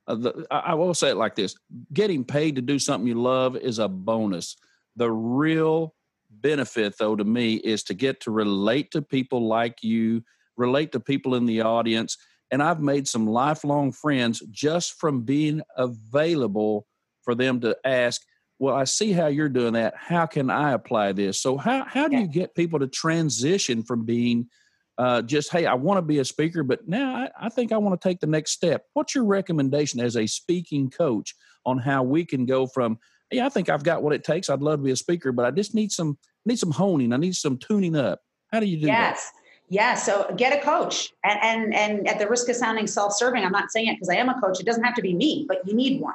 uh, 0.06 0.14
the, 0.14 0.46
I 0.50 0.72
will 0.74 0.94
say 0.94 1.10
it 1.10 1.16
like 1.16 1.36
this 1.36 1.54
getting 1.92 2.24
paid 2.24 2.56
to 2.56 2.62
do 2.62 2.78
something 2.78 3.06
you 3.06 3.20
love 3.20 3.56
is 3.56 3.78
a 3.78 3.88
bonus. 3.88 4.56
The 4.96 5.10
real 5.10 5.94
benefit, 6.30 6.94
though, 6.98 7.14
to 7.14 7.24
me 7.24 7.56
is 7.56 7.82
to 7.84 7.94
get 7.94 8.22
to 8.22 8.30
relate 8.30 8.90
to 8.92 9.02
people 9.02 9.46
like 9.46 9.82
you, 9.82 10.24
relate 10.56 10.92
to 10.92 11.00
people 11.00 11.34
in 11.34 11.44
the 11.44 11.60
audience. 11.60 12.16
And 12.50 12.62
I've 12.62 12.80
made 12.80 13.06
some 13.06 13.26
lifelong 13.26 13.92
friends 13.92 14.42
just 14.50 14.94
from 14.94 15.22
being 15.22 15.60
available 15.76 16.86
for 17.28 17.34
them 17.34 17.60
to 17.60 17.76
ask, 17.84 18.22
well, 18.58 18.74
I 18.74 18.84
see 18.84 19.12
how 19.12 19.26
you're 19.26 19.50
doing 19.50 19.74
that. 19.74 19.92
How 19.94 20.24
can 20.24 20.48
I 20.48 20.72
apply 20.72 21.12
this? 21.12 21.38
So, 21.38 21.58
how, 21.58 21.84
how 21.84 22.08
do 22.08 22.16
you 22.16 22.26
get 22.26 22.54
people 22.54 22.78
to 22.78 22.86
transition 22.86 23.82
from 23.82 24.06
being 24.06 24.48
uh, 24.96 25.20
just, 25.20 25.52
hey, 25.52 25.66
I 25.66 25.74
want 25.74 25.98
to 25.98 26.02
be 26.02 26.20
a 26.20 26.24
speaker, 26.24 26.62
but 26.62 26.88
now 26.88 27.14
I, 27.14 27.28
I 27.38 27.48
think 27.50 27.70
I 27.70 27.76
want 27.76 28.00
to 28.00 28.08
take 28.08 28.20
the 28.20 28.26
next 28.26 28.52
step? 28.52 28.84
What's 28.94 29.14
your 29.14 29.26
recommendation 29.26 30.00
as 30.00 30.16
a 30.16 30.26
speaking 30.26 30.88
coach 30.88 31.34
on 31.66 31.76
how 31.76 32.02
we 32.02 32.24
can 32.24 32.46
go 32.46 32.66
from, 32.66 32.98
yeah, 33.30 33.44
I 33.44 33.50
think 33.50 33.68
I've 33.68 33.84
got 33.84 34.02
what 34.02 34.14
it 34.14 34.24
takes. 34.24 34.48
I'd 34.48 34.62
love 34.62 34.78
to 34.78 34.84
be 34.84 34.90
a 34.90 34.96
speaker, 34.96 35.30
but 35.30 35.44
I 35.44 35.50
just 35.50 35.74
need 35.74 35.92
some 35.92 36.16
need 36.46 36.58
some 36.58 36.70
honing. 36.70 37.12
I 37.12 37.18
need 37.18 37.36
some 37.36 37.58
tuning 37.58 37.94
up. 37.94 38.20
How 38.50 38.58
do 38.58 38.64
you 38.64 38.78
do 38.78 38.86
that? 38.86 38.92
yes. 38.92 39.24
that? 39.24 39.32
Yeah, 39.68 39.94
so 39.96 40.34
get 40.34 40.58
a 40.58 40.64
coach, 40.64 41.12
and 41.22 41.38
and 41.42 41.74
and 41.74 42.08
at 42.08 42.18
the 42.18 42.26
risk 42.26 42.48
of 42.48 42.56
sounding 42.56 42.86
self-serving, 42.86 43.44
I'm 43.44 43.52
not 43.52 43.70
saying 43.70 43.88
it 43.88 43.96
because 43.96 44.08
I 44.08 44.14
am 44.14 44.30
a 44.30 44.40
coach. 44.40 44.60
It 44.60 44.64
doesn't 44.64 44.82
have 44.82 44.94
to 44.94 45.02
be 45.02 45.12
me, 45.12 45.44
but 45.46 45.58
you 45.68 45.74
need 45.74 46.00
one. 46.00 46.14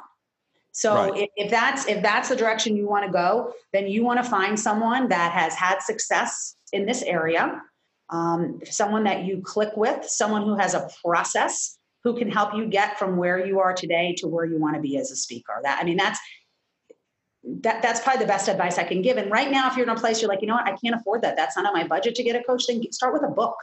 So 0.74 0.96
right. 0.96 1.22
if, 1.22 1.30
if 1.36 1.50
that's 1.52 1.86
if 1.86 2.02
that's 2.02 2.28
the 2.28 2.34
direction 2.34 2.76
you 2.76 2.88
want 2.88 3.06
to 3.06 3.12
go, 3.12 3.52
then 3.72 3.86
you 3.86 4.02
want 4.02 4.22
to 4.22 4.28
find 4.28 4.58
someone 4.58 5.08
that 5.08 5.30
has 5.30 5.54
had 5.54 5.80
success 5.80 6.56
in 6.72 6.84
this 6.84 7.02
area, 7.02 7.62
um, 8.10 8.60
someone 8.68 9.04
that 9.04 9.22
you 9.22 9.40
click 9.40 9.70
with, 9.76 10.04
someone 10.04 10.42
who 10.42 10.56
has 10.56 10.74
a 10.74 10.90
process 11.04 11.78
who 12.02 12.18
can 12.18 12.28
help 12.28 12.56
you 12.56 12.66
get 12.66 12.98
from 12.98 13.16
where 13.16 13.46
you 13.46 13.60
are 13.60 13.72
today 13.72 14.16
to 14.18 14.26
where 14.26 14.44
you 14.44 14.58
want 14.58 14.74
to 14.74 14.80
be 14.80 14.98
as 14.98 15.12
a 15.12 15.16
speaker. 15.16 15.60
That 15.62 15.78
I 15.80 15.84
mean, 15.84 15.96
that's 15.96 16.18
that, 17.60 17.80
that's 17.80 18.00
probably 18.00 18.24
the 18.24 18.28
best 18.28 18.48
advice 18.48 18.76
I 18.76 18.84
can 18.84 19.00
give. 19.00 19.16
And 19.16 19.30
right 19.30 19.52
now, 19.52 19.70
if 19.70 19.76
you're 19.76 19.86
in 19.86 19.96
a 19.96 20.00
place 20.00 20.20
you're 20.20 20.28
like, 20.28 20.42
you 20.42 20.48
know 20.48 20.54
what, 20.54 20.66
I 20.66 20.76
can't 20.76 20.96
afford 20.96 21.22
that. 21.22 21.36
That's 21.36 21.56
not 21.56 21.66
on 21.66 21.72
my 21.72 21.86
budget 21.86 22.16
to 22.16 22.24
get 22.24 22.34
a 22.34 22.42
coach. 22.42 22.66
Then 22.66 22.82
start 22.90 23.12
with 23.12 23.22
a 23.22 23.32
book. 23.32 23.54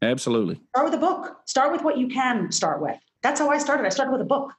Absolutely. 0.00 0.60
Start 0.76 0.84
with 0.84 0.94
a 0.94 0.98
book. 1.04 1.38
Start 1.46 1.72
with 1.72 1.82
what 1.82 1.98
you 1.98 2.06
can 2.06 2.52
start 2.52 2.80
with. 2.80 2.98
That's 3.24 3.40
how 3.40 3.50
I 3.50 3.58
started. 3.58 3.84
I 3.84 3.88
started 3.88 4.12
with 4.12 4.20
a 4.20 4.26
book. 4.26 4.52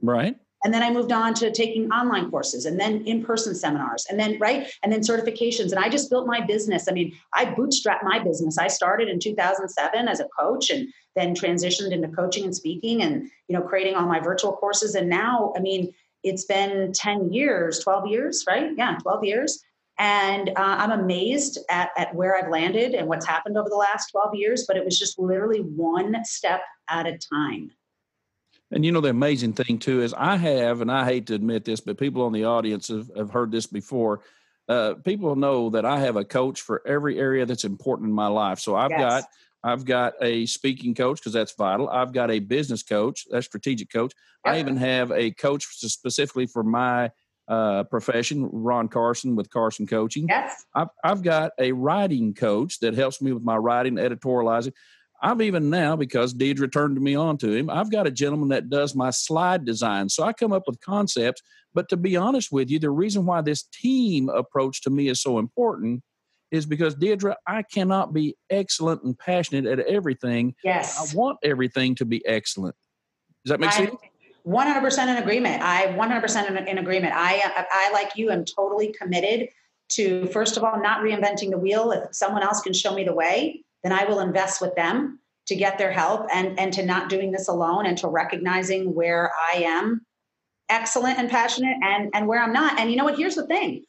Right 0.00 0.36
And 0.64 0.72
then 0.72 0.82
I 0.82 0.90
moved 0.90 1.12
on 1.12 1.34
to 1.34 1.50
taking 1.50 1.90
online 1.90 2.30
courses 2.30 2.66
and 2.66 2.78
then 2.78 3.04
in 3.04 3.24
person 3.24 3.54
seminars 3.54 4.06
and 4.08 4.18
then, 4.18 4.38
right? 4.38 4.70
And 4.82 4.92
then 4.92 5.00
certifications. 5.00 5.72
And 5.72 5.78
I 5.78 5.88
just 5.88 6.08
built 6.08 6.26
my 6.26 6.40
business. 6.40 6.88
I 6.88 6.92
mean, 6.92 7.16
I 7.34 7.46
bootstrapped 7.46 8.04
my 8.04 8.18
business. 8.20 8.58
I 8.58 8.68
started 8.68 9.08
in 9.08 9.18
2007 9.18 10.08
as 10.08 10.20
a 10.20 10.28
coach 10.38 10.70
and 10.70 10.88
then 11.16 11.34
transitioned 11.34 11.92
into 11.92 12.08
coaching 12.08 12.44
and 12.44 12.54
speaking 12.54 13.02
and, 13.02 13.28
you 13.48 13.56
know, 13.56 13.62
creating 13.62 13.96
all 13.96 14.06
my 14.06 14.20
virtual 14.20 14.52
courses. 14.52 14.94
And 14.94 15.08
now, 15.08 15.52
I 15.56 15.60
mean, 15.60 15.92
it's 16.22 16.44
been 16.44 16.92
10 16.92 17.32
years, 17.32 17.80
12 17.80 18.06
years, 18.06 18.44
right? 18.46 18.70
Yeah, 18.76 18.96
12 19.02 19.24
years. 19.24 19.62
And 19.98 20.48
uh, 20.50 20.52
I'm 20.56 20.92
amazed 20.92 21.58
at, 21.68 21.90
at 21.96 22.14
where 22.14 22.36
I've 22.36 22.50
landed 22.50 22.94
and 22.94 23.08
what's 23.08 23.26
happened 23.26 23.58
over 23.58 23.68
the 23.68 23.76
last 23.76 24.10
12 24.10 24.34
years, 24.34 24.64
but 24.66 24.76
it 24.76 24.84
was 24.84 24.98
just 24.98 25.18
literally 25.18 25.60
one 25.60 26.24
step 26.24 26.62
at 26.88 27.06
a 27.06 27.18
time. 27.18 27.72
And 28.72 28.84
you 28.84 28.92
know, 28.92 29.00
the 29.00 29.10
amazing 29.10 29.52
thing 29.52 29.78
too 29.78 30.02
is 30.02 30.14
I 30.14 30.36
have, 30.36 30.80
and 30.80 30.90
I 30.90 31.04
hate 31.04 31.26
to 31.26 31.34
admit 31.34 31.64
this, 31.64 31.80
but 31.80 31.98
people 31.98 32.22
on 32.22 32.32
the 32.32 32.44
audience 32.44 32.88
have, 32.88 33.10
have 33.16 33.30
heard 33.30 33.52
this 33.52 33.66
before. 33.66 34.20
Uh, 34.68 34.94
people 34.94 35.36
know 35.36 35.70
that 35.70 35.84
I 35.84 36.00
have 36.00 36.16
a 36.16 36.24
coach 36.24 36.60
for 36.60 36.82
every 36.86 37.18
area 37.18 37.44
that's 37.44 37.64
important 37.64 38.08
in 38.08 38.14
my 38.14 38.28
life. 38.28 38.58
So 38.58 38.74
I've 38.74 38.90
yes. 38.90 39.00
got 39.00 39.24
I've 39.64 39.84
got 39.84 40.14
a 40.20 40.46
speaking 40.46 40.94
coach 40.94 41.18
because 41.18 41.32
that's 41.32 41.54
vital. 41.54 41.88
I've 41.88 42.12
got 42.12 42.30
a 42.30 42.40
business 42.40 42.82
coach, 42.82 43.26
that's 43.30 43.46
strategic 43.46 43.92
coach. 43.92 44.12
Yep. 44.44 44.54
I 44.54 44.58
even 44.58 44.76
have 44.76 45.12
a 45.12 45.30
coach 45.32 45.66
specifically 45.66 46.46
for 46.46 46.64
my 46.64 47.10
uh, 47.48 47.84
profession, 47.84 48.48
Ron 48.50 48.88
Carson 48.88 49.36
with 49.36 49.50
Carson 49.50 49.86
Coaching. 49.86 50.26
Yes. 50.28 50.64
I've, 50.74 50.88
I've 51.04 51.22
got 51.22 51.52
a 51.58 51.72
writing 51.72 52.34
coach 52.34 52.80
that 52.80 52.94
helps 52.94 53.20
me 53.20 53.32
with 53.32 53.44
my 53.44 53.56
writing, 53.56 53.96
editorializing. 53.96 54.72
I've 55.22 55.40
even 55.40 55.70
now, 55.70 55.94
because 55.94 56.34
Deirdre 56.34 56.68
turned 56.68 57.00
me 57.00 57.14
on 57.14 57.38
to 57.38 57.52
him, 57.52 57.70
I've 57.70 57.92
got 57.92 58.08
a 58.08 58.10
gentleman 58.10 58.48
that 58.48 58.68
does 58.68 58.96
my 58.96 59.10
slide 59.10 59.64
design. 59.64 60.08
So 60.08 60.24
I 60.24 60.32
come 60.32 60.52
up 60.52 60.64
with 60.66 60.80
concepts. 60.80 61.42
But 61.74 61.88
to 61.90 61.96
be 61.96 62.16
honest 62.16 62.50
with 62.50 62.70
you, 62.70 62.78
the 62.78 62.90
reason 62.90 63.24
why 63.24 63.40
this 63.40 63.62
team 63.62 64.28
approach 64.28 64.82
to 64.82 64.90
me 64.90 65.08
is 65.08 65.22
so 65.22 65.38
important 65.38 66.02
is 66.50 66.66
because 66.66 66.94
Deirdre, 66.96 67.36
I 67.46 67.62
cannot 67.62 68.12
be 68.12 68.36
excellent 68.50 69.04
and 69.04 69.18
passionate 69.18 69.64
at 69.64 69.86
everything. 69.86 70.54
Yes. 70.62 71.14
I 71.14 71.16
want 71.16 71.38
everything 71.42 71.94
to 71.96 72.04
be 72.04 72.24
excellent. 72.26 72.74
Does 73.44 73.50
that 73.50 73.60
make 73.60 73.70
I, 73.70 73.86
sense? 73.86 73.96
100% 74.46 75.08
in 75.08 75.16
agreement. 75.22 75.62
I 75.62 75.86
100% 75.86 76.48
in, 76.48 76.68
in 76.68 76.78
agreement. 76.78 77.14
I, 77.16 77.66
I, 77.70 77.90
like 77.92 78.16
you, 78.16 78.30
am 78.30 78.44
totally 78.44 78.92
committed 78.92 79.48
to, 79.90 80.26
first 80.26 80.56
of 80.56 80.64
all, 80.64 80.80
not 80.80 81.02
reinventing 81.02 81.50
the 81.50 81.58
wheel. 81.58 81.92
If 81.92 82.14
someone 82.14 82.42
else 82.42 82.60
can 82.60 82.72
show 82.72 82.92
me 82.94 83.04
the 83.04 83.14
way, 83.14 83.64
then 83.82 83.92
I 83.92 84.04
will 84.04 84.20
invest 84.20 84.60
with 84.60 84.74
them 84.74 85.18
to 85.46 85.56
get 85.56 85.78
their 85.78 85.90
help 85.90 86.26
and, 86.32 86.58
and 86.58 86.72
to 86.74 86.84
not 86.84 87.08
doing 87.08 87.32
this 87.32 87.48
alone 87.48 87.86
and 87.86 87.98
to 87.98 88.08
recognizing 88.08 88.94
where 88.94 89.32
I 89.52 89.62
am 89.62 90.06
excellent 90.68 91.18
and 91.18 91.28
passionate 91.28 91.76
and, 91.82 92.10
and 92.14 92.28
where 92.28 92.40
I'm 92.40 92.52
not. 92.52 92.78
And 92.78 92.90
you 92.90 92.96
know 92.96 93.04
what? 93.04 93.18
Here's 93.18 93.34
the 93.34 93.46
thing 93.46 93.84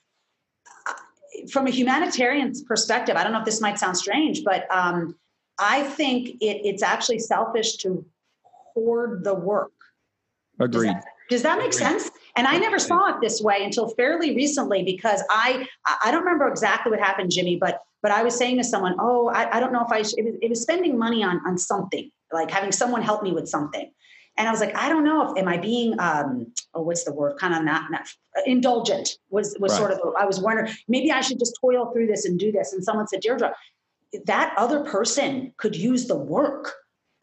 from 1.51 1.67
a 1.67 1.69
humanitarian 1.69 2.53
perspective, 2.65 3.15
I 3.15 3.23
don't 3.23 3.33
know 3.33 3.39
if 3.39 3.45
this 3.45 3.61
might 3.61 3.79
sound 3.79 3.97
strange, 3.97 4.43
but 4.43 4.65
um, 4.73 5.15
I 5.59 5.83
think 5.83 6.29
it, 6.41 6.61
it's 6.63 6.83
actually 6.83 7.19
selfish 7.19 7.77
to 7.77 8.05
hoard 8.73 9.23
the 9.23 9.33
work. 9.33 9.71
Agreed. 10.59 10.71
Does 10.71 10.93
that, 10.93 11.05
does 11.29 11.43
that 11.43 11.57
make 11.57 11.73
Agreed. 11.73 11.79
sense? 11.79 12.11
And 12.35 12.47
I 12.47 12.57
never 12.57 12.79
saw 12.79 13.15
it 13.15 13.21
this 13.21 13.41
way 13.41 13.63
until 13.63 13.89
fairly 13.89 14.35
recently 14.35 14.83
because 14.83 15.21
I 15.29 15.67
I 16.03 16.11
don't 16.11 16.23
remember 16.23 16.47
exactly 16.47 16.89
what 16.89 16.99
happened, 16.99 17.31
Jimmy, 17.31 17.57
but 17.57 17.81
but 18.03 18.11
I 18.11 18.21
was 18.21 18.37
saying 18.37 18.57
to 18.57 18.63
someone, 18.63 18.95
oh, 18.99 19.29
I, 19.29 19.57
I 19.57 19.59
don't 19.61 19.71
know 19.71 19.83
if 19.83 19.91
I 19.91 20.03
should, 20.03 20.19
it 20.19 20.25
was, 20.25 20.35
it 20.41 20.49
was 20.49 20.61
spending 20.61 20.99
money 20.99 21.23
on 21.23 21.41
on 21.47 21.57
something 21.57 22.11
like 22.31 22.51
having 22.51 22.71
someone 22.71 23.01
help 23.01 23.23
me 23.23 23.31
with 23.31 23.47
something. 23.47 23.89
And 24.37 24.47
I 24.47 24.51
was 24.51 24.59
like, 24.59 24.75
I 24.75 24.89
don't 24.89 25.03
know 25.03 25.31
if 25.31 25.37
am 25.37 25.47
I 25.47 25.57
being 25.57 25.99
um 25.99 26.51
oh 26.73 26.81
what's 26.81 27.05
the 27.05 27.13
word 27.13 27.37
kind 27.39 27.55
of 27.55 27.63
not, 27.63 27.89
not 27.89 28.07
indulgent 28.45 29.17
was 29.29 29.55
was 29.59 29.71
right. 29.71 29.77
sort 29.77 29.91
of 29.91 29.99
I 30.19 30.25
was 30.25 30.39
wondering 30.39 30.71
maybe 30.87 31.11
I 31.11 31.21
should 31.21 31.39
just 31.39 31.57
toil 31.61 31.91
through 31.93 32.07
this 32.07 32.25
and 32.25 32.37
do 32.37 32.51
this. 32.51 32.73
And 32.73 32.83
someone 32.83 33.07
said, 33.07 33.21
Deirdre, 33.21 33.53
that 34.25 34.53
other 34.57 34.83
person 34.83 35.53
could 35.57 35.75
use 35.75 36.07
the 36.07 36.17
work. 36.17 36.73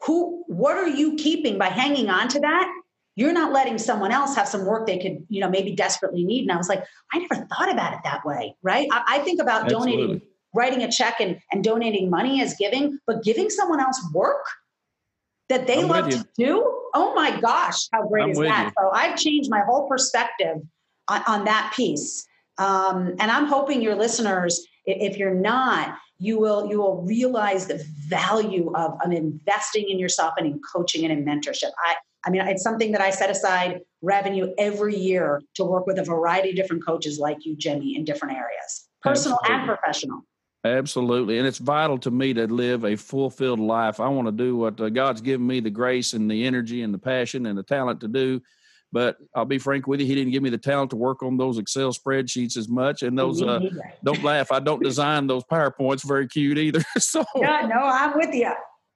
Who 0.05 0.43
what 0.47 0.77
are 0.77 0.87
you 0.87 1.15
keeping 1.15 1.57
by 1.59 1.67
hanging 1.67 2.09
on 2.09 2.27
to 2.29 2.39
that? 2.39 2.73
You're 3.15 3.33
not 3.33 3.51
letting 3.51 3.77
someone 3.77 4.11
else 4.11 4.35
have 4.37 4.47
some 4.47 4.65
work 4.65 4.87
they 4.87 4.97
could, 4.97 5.25
you 5.27 5.41
know, 5.41 5.49
maybe 5.49 5.75
desperately 5.75 6.23
need. 6.23 6.43
And 6.43 6.51
I 6.51 6.55
was 6.55 6.69
like, 6.69 6.83
I 7.11 7.19
never 7.19 7.35
thought 7.35 7.69
about 7.69 7.93
it 7.93 7.99
that 8.05 8.25
way, 8.25 8.55
right? 8.63 8.87
I, 8.89 9.03
I 9.09 9.19
think 9.19 9.41
about 9.41 9.65
Absolutely. 9.65 9.91
donating, 9.91 10.21
writing 10.53 10.83
a 10.83 10.91
check 10.91 11.19
and, 11.19 11.39
and 11.51 11.63
donating 11.63 12.09
money 12.09 12.41
as 12.41 12.55
giving, 12.59 12.99
but 13.07 13.23
giving 13.23 13.49
someone 13.49 13.79
else 13.79 14.01
work 14.13 14.45
that 15.49 15.67
they 15.67 15.81
I'm 15.81 15.87
love 15.87 16.09
to 16.09 16.25
do 16.37 16.81
oh 16.93 17.13
my 17.13 17.39
gosh, 17.39 17.87
how 17.93 18.07
great 18.07 18.23
I'm 18.23 18.31
is 18.31 18.39
that? 18.39 18.65
You. 18.65 18.71
So 18.77 18.91
I've 18.91 19.17
changed 19.17 19.49
my 19.49 19.61
whole 19.61 19.87
perspective 19.87 20.57
on, 21.07 21.21
on 21.27 21.45
that 21.45 21.73
piece. 21.75 22.25
Um, 22.57 23.15
and 23.19 23.31
I'm 23.31 23.45
hoping 23.45 23.81
your 23.81 23.95
listeners, 23.95 24.65
if 24.85 25.17
you're 25.17 25.33
not, 25.33 25.97
you 26.19 26.39
will 26.39 26.69
you 26.69 26.79
will 26.79 27.01
realize 27.01 27.65
the 27.65 27.83
value 28.07 28.71
of, 28.75 28.93
of 29.03 29.11
investing 29.11 29.89
in 29.89 29.97
yourself 29.97 30.33
and 30.37 30.45
in 30.45 30.61
coaching 30.71 31.03
and 31.03 31.11
in 31.11 31.25
mentorship. 31.25 31.71
I 31.83 31.95
I 32.23 32.29
mean, 32.29 32.41
it's 32.43 32.61
something 32.61 32.91
that 32.91 33.01
I 33.01 33.09
set 33.09 33.31
aside 33.31 33.81
revenue 34.03 34.53
every 34.59 34.95
year 34.95 35.41
to 35.55 35.63
work 35.63 35.87
with 35.87 35.97
a 35.97 36.03
variety 36.03 36.51
of 36.51 36.55
different 36.55 36.85
coaches 36.85 37.17
like 37.17 37.45
you, 37.45 37.55
Jimmy, 37.55 37.95
in 37.95 38.03
different 38.05 38.35
areas, 38.35 38.87
personal 39.01 39.39
Absolutely. 39.43 39.55
and 39.55 39.65
professional. 39.67 40.21
Absolutely. 40.63 41.39
And 41.39 41.47
it's 41.47 41.57
vital 41.57 41.97
to 41.99 42.11
me 42.11 42.33
to 42.33 42.45
live 42.45 42.85
a 42.85 42.95
fulfilled 42.95 43.59
life. 43.59 43.99
I 43.99 44.07
want 44.09 44.27
to 44.27 44.31
do 44.31 44.55
what 44.55 44.79
uh, 44.79 44.89
God's 44.89 45.21
given 45.21 45.47
me 45.47 45.59
the 45.59 45.71
grace 45.71 46.13
and 46.13 46.29
the 46.29 46.45
energy 46.45 46.83
and 46.83 46.93
the 46.93 46.99
passion 46.99 47.47
and 47.47 47.57
the 47.57 47.63
talent 47.63 48.01
to 48.01 48.07
do. 48.07 48.41
But 48.91 49.17
I'll 49.33 49.45
be 49.45 49.57
frank 49.57 49.87
with 49.87 50.01
you, 50.01 50.05
He 50.05 50.15
didn't 50.15 50.33
give 50.33 50.43
me 50.43 50.49
the 50.49 50.57
talent 50.57 50.91
to 50.91 50.97
work 50.97 51.23
on 51.23 51.37
those 51.37 51.57
Excel 51.57 51.93
spreadsheets 51.93 52.57
as 52.57 52.67
much. 52.67 53.03
And 53.03 53.17
those, 53.17 53.41
uh, 53.41 53.61
don't 54.03 54.21
laugh, 54.23 54.51
I 54.51 54.59
don't 54.59 54.83
design 54.83 55.27
those 55.27 55.43
PowerPoints 55.45 56.05
very 56.05 56.27
cute 56.27 56.57
either. 56.57 56.83
so, 56.99 57.23
yeah, 57.35 57.67
no, 57.67 57.79
I'm 57.81 58.15
with 58.17 58.33
you. 58.35 58.51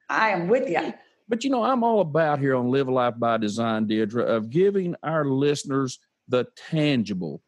I 0.10 0.32
am 0.32 0.48
with 0.48 0.70
you. 0.70 0.94
But 1.28 1.44
you 1.44 1.50
know, 1.50 1.64
I'm 1.64 1.84
all 1.84 2.02
about 2.02 2.40
here 2.40 2.56
on 2.56 2.70
Live 2.70 2.90
Life 2.90 3.16
by 3.18 3.38
Design, 3.38 3.88
Deirdre, 3.88 4.24
of 4.24 4.52
giving 4.52 4.96
our 5.02 5.26
listeners 5.26 5.98
the 6.28 6.46
tangible. 6.70 7.42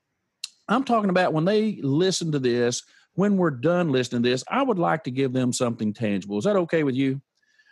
I'm 0.67 0.83
talking 0.83 1.11
about 1.11 1.33
when 1.33 1.45
they 1.45 1.79
listen 1.83 2.31
to 2.31 2.39
this 2.39 2.81
when 3.17 3.35
we're 3.35 3.49
done 3.49 3.91
listening 3.91 4.21
to 4.21 4.29
this, 4.29 4.43
I 4.47 4.61
would 4.61 4.77
like 4.77 5.05
to 5.05 5.11
give 5.11 5.33
them 5.33 5.51
something 5.51 5.91
tangible. 5.91 6.37
Is 6.37 6.43
that 6.43 6.55
okay 6.55 6.83
with 6.83 6.93
you? 6.93 7.19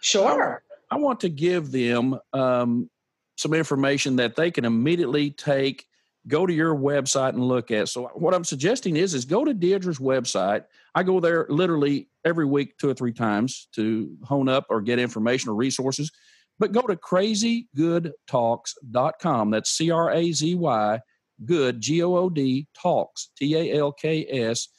Sure. 0.02 0.64
I, 0.92 0.96
I 0.96 0.98
want 0.98 1.20
to 1.20 1.30
give 1.30 1.72
them 1.72 2.20
um, 2.34 2.90
some 3.38 3.54
information 3.54 4.16
that 4.16 4.36
they 4.36 4.50
can 4.50 4.66
immediately 4.66 5.30
take, 5.30 5.86
go 6.28 6.48
to 6.48 6.54
your 6.54 6.76
website 6.76 7.30
and 7.30 7.48
look 7.48 7.70
at. 7.70 7.90
So 7.90 8.10
what 8.16 8.34
I'm 8.34 8.44
suggesting 8.44 8.96
is, 8.96 9.14
is 9.14 9.26
go 9.26 9.46
to 9.46 9.54
Deirdre's 9.54 10.00
website. 10.00 10.64
I 10.96 11.04
go 11.04 11.20
there 11.20 11.46
literally 11.48 12.10
every 12.26 12.48
week, 12.48 12.80
two 12.80 12.90
or 12.90 12.96
three 12.96 13.14
times 13.14 13.68
to 13.76 14.18
hone 14.24 14.50
up 14.50 14.66
or 14.72 14.82
get 14.82 14.98
information 14.98 15.52
or 15.52 15.54
resources. 15.54 16.12
But 16.58 16.72
go 16.72 16.82
to 16.82 16.96
crazygoodtalks.com. 16.96 19.52
That's 19.52 19.70
C 19.70 19.92
R 19.92 20.10
A 20.10 20.32
Z 20.32 20.56
Y, 20.56 21.00
good, 21.46 21.82
G 21.82 22.02
O 22.02 22.16
O 22.16 22.32
D, 22.32 22.66
talks, 22.76 23.30
T 23.38 23.56
A 23.56 23.78
L 23.78 23.92
K 23.92 24.26
S 24.28 24.70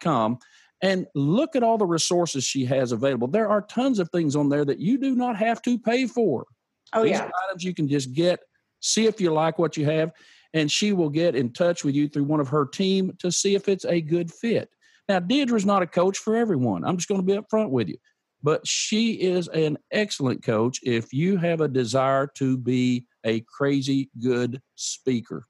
com 0.00 0.38
and 0.80 1.06
look 1.14 1.56
at 1.56 1.62
all 1.62 1.78
the 1.78 1.86
resources 1.86 2.44
she 2.44 2.64
has 2.64 2.92
available. 2.92 3.28
There 3.28 3.48
are 3.48 3.62
tons 3.62 3.98
of 3.98 4.08
things 4.10 4.36
on 4.36 4.48
there 4.48 4.64
that 4.64 4.78
you 4.78 4.98
do 4.98 5.14
not 5.14 5.36
have 5.36 5.60
to 5.62 5.78
pay 5.78 6.06
for. 6.06 6.46
Oh, 6.92 7.02
These 7.02 7.12
yeah. 7.12 7.30
items 7.46 7.64
you 7.64 7.74
can 7.74 7.88
just 7.88 8.12
get, 8.12 8.40
see 8.80 9.06
if 9.06 9.20
you 9.20 9.32
like 9.32 9.58
what 9.58 9.76
you 9.76 9.84
have, 9.86 10.12
and 10.54 10.70
she 10.70 10.92
will 10.92 11.10
get 11.10 11.34
in 11.34 11.52
touch 11.52 11.84
with 11.84 11.94
you 11.94 12.08
through 12.08 12.24
one 12.24 12.40
of 12.40 12.48
her 12.48 12.64
team 12.64 13.12
to 13.18 13.30
see 13.30 13.54
if 13.54 13.68
it's 13.68 13.84
a 13.84 14.00
good 14.00 14.32
fit. 14.32 14.70
Now, 15.08 15.20
Deirdre's 15.20 15.66
not 15.66 15.82
a 15.82 15.86
coach 15.86 16.18
for 16.18 16.36
everyone. 16.36 16.84
I'm 16.84 16.96
just 16.96 17.08
going 17.08 17.20
to 17.20 17.26
be 17.26 17.38
upfront 17.38 17.70
with 17.70 17.88
you. 17.88 17.96
But 18.42 18.66
she 18.66 19.14
is 19.14 19.48
an 19.48 19.78
excellent 19.90 20.44
coach 20.44 20.78
if 20.84 21.12
you 21.12 21.38
have 21.38 21.60
a 21.60 21.68
desire 21.68 22.28
to 22.36 22.56
be 22.56 23.06
a 23.24 23.40
crazy 23.40 24.10
good 24.20 24.62
speaker. 24.76 25.44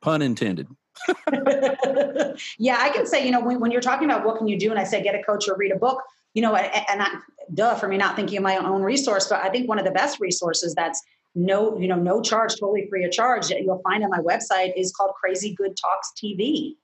Pun 0.00 0.22
intended. 0.22 0.68
yeah, 2.58 2.78
I 2.78 2.90
can 2.90 3.06
say, 3.06 3.24
you 3.24 3.30
know, 3.30 3.40
when, 3.40 3.60
when, 3.60 3.70
you're 3.70 3.80
talking 3.80 4.10
about 4.10 4.24
what 4.24 4.38
can 4.38 4.48
you 4.48 4.58
do, 4.58 4.70
and 4.70 4.78
I 4.78 4.84
say 4.84 5.02
get 5.02 5.14
a 5.14 5.22
coach 5.22 5.48
or 5.48 5.56
read 5.56 5.72
a 5.72 5.78
book, 5.78 6.02
you 6.34 6.42
know, 6.42 6.54
and, 6.54 6.84
and 6.88 7.08
duh, 7.54 7.74
for 7.74 7.88
me 7.88 7.96
not 7.96 8.16
thinking 8.16 8.38
of 8.38 8.44
my 8.44 8.56
own 8.56 8.82
resource, 8.82 9.26
but 9.28 9.42
I 9.42 9.50
think 9.50 9.68
one 9.68 9.78
of 9.78 9.84
the 9.84 9.90
best 9.90 10.20
resources 10.20 10.74
that's 10.74 11.02
no, 11.34 11.78
you 11.78 11.88
know, 11.88 11.96
no 11.96 12.20
charge, 12.20 12.58
totally 12.58 12.88
free 12.88 13.04
of 13.04 13.12
charge 13.12 13.48
that 13.48 13.62
you'll 13.62 13.82
find 13.82 14.02
on 14.02 14.10
my 14.10 14.18
website 14.18 14.72
is 14.76 14.92
called 14.92 15.12
Crazy 15.20 15.54
Good 15.54 15.76
Talks 15.76 16.12
TV. 16.22 16.74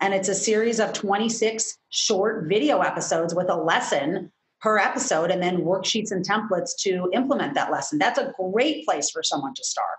And 0.00 0.14
it's 0.14 0.28
a 0.28 0.34
series 0.34 0.78
of 0.78 0.92
26 0.92 1.78
short 1.88 2.46
video 2.48 2.80
episodes 2.80 3.34
with 3.34 3.50
a 3.50 3.56
lesson 3.56 4.30
per 4.60 4.78
episode 4.78 5.30
and 5.30 5.42
then 5.42 5.58
worksheets 5.58 6.10
and 6.10 6.24
templates 6.26 6.70
to 6.80 7.08
implement 7.12 7.54
that 7.54 7.70
lesson. 7.70 7.98
That's 7.98 8.18
a 8.18 8.32
great 8.38 8.84
place 8.84 9.10
for 9.10 9.22
someone 9.22 9.54
to 9.54 9.64
start. 9.64 9.98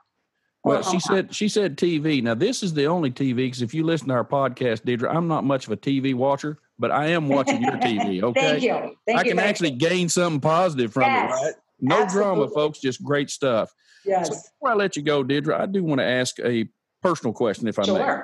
Well, 0.70 0.84
she 0.84 1.00
said 1.00 1.34
she 1.34 1.50
said 1.50 1.78
TV. 1.78 2.22
Now 2.24 2.36
this 2.36 2.64
is 2.64 2.74
the 2.74 2.86
only 2.86 3.12
TV 3.12 3.36
because 3.36 3.62
if 3.62 3.74
you 3.74 3.84
listen 3.84 4.08
to 4.10 4.14
our 4.14 4.26
podcast, 4.26 4.86
Deirdre, 4.86 5.10
I'm 5.10 5.28
not 5.28 5.44
much 5.44 5.66
of 5.66 5.74
a 5.74 5.78
TV 5.78 6.14
watcher, 6.14 6.58
but 6.78 6.92
I 6.92 7.08
am 7.08 7.28
watching 7.28 7.62
your 7.62 7.74
TV. 7.74 8.22
Okay, 8.30 8.42
thank 8.42 8.64
you. 8.64 8.96
Thank 9.06 9.20
I 9.20 9.24
can 9.24 9.38
you, 9.38 9.44
actually 9.44 9.72
you. 9.72 9.80
gain 9.80 10.10
something 10.10 10.40
positive 10.40 10.94
from 10.94 11.04
yes. 11.04 11.32
it, 11.32 11.46
right? 11.46 11.54
No 11.82 12.04
Absolutely. 12.04 12.36
drama, 12.36 12.50
folks. 12.50 12.80
Just 12.80 13.04
great 13.04 13.30
stuff. 13.30 13.74
Yes. 14.06 14.28
So 14.28 14.36
before 14.36 14.72
I 14.72 14.74
let 14.74 14.96
you 14.96 15.02
go, 15.02 15.24
Deirdre, 15.24 15.60
I 15.60 15.66
do 15.66 15.84
want 15.84 16.00
to 16.00 16.06
ask 16.06 16.40
a 16.40 16.68
personal 17.02 17.34
question, 17.34 17.68
if 17.68 17.80
I 17.80 17.84
sure. 17.84 17.98
may. 17.98 18.24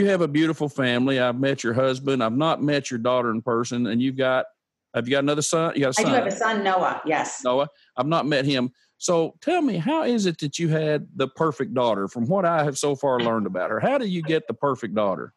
You 0.00 0.08
have 0.08 0.22
a 0.22 0.28
beautiful 0.28 0.68
family. 0.68 1.20
I've 1.20 1.38
met 1.38 1.62
your 1.62 1.74
husband. 1.74 2.24
I've 2.24 2.36
not 2.36 2.62
met 2.62 2.90
your 2.90 2.98
daughter 2.98 3.30
in 3.30 3.42
person, 3.42 3.86
and 3.86 4.00
you've 4.00 4.16
got. 4.16 4.46
Have 4.94 5.08
you 5.08 5.12
got 5.12 5.22
another 5.22 5.42
son? 5.42 5.72
You 5.74 5.82
got 5.82 5.90
a 5.90 5.94
son. 5.94 6.06
I 6.06 6.08
do 6.08 6.14
have 6.14 6.26
a 6.26 6.36
son, 6.36 6.64
Noah. 6.64 7.00
Yes. 7.06 7.42
Noah. 7.44 7.68
I've 7.96 8.06
not 8.06 8.26
met 8.26 8.44
him. 8.44 8.72
So 9.02 9.34
tell 9.40 9.62
me, 9.62 9.78
how 9.78 10.04
is 10.04 10.26
it 10.26 10.38
that 10.38 10.60
you 10.60 10.68
had 10.68 11.08
the 11.16 11.26
perfect 11.26 11.74
daughter? 11.74 12.06
From 12.06 12.28
what 12.28 12.44
I 12.44 12.62
have 12.62 12.78
so 12.78 12.94
far 12.94 13.18
learned 13.28 13.48
about 13.48 13.70
her, 13.70 13.80
how 13.80 13.98
do 13.98 14.06
you 14.06 14.22
get 14.22 14.46
the 14.46 14.54
perfect 14.54 14.94
daughter? 14.94 15.34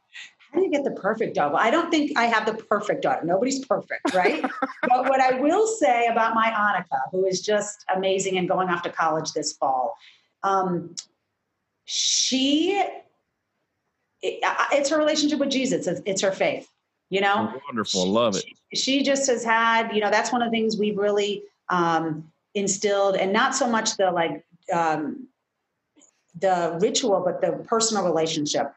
How 0.52 0.60
do 0.60 0.66
you 0.66 0.72
get 0.72 0.84
the 0.84 0.92
perfect 0.92 1.34
daughter? 1.34 1.56
I 1.58 1.72
don't 1.72 1.90
think 1.90 2.16
I 2.16 2.26
have 2.26 2.46
the 2.46 2.54
perfect 2.54 3.02
daughter. 3.02 3.26
Nobody's 3.26 3.66
perfect, 3.66 4.14
right? 4.14 4.44
but 4.88 5.10
what 5.10 5.20
I 5.20 5.42
will 5.42 5.66
say 5.66 6.06
about 6.06 6.36
my 6.36 6.52
Annika, 6.52 7.00
who 7.12 7.26
is 7.26 7.42
just 7.42 7.84
amazing 7.96 8.38
and 8.38 8.48
going 8.48 8.70
off 8.70 8.84
to 8.84 8.92
college 8.92 9.34
this 9.34 9.54
fall, 9.54 9.96
um, 10.44 10.94
she, 11.86 12.80
it, 14.22 14.40
it's 14.74 14.92
her 14.92 14.98
relationship 15.00 15.40
with 15.40 15.50
Jesus. 15.50 15.88
It's, 15.88 16.02
it's 16.06 16.22
her 16.22 16.32
faith. 16.32 16.70
You 17.10 17.22
know, 17.22 17.52
oh, 17.56 17.62
wonderful, 17.68 18.06
love 18.06 18.36
it. 18.36 18.46
She, 18.74 18.78
she, 18.80 19.04
just 19.04 19.28
has 19.28 19.44
had, 19.44 19.92
you 19.92 20.02
know, 20.02 20.12
that's 20.12 20.32
one 20.32 20.44
of 20.44 20.52
the 20.52 20.56
things 20.56 20.78
we've 20.78 20.98
really 20.98 21.44
um, 21.70 22.32
instilled 22.56 23.18
and 23.18 23.32
not 23.32 23.54
so 23.54 23.68
much 23.68 23.98
the 23.98 24.10
like 24.10 24.44
um, 24.74 25.28
the 26.40 26.78
ritual 26.82 27.22
but 27.24 27.42
the 27.42 27.64
personal 27.68 28.04
relationship 28.04 28.74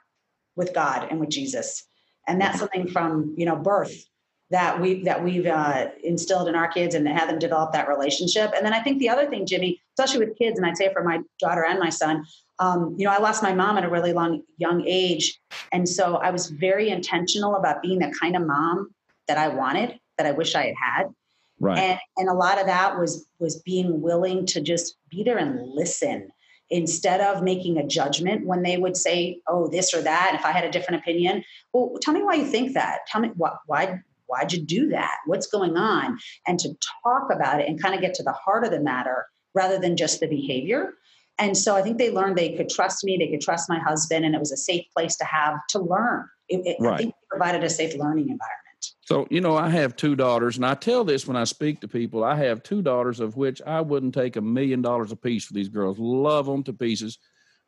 with 0.57 0.75
god 0.75 1.09
and 1.11 1.19
with 1.21 1.31
jesus. 1.31 1.85
And 2.27 2.39
that's 2.39 2.59
something 2.59 2.89
from 2.89 3.35
you 3.39 3.47
know 3.47 3.57
birth 3.57 4.05
that 4.51 4.81
we 4.81 5.03
that 5.05 5.23
we've 5.23 5.47
uh, 5.47 5.89
instilled 6.03 6.49
in 6.49 6.55
our 6.55 6.69
kids 6.69 6.95
and 6.95 7.07
had 7.09 7.29
them 7.29 7.39
develop 7.39 7.73
that 7.73 7.89
relationship. 7.89 8.53
And 8.55 8.67
then 8.67 8.75
i 8.75 8.81
think 8.81 8.99
the 8.99 9.09
other 9.09 9.29
thing 9.31 9.47
jimmy 9.47 9.81
especially 9.99 10.27
with 10.27 10.37
kids 10.37 10.59
and 10.59 10.67
i'd 10.67 10.77
say 10.77 10.93
for 10.93 11.03
my 11.03 11.21
daughter 11.39 11.65
and 11.65 11.79
my 11.79 11.91
son 11.91 12.25
um, 12.59 12.97
you 12.99 13.05
know 13.07 13.13
i 13.13 13.19
lost 13.19 13.43
my 13.43 13.55
mom 13.55 13.79
at 13.79 13.85
a 13.85 13.89
really 13.89 14.13
long 14.13 14.43
young 14.59 14.85
age. 14.87 15.39
And 15.73 15.89
so 15.89 16.17
i 16.17 16.31
was 16.31 16.51
very 16.51 16.91
intentional 16.91 17.55
about 17.55 17.81
being 17.83 18.01
the 18.01 18.13
kind 18.21 18.37
of 18.37 18.43
mom 18.43 18.91
that 19.29 19.39
i 19.39 19.49
wanted 19.49 19.99
that 20.17 20.27
i 20.27 20.33
wish 20.33 20.55
i 20.55 20.67
had 20.67 20.75
had 20.75 21.15
Right. 21.61 21.79
And 21.79 21.99
and 22.17 22.29
a 22.29 22.35
lot 22.35 22.61
of 22.61 22.67
that 22.67 22.99
was 22.99 23.27
was 23.39 23.61
being 23.63 24.01
willing 24.01 24.47
to 24.47 24.61
just 24.61 24.97
be 25.11 25.23
there 25.23 25.39
and 25.39 25.61
listen 25.63 26.31
instead 26.71 27.21
of 27.21 27.43
making 27.43 27.79
a 27.79 27.87
judgment 27.87 28.47
when 28.47 28.63
they 28.63 28.77
would 28.77 28.97
say, 28.97 29.41
"Oh, 29.49 29.69
this 29.69 29.95
or 29.95 30.03
that." 30.03 30.29
And 30.31 30.39
if 30.39 30.45
I 30.45 30.53
had 30.53 30.65
a 30.65 30.71
different 30.71 31.01
opinion, 31.03 31.45
well, 31.73 31.97
tell 32.01 32.15
me 32.15 32.23
why 32.23 32.35
you 32.35 32.47
think 32.47 32.75
that. 32.75 33.01
Tell 33.07 33.21
me 33.21 33.31
what 33.35 33.59
why 33.67 34.01
why'd 34.27 34.53
you 34.53 34.63
do 34.63 34.89
that? 34.89 35.17
What's 35.27 35.47
going 35.47 35.77
on? 35.77 36.19
And 36.47 36.59
to 36.61 36.77
talk 37.03 37.29
about 37.33 37.61
it 37.61 37.69
and 37.69 37.81
kind 37.81 37.95
of 37.95 38.01
get 38.01 38.15
to 38.15 38.23
the 38.23 38.33
heart 38.33 38.65
of 38.65 38.71
the 38.71 38.81
matter 38.81 39.27
rather 39.55 39.79
than 39.79 39.97
just 39.97 40.21
the 40.21 40.29
behavior. 40.29 40.93
And 41.39 41.57
so 41.57 41.77
I 41.77 41.83
think 41.83 41.99
they 41.99 42.11
learned 42.11 42.37
they 42.37 42.57
could 42.57 42.69
trust 42.69 43.05
me, 43.05 43.17
they 43.17 43.29
could 43.29 43.41
trust 43.41 43.69
my 43.69 43.79
husband, 43.79 44.25
and 44.25 44.35
it 44.35 44.39
was 44.39 44.53
a 44.53 44.57
safe 44.57 44.85
place 44.95 45.17
to 45.17 45.25
have 45.25 45.55
to 45.71 45.79
learn. 45.79 46.29
It, 46.49 46.67
it, 46.67 46.77
right. 46.81 46.95
I 46.95 46.97
think 46.99 47.11
it 47.11 47.29
provided 47.31 47.65
a 47.65 47.71
safe 47.71 47.95
learning 47.95 48.29
environment. 48.29 48.68
So, 49.09 49.27
you 49.31 49.41
know, 49.41 49.57
I 49.57 49.71
have 49.71 49.97
two 49.97 50.17
daughters, 50.17 50.57
and 50.57 50.67
I 50.67 50.75
tell 50.75 51.03
this 51.03 51.27
when 51.27 51.35
I 51.35 51.45
speak 51.45 51.81
to 51.81 51.89
people. 51.89 52.23
I 52.23 52.37
have 52.37 52.63
two 52.63 52.83
daughters, 52.83 53.21
of 53.21 53.39
which 53.39 53.63
I 53.67 53.81
wouldn't 53.81 54.13
take 54.13 54.37
a 54.37 54.43
million 54.43 54.83
dollars 54.83 55.13
a 55.13 55.17
piece 55.17 55.47
for 55.47 55.55
these 55.55 55.71
girls. 55.71 55.99
Love 55.99 56.45
them 56.45 56.63
to 56.65 56.75
pieces. 56.75 57.17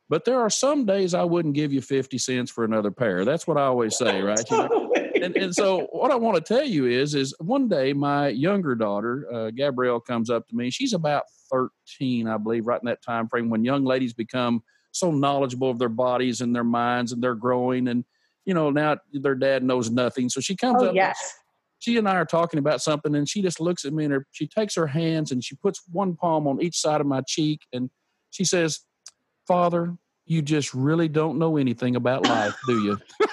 But 0.07 0.23
there 0.23 0.39
are 0.39 0.51
some 0.51 0.85
days 0.85 1.15
I 1.15 1.23
wouldn't 1.23 1.55
give 1.55 1.73
you 1.73 1.81
50 1.81 2.19
cents 2.19 2.51
for 2.51 2.63
another 2.63 2.91
pair. 2.91 3.25
That's 3.25 3.47
what 3.47 3.57
I 3.57 3.63
always 3.63 3.97
say, 3.97 4.21
right? 4.21 4.51
and, 4.51 5.35
and 5.35 5.55
so 5.55 5.87
what 5.91 6.11
I 6.11 6.15
want 6.15 6.37
to 6.37 6.43
tell 6.43 6.63
you 6.63 6.85
is, 6.85 7.15
is 7.15 7.33
one 7.39 7.67
day 7.67 7.91
my 7.91 8.27
younger 8.27 8.75
daughter, 8.75 9.27
uh, 9.33 9.49
Gabrielle, 9.49 9.99
comes 9.99 10.29
up 10.29 10.47
to 10.49 10.55
me. 10.55 10.69
She's 10.69 10.93
about 10.93 11.23
13, 11.51 12.27
I 12.27 12.37
believe, 12.37 12.67
right 12.67 12.79
in 12.79 12.85
that 12.85 13.01
time 13.01 13.27
frame 13.27 13.49
when 13.49 13.65
young 13.65 13.83
ladies 13.83 14.13
become 14.13 14.61
so 14.91 15.09
knowledgeable 15.09 15.71
of 15.71 15.79
their 15.79 15.89
bodies 15.89 16.41
and 16.41 16.55
their 16.55 16.63
minds 16.63 17.13
and 17.13 17.23
they're 17.23 17.33
growing. 17.33 17.87
And 17.87 18.05
you 18.45 18.53
know, 18.53 18.69
now 18.69 18.97
their 19.13 19.35
dad 19.35 19.63
knows 19.63 19.89
nothing. 19.89 20.29
So 20.29 20.41
she 20.41 20.55
comes 20.55 20.81
oh, 20.81 20.87
up. 20.87 20.95
Yes. 20.95 21.35
She 21.79 21.97
and 21.97 22.07
I 22.07 22.15
are 22.15 22.25
talking 22.25 22.59
about 22.59 22.81
something, 22.81 23.15
and 23.15 23.27
she 23.27 23.41
just 23.41 23.59
looks 23.59 23.85
at 23.85 23.93
me 23.93 24.03
and 24.03 24.13
her, 24.13 24.27
she 24.31 24.45
takes 24.45 24.75
her 24.75 24.85
hands 24.85 25.31
and 25.31 25.43
she 25.43 25.55
puts 25.55 25.81
one 25.91 26.15
palm 26.15 26.47
on 26.47 26.61
each 26.61 26.77
side 26.77 27.01
of 27.01 27.07
my 27.07 27.21
cheek, 27.21 27.61
and 27.73 27.89
she 28.29 28.43
says, 28.43 28.81
"Father, 29.47 29.97
you 30.25 30.43
just 30.43 30.75
really 30.75 31.07
don't 31.07 31.39
know 31.39 31.57
anything 31.57 31.95
about 31.95 32.27
life, 32.27 32.55
do 32.67 32.83
you?" 32.83 32.99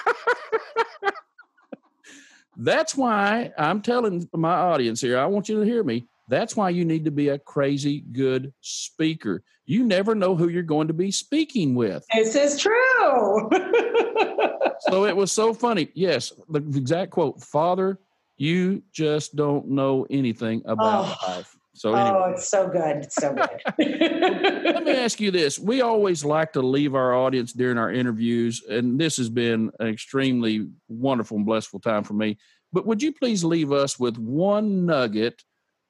That's 2.57 2.97
why 2.97 3.53
I'm 3.57 3.83
telling 3.83 4.29
my 4.35 4.55
audience 4.55 5.01
here. 5.01 5.19
I 5.19 5.27
want 5.27 5.49
you 5.49 5.61
to 5.61 5.65
hear 5.65 5.85
me. 5.85 6.09
That's 6.29 6.57
why 6.57 6.71
you 6.71 6.85
need 6.85 7.05
to 7.05 7.11
be 7.11 7.29
a 7.29 7.39
crazy 7.39 8.01
good 8.01 8.53
speaker. 8.61 9.43
You 9.65 9.85
never 9.85 10.15
know 10.15 10.35
who 10.35 10.49
you're 10.49 10.63
going 10.63 10.89
to 10.89 10.95
be 10.95 11.11
speaking 11.11 11.75
with. 11.75 12.05
This 12.13 12.35
is 12.35 12.59
true. 12.61 13.51
so 14.81 15.05
it 15.05 15.17
was 15.17 15.33
so 15.33 15.55
funny. 15.55 15.89
Yes, 15.95 16.33
the 16.49 16.59
exact 16.59 17.11
quote 17.11 17.43
Father, 17.43 17.99
you 18.37 18.83
just 18.93 19.37
don't 19.37 19.69
know 19.69 20.07
anything 20.11 20.63
about 20.65 21.17
oh. 21.21 21.27
life. 21.29 21.57
So 21.79 21.93
oh, 21.93 21.95
anyway. 21.95 22.23
Oh, 22.25 22.31
it's 22.31 22.49
so 22.49 22.69
good. 22.69 22.97
It's 22.97 23.15
so 23.15 23.35
good. 23.35 23.63
Let 23.79 24.85
me 24.85 24.97
ask 24.97 25.21
you 25.21 25.31
this. 25.31 25.59
We 25.59 25.81
always 25.81 26.25
like 26.25 26.53
to 26.55 26.63
leave 26.63 26.95
our 26.95 27.15
audience 27.15 27.53
during 27.53 27.79
our 27.79 27.93
interviews, 27.93 28.63
and 28.69 28.99
this 28.99 29.17
has 29.17 29.29
been 29.29 29.71
an 29.79 29.87
extremely 29.87 30.69
wonderful 30.89 31.37
and 31.37 31.47
blissful 31.47 31.81
time 31.81 32.03
for 32.03 32.15
me. 32.15 32.37
But 32.73 32.87
would 32.87 33.03
you 33.03 33.13
please 33.13 33.45
leave 33.45 33.73
us 33.73 33.99
with 33.99 34.19
one 34.19 34.87
nugget 34.87 35.43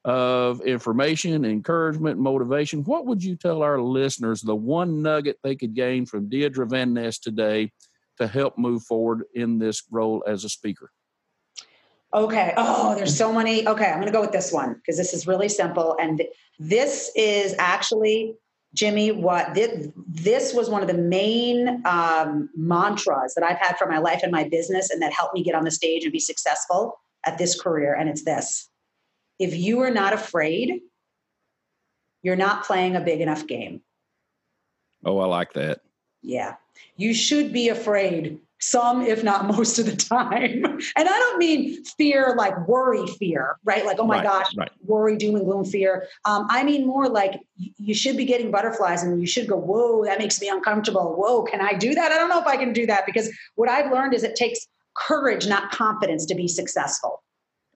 of 0.05 0.61
information, 0.61 1.43
encouragement, 1.43 2.19
motivation? 2.19 2.83
What 2.83 3.05
would 3.07 3.23
you 3.23 3.35
tell 3.35 3.63
our 3.63 3.81
listeners 3.81 4.41
the 4.41 4.55
one 4.55 5.01
nugget 5.01 5.39
they 5.43 5.55
could 5.55 5.73
gain 5.73 6.05
from 6.05 6.29
Deirdre 6.29 6.67
Van 6.67 6.93
Nest 6.93 7.23
today 7.23 7.71
to 8.19 8.27
help 8.27 8.57
move 8.57 8.83
forward 8.83 9.23
in 9.33 9.59
this 9.59 9.83
role 9.91 10.23
as 10.27 10.43
a 10.43 10.49
speaker? 10.49 10.91
Okay. 12.13 12.53
Oh, 12.57 12.95
there's 12.95 13.15
so 13.15 13.31
many. 13.31 13.67
Okay, 13.67 13.85
I'm 13.85 13.95
going 13.95 14.07
to 14.07 14.11
go 14.11 14.21
with 14.21 14.31
this 14.31 14.51
one 14.51 14.73
because 14.73 14.97
this 14.97 15.13
is 15.13 15.27
really 15.27 15.49
simple. 15.49 15.95
And 15.99 16.23
this 16.57 17.11
is 17.15 17.53
actually, 17.59 18.35
Jimmy, 18.73 19.11
what 19.11 19.53
this, 19.53 19.89
this 20.07 20.53
was 20.53 20.69
one 20.69 20.81
of 20.81 20.87
the 20.87 20.95
main 20.97 21.83
um, 21.85 22.49
mantras 22.55 23.35
that 23.35 23.43
I've 23.43 23.59
had 23.59 23.77
for 23.77 23.87
my 23.87 23.99
life 23.99 24.21
and 24.23 24.31
my 24.31 24.43
business 24.43 24.89
and 24.89 25.01
that 25.03 25.13
helped 25.13 25.35
me 25.35 25.43
get 25.43 25.53
on 25.53 25.65
the 25.65 25.71
stage 25.71 26.03
and 26.03 26.11
be 26.11 26.19
successful 26.19 26.99
at 27.25 27.37
this 27.37 27.59
career. 27.59 27.93
And 27.93 28.09
it's 28.09 28.23
this 28.23 28.69
if 29.37 29.55
you 29.55 29.79
are 29.81 29.91
not 29.91 30.13
afraid, 30.13 30.81
you're 32.23 32.35
not 32.35 32.65
playing 32.65 32.95
a 32.95 33.01
big 33.01 33.21
enough 33.21 33.47
game. 33.47 33.81
Oh, 35.05 35.19
I 35.19 35.25
like 35.27 35.53
that. 35.53 35.79
Yeah. 36.21 36.55
You 36.97 37.13
should 37.13 37.53
be 37.53 37.69
afraid 37.69 38.39
some, 38.61 39.01
if 39.01 39.23
not 39.23 39.45
most 39.45 39.79
of 39.79 39.85
the 39.85 39.95
time. 39.95 40.63
And 40.95 41.07
I 41.07 41.17
don't 41.17 41.37
mean 41.37 41.83
fear 41.83 42.33
like 42.37 42.67
worry 42.67 43.05
fear, 43.19 43.57
right? 43.63 43.85
Like, 43.85 43.99
oh 43.99 44.05
my 44.05 44.15
right, 44.15 44.23
gosh, 44.23 44.55
right. 44.55 44.71
worry, 44.85 45.15
doom 45.17 45.35
and 45.35 45.45
gloom 45.45 45.63
fear. 45.63 46.07
Um, 46.25 46.47
I 46.49 46.63
mean 46.63 46.85
more 46.85 47.07
like 47.07 47.39
you 47.55 47.93
should 47.93 48.17
be 48.17 48.25
getting 48.25 48.51
butterflies 48.51 49.03
and 49.03 49.19
you 49.19 49.27
should 49.27 49.47
go, 49.47 49.55
whoa, 49.55 50.03
that 50.05 50.19
makes 50.19 50.41
me 50.41 50.49
uncomfortable. 50.49 51.15
Whoa, 51.17 51.43
can 51.43 51.61
I 51.61 51.73
do 51.73 51.93
that? 51.95 52.11
I 52.11 52.17
don't 52.17 52.29
know 52.29 52.39
if 52.39 52.47
I 52.47 52.57
can 52.57 52.73
do 52.73 52.85
that 52.87 53.05
because 53.05 53.29
what 53.55 53.69
I've 53.69 53.91
learned 53.91 54.13
is 54.13 54.23
it 54.23 54.35
takes 54.35 54.67
courage, 54.95 55.47
not 55.47 55.71
confidence 55.71 56.25
to 56.27 56.35
be 56.35 56.47
successful. 56.47 57.23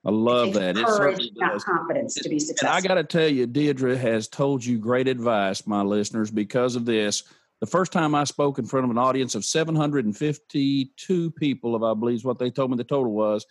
I 0.05 0.11
love 0.11 0.53
that. 0.53 0.75
Courage, 0.75 1.29
not 1.35 1.61
confidence 1.63 2.15
to 2.15 2.29
be 2.29 2.39
successful. 2.39 2.75
And 2.75 2.85
I 2.85 2.87
got 2.87 2.95
to 2.95 3.03
tell 3.03 3.27
you, 3.27 3.47
Deirdre 3.47 3.95
has 3.95 4.27
told 4.27 4.65
you 4.65 4.77
great 4.77 5.07
advice, 5.07 5.65
my 5.65 5.81
listeners, 5.81 6.29
because 6.29 6.75
of 6.75 6.85
this. 6.85 7.23
The 7.63 7.67
first 7.67 7.93
time 7.93 8.13
I 8.13 8.25
spoke 8.25 8.59
in 8.59 8.65
front 8.65 8.83
of 8.83 8.91
an 8.91 8.97
audience 8.97 9.35
of 9.35 9.45
752 9.45 11.31
people, 11.31 11.77
if 11.77 11.81
I 11.81 11.93
believe 11.93 12.17
is 12.17 12.25
what 12.25 12.37
they 12.37 12.49
told 12.49 12.71
me 12.71 12.75
the 12.75 12.83
total 12.83 13.13
was, 13.13 13.45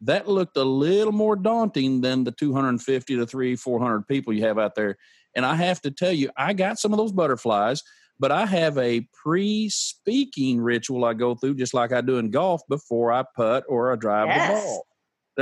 that 0.00 0.26
looked 0.26 0.56
a 0.56 0.64
little 0.64 1.12
more 1.12 1.36
daunting 1.36 2.00
than 2.00 2.24
the 2.24 2.32
250 2.32 3.16
to 3.16 3.26
3 3.26 3.56
400 3.56 4.08
people 4.08 4.32
you 4.32 4.42
have 4.46 4.58
out 4.58 4.74
there. 4.74 4.96
And 5.36 5.44
I 5.44 5.54
have 5.54 5.82
to 5.82 5.90
tell 5.90 6.12
you, 6.12 6.30
I 6.34 6.54
got 6.54 6.78
some 6.78 6.94
of 6.94 6.96
those 6.96 7.12
butterflies, 7.12 7.82
but 8.18 8.32
I 8.32 8.46
have 8.46 8.78
a 8.78 9.06
pre 9.12 9.68
speaking 9.68 10.62
ritual 10.62 11.04
I 11.04 11.12
go 11.12 11.34
through, 11.34 11.56
just 11.56 11.74
like 11.74 11.92
I 11.92 12.00
do 12.00 12.16
in 12.16 12.30
golf 12.30 12.62
before 12.70 13.12
I 13.12 13.22
putt 13.36 13.64
or 13.68 13.92
I 13.92 13.96
drive 13.96 14.28
yes. 14.28 14.48
the 14.48 14.66
ball. 14.66 14.86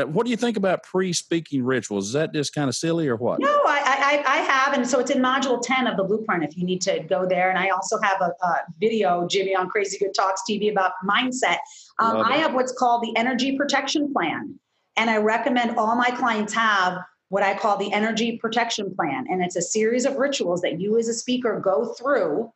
What 0.05 0.27
do 0.27 0.31
you 0.31 0.37
think 0.37 0.59
about 0.59 0.83
pre-speaking 0.83 1.65
rituals? 1.65 2.09
Is 2.09 2.13
that 2.13 2.35
just 2.35 2.55
kind 2.55 2.69
of 2.69 2.75
silly 2.75 3.09
or 3.09 3.17
what? 3.17 3.41
No, 3.41 3.63
I, 3.67 4.23
I, 4.27 4.35
I 4.35 4.37
have, 4.43 4.75
and 4.75 4.87
so 4.87 5.01
it's 5.01 5.11
in 5.11 5.23
module 5.23 5.59
ten 5.63 5.87
of 5.87 5.97
the 5.97 6.05
blueprint. 6.05 6.45
If 6.45 6.55
you 6.55 6.67
need 6.67 6.83
to 6.83 7.01
go 7.01 7.27
there, 7.27 7.49
and 7.49 7.59
I 7.59 7.71
also 7.71 7.99
have 8.03 8.21
a, 8.21 8.33
a 8.45 8.57
video, 8.79 9.27
Jimmy, 9.27 9.55
on 9.55 9.71
Crazy 9.71 9.97
Good 9.99 10.13
Talks 10.15 10.43
TV 10.49 10.71
about 10.71 10.93
mindset. 11.03 11.59
Um, 11.99 12.19
I 12.19 12.37
have 12.37 12.53
what's 12.53 12.73
called 12.73 13.03
the 13.03 13.17
Energy 13.17 13.57
Protection 13.57 14.13
Plan, 14.13 14.59
and 14.97 15.09
I 15.09 15.17
recommend 15.17 15.79
all 15.79 15.97
my 15.97 16.11
clients 16.11 16.53
have 16.53 16.99
what 17.29 17.43
I 17.43 17.57
call 17.57 17.79
the 17.79 17.91
Energy 17.91 18.37
Protection 18.37 18.95
Plan, 18.95 19.25
and 19.31 19.43
it's 19.43 19.57
a 19.57 19.63
series 19.63 20.05
of 20.05 20.17
rituals 20.17 20.61
that 20.61 20.79
you 20.79 20.99
as 20.99 21.09
a 21.09 21.15
speaker 21.15 21.59
go 21.59 21.95
through, 21.95 22.53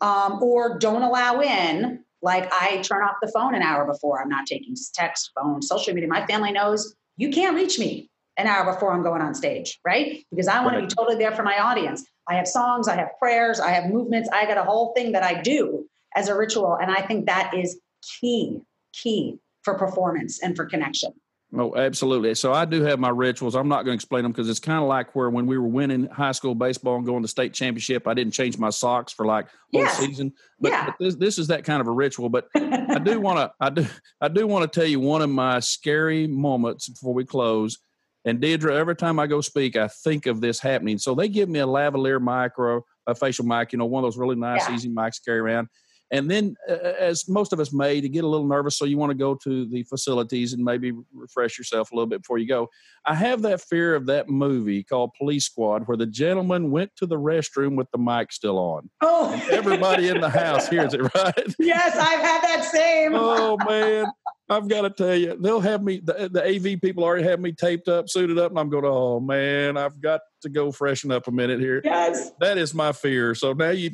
um, 0.00 0.42
or 0.42 0.78
don't 0.78 1.02
allow 1.02 1.40
in 1.40 2.02
like 2.22 2.50
I 2.52 2.78
turn 2.78 3.02
off 3.02 3.16
the 3.20 3.30
phone 3.34 3.54
an 3.54 3.62
hour 3.62 3.84
before. 3.84 4.22
I'm 4.22 4.28
not 4.28 4.46
taking 4.46 4.74
text, 4.94 5.32
phone, 5.34 5.60
social 5.60 5.92
media. 5.92 6.08
My 6.08 6.24
family 6.26 6.52
knows 6.52 6.94
you 7.16 7.30
can't 7.30 7.56
reach 7.56 7.78
me. 7.78 8.08
an 8.38 8.46
hour 8.46 8.72
before 8.72 8.92
I'm 8.92 9.02
going 9.02 9.20
on 9.20 9.34
stage, 9.34 9.78
right? 9.84 10.24
Because 10.30 10.48
I 10.48 10.64
want 10.64 10.76
right. 10.76 10.80
to 10.80 10.86
be 10.86 10.94
totally 10.94 11.16
there 11.16 11.32
for 11.32 11.42
my 11.42 11.58
audience. 11.58 12.04
I 12.28 12.34
have 12.36 12.48
songs, 12.48 12.88
I 12.88 12.96
have 12.96 13.10
prayers, 13.18 13.60
I 13.60 13.70
have 13.72 13.90
movements, 13.90 14.28
I 14.32 14.46
got 14.46 14.56
a 14.56 14.62
whole 14.62 14.92
thing 14.94 15.12
that 15.12 15.22
I 15.22 15.42
do 15.42 15.86
as 16.16 16.28
a 16.28 16.36
ritual. 16.36 16.78
And 16.80 16.90
I 16.90 17.02
think 17.02 17.26
that 17.26 17.52
is 17.54 17.78
key, 18.20 18.60
key 18.92 19.38
for 19.62 19.74
performance 19.76 20.42
and 20.42 20.56
for 20.56 20.64
connection. 20.64 21.12
Oh, 21.54 21.76
absolutely. 21.76 22.34
So 22.34 22.52
I 22.54 22.64
do 22.64 22.82
have 22.82 22.98
my 22.98 23.10
rituals. 23.10 23.54
I'm 23.54 23.68
not 23.68 23.84
going 23.84 23.92
to 23.92 23.94
explain 23.94 24.22
them 24.22 24.32
because 24.32 24.48
it's 24.48 24.58
kind 24.58 24.82
of 24.82 24.88
like 24.88 25.14
where 25.14 25.28
when 25.28 25.46
we 25.46 25.58
were 25.58 25.68
winning 25.68 26.06
high 26.06 26.32
school 26.32 26.54
baseball 26.54 26.96
and 26.96 27.04
going 27.04 27.20
to 27.20 27.28
state 27.28 27.52
championship, 27.52 28.08
I 28.08 28.14
didn't 28.14 28.32
change 28.32 28.56
my 28.56 28.70
socks 28.70 29.12
for 29.12 29.26
like 29.26 29.48
whole 29.70 29.82
yeah. 29.82 29.90
season. 29.90 30.32
But, 30.58 30.72
yeah. 30.72 30.86
but 30.86 30.94
this, 30.98 31.14
this 31.16 31.38
is 31.38 31.48
that 31.48 31.64
kind 31.64 31.82
of 31.82 31.88
a 31.88 31.90
ritual. 31.90 32.30
But 32.30 32.48
I 32.54 32.98
do 32.98 33.20
want 33.20 33.38
to 33.38 33.52
I 33.60 33.68
do 33.68 33.86
I 34.20 34.28
do 34.28 34.46
want 34.46 34.70
to 34.70 34.80
tell 34.80 34.88
you 34.88 34.98
one 34.98 35.20
of 35.20 35.28
my 35.28 35.60
scary 35.60 36.26
moments 36.26 36.88
before 36.88 37.12
we 37.12 37.24
close. 37.24 37.78
And 38.24 38.40
Deirdre, 38.40 38.74
every 38.74 38.96
time 38.96 39.18
I 39.18 39.26
go 39.26 39.40
speak, 39.42 39.76
I 39.76 39.88
think 39.88 40.26
of 40.26 40.40
this 40.40 40.58
happening. 40.58 40.96
So 40.96 41.14
they 41.14 41.28
give 41.28 41.48
me 41.48 41.58
a 41.58 41.66
lavalier 41.66 42.20
mic 42.20 42.58
or 42.58 42.84
a 43.06 43.14
facial 43.14 43.44
mic, 43.44 43.72
you 43.72 43.78
know, 43.78 43.84
one 43.84 44.04
of 44.04 44.06
those 44.06 44.16
really 44.16 44.36
nice, 44.36 44.66
yeah. 44.68 44.74
easy 44.74 44.88
mics 44.88 45.16
to 45.16 45.22
carry 45.26 45.40
around. 45.40 45.68
And 46.12 46.30
then, 46.30 46.56
uh, 46.68 46.74
as 46.74 47.26
most 47.26 47.54
of 47.54 47.58
us 47.58 47.72
may, 47.72 48.00
to 48.02 48.08
get 48.08 48.22
a 48.22 48.28
little 48.28 48.46
nervous, 48.46 48.76
so 48.76 48.84
you 48.84 48.98
want 48.98 49.10
to 49.10 49.16
go 49.16 49.34
to 49.34 49.66
the 49.66 49.82
facilities 49.84 50.52
and 50.52 50.62
maybe 50.62 50.92
refresh 51.12 51.56
yourself 51.56 51.90
a 51.90 51.94
little 51.94 52.06
bit 52.06 52.20
before 52.20 52.36
you 52.36 52.46
go. 52.46 52.68
I 53.06 53.14
have 53.14 53.40
that 53.42 53.62
fear 53.62 53.94
of 53.94 54.04
that 54.06 54.28
movie 54.28 54.84
called 54.84 55.12
Police 55.18 55.46
Squad, 55.46 55.88
where 55.88 55.96
the 55.96 56.06
gentleman 56.06 56.70
went 56.70 56.94
to 56.96 57.06
the 57.06 57.16
restroom 57.16 57.76
with 57.76 57.90
the 57.92 57.98
mic 57.98 58.30
still 58.30 58.58
on. 58.58 58.90
Oh, 59.00 59.32
and 59.32 59.42
everybody 59.50 60.08
in 60.08 60.20
the 60.20 60.28
house 60.28 60.68
hears 60.68 60.92
it, 60.92 61.00
right? 61.14 61.54
Yes, 61.58 61.96
I've 61.96 62.20
had 62.20 62.42
that 62.42 62.68
same. 62.70 63.12
oh 63.14 63.56
man, 63.66 64.04
I've 64.52 64.68
got 64.68 64.82
to 64.82 64.90
tell 64.90 65.14
you, 65.14 65.36
they'll 65.40 65.60
have 65.60 65.82
me. 65.82 66.00
The, 66.04 66.28
the, 66.30 66.44
AV 66.44 66.80
people 66.80 67.04
already 67.04 67.24
have 67.24 67.40
me 67.40 67.52
taped 67.52 67.88
up, 67.88 68.08
suited 68.08 68.38
up, 68.38 68.52
and 68.52 68.58
I'm 68.58 68.68
going. 68.68 68.84
Oh 68.84 69.18
man, 69.18 69.76
I've 69.76 70.00
got 70.00 70.20
to 70.42 70.48
go 70.48 70.70
freshen 70.70 71.10
up 71.10 71.26
a 71.26 71.30
minute 71.30 71.60
here. 71.60 71.80
Yes, 71.82 72.32
that 72.40 72.58
is 72.58 72.74
my 72.74 72.92
fear. 72.92 73.34
So 73.34 73.52
now 73.52 73.70
you, 73.70 73.90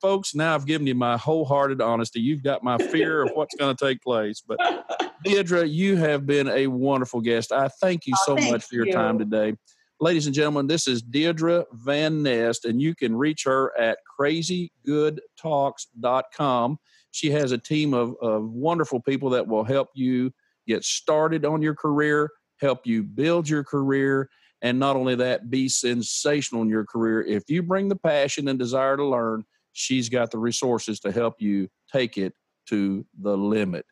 folks, 0.00 0.34
now 0.34 0.54
I've 0.54 0.66
given 0.66 0.86
you 0.86 0.94
my 0.94 1.16
wholehearted 1.16 1.80
honesty. 1.80 2.20
You've 2.20 2.42
got 2.42 2.64
my 2.64 2.78
fear 2.78 3.22
of 3.22 3.30
what's 3.34 3.54
going 3.54 3.76
to 3.76 3.84
take 3.84 4.02
place. 4.02 4.42
But 4.46 4.58
Deirdre, 5.24 5.64
you 5.64 5.96
have 5.96 6.26
been 6.26 6.48
a 6.48 6.66
wonderful 6.66 7.20
guest. 7.20 7.52
I 7.52 7.68
thank 7.80 8.06
you 8.06 8.14
oh, 8.16 8.22
so 8.26 8.36
thank 8.36 8.52
much 8.52 8.64
for 8.64 8.74
your 8.74 8.86
you. 8.86 8.92
time 8.92 9.18
today. 9.18 9.54
Ladies 10.00 10.26
and 10.26 10.34
gentlemen, 10.34 10.66
this 10.66 10.88
is 10.88 11.00
Deirdre 11.00 11.64
Van 11.72 12.24
Nest, 12.24 12.64
and 12.64 12.82
you 12.82 12.92
can 12.92 13.14
reach 13.14 13.44
her 13.44 13.72
at 13.78 13.98
crazygoodtalks.com. 14.18 16.78
She 17.12 17.30
has 17.30 17.52
a 17.52 17.58
team 17.58 17.94
of, 17.94 18.16
of 18.20 18.50
wonderful 18.50 19.00
people 19.00 19.30
that 19.30 19.46
will 19.46 19.64
help 19.64 19.90
you 19.94 20.32
get 20.66 20.84
started 20.84 21.44
on 21.44 21.62
your 21.62 21.74
career, 21.74 22.30
help 22.60 22.86
you 22.86 23.02
build 23.02 23.48
your 23.48 23.62
career, 23.62 24.28
and 24.62 24.78
not 24.78 24.96
only 24.96 25.14
that, 25.16 25.50
be 25.50 25.68
sensational 25.68 26.62
in 26.62 26.68
your 26.68 26.84
career. 26.84 27.22
If 27.22 27.44
you 27.48 27.62
bring 27.62 27.88
the 27.88 27.96
passion 27.96 28.48
and 28.48 28.58
desire 28.58 28.96
to 28.96 29.04
learn, 29.04 29.44
she's 29.72 30.08
got 30.08 30.30
the 30.30 30.38
resources 30.38 31.00
to 31.00 31.12
help 31.12 31.34
you 31.38 31.68
take 31.92 32.16
it 32.16 32.32
to 32.68 33.04
the 33.20 33.36
limit. 33.36 33.84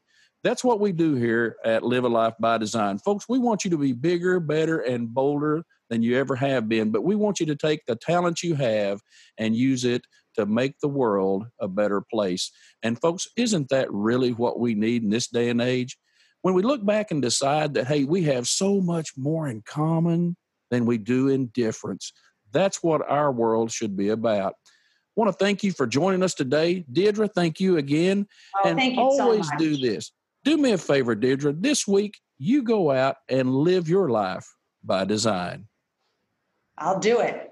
That's 0.43 0.65
what 0.65 0.81
we 0.81 0.93
do 0.93 1.15
here 1.15 1.57
at 1.65 1.83
Live 1.83 2.05
a 2.05 2.09
Life 2.09 2.35
by 2.41 2.57
Design. 2.57 2.99
Folks, 2.99 3.27
we 3.29 3.39
want 3.39 3.65
you 3.65 3.71
to 3.71 3.79
be 3.79 3.93
bigger, 3.93 4.41
better, 4.41 4.81
and 4.81 5.13
bolder 5.13 5.65
than 5.91 6.03
you 6.03 6.17
ever 6.17 6.37
have 6.37 6.69
been, 6.69 6.91
but 6.91 7.05
we 7.05 7.17
want 7.17 7.41
you 7.41 7.47
to 7.47 7.57
take 7.57 7.85
the 7.87 7.97
talent 7.97 8.43
you 8.43 8.55
have 8.55 9.01
and 9.37 9.55
use 9.55 9.85
it 9.85 10.03
to 10.37 10.47
make 10.47 10.79
the 10.79 10.89
world 10.89 11.47
a 11.61 11.69
better 11.69 12.01
place. 12.01 12.51
And 12.83 12.99
folks, 13.01 13.27
isn't 13.37 13.69
that 13.69 13.93
really 13.93 14.33
what 14.33 14.61
we 14.61 14.75
need 14.75 15.03
in 15.03 15.11
this 15.11 15.27
day 15.27 15.51
and 15.51 15.61
age? 15.61 15.99
When 16.43 16.55
we 16.55 16.63
look 16.63 16.87
back 16.87 17.11
and 17.11 17.21
decide 17.21 17.75
that, 17.75 17.89
hey, 17.89 18.05
we 18.05 18.23
have 18.23 18.49
so 18.49 18.81
much 18.81 19.11
more 19.17 19.49
in 19.49 19.63
common 19.67 20.37
than 20.71 20.87
we 20.87 20.97
do 20.97 21.29
in 21.29 21.49
difference, 21.49 22.13
that's 22.53 22.83
what 22.83 23.09
our 23.11 23.31
world 23.31 23.71
should 23.71 23.97
be 23.97 24.09
about. 24.09 24.55
I 24.55 25.21
want 25.21 25.31
to 25.33 25.45
thank 25.45 25.63
you 25.65 25.73
for 25.73 25.87
joining 25.87 26.23
us 26.23 26.35
today. 26.35 26.85
Deirdre, 26.91 27.29
thank 27.29 27.61
you 27.61 27.77
again. 27.77 28.27
Oh, 28.65 28.69
and 28.69 28.81
you 28.81 29.01
always 29.01 29.49
so 29.49 29.57
do 29.59 29.77
this. 29.77 30.13
Do 30.45 30.57
me 30.57 30.73
a 30.73 30.79
favor, 30.79 31.15
Deirdre. 31.15 31.53
This 31.53 31.87
week, 31.87 32.19
you 32.39 32.63
go 32.63 32.91
out 32.91 33.17
and 33.29 33.53
live 33.55 33.89
your 33.89 34.09
life 34.09 34.47
by 34.83 35.05
design. 35.05 35.67
I'll 36.81 36.99
do 36.99 37.21
it. 37.21 37.47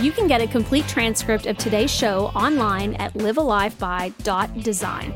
You 0.00 0.12
can 0.12 0.28
get 0.28 0.40
a 0.40 0.46
complete 0.46 0.86
transcript 0.86 1.46
of 1.46 1.58
today's 1.58 1.90
show 1.90 2.26
online 2.26 2.94
at 2.94 3.14
livealifeby.design. 3.14 5.14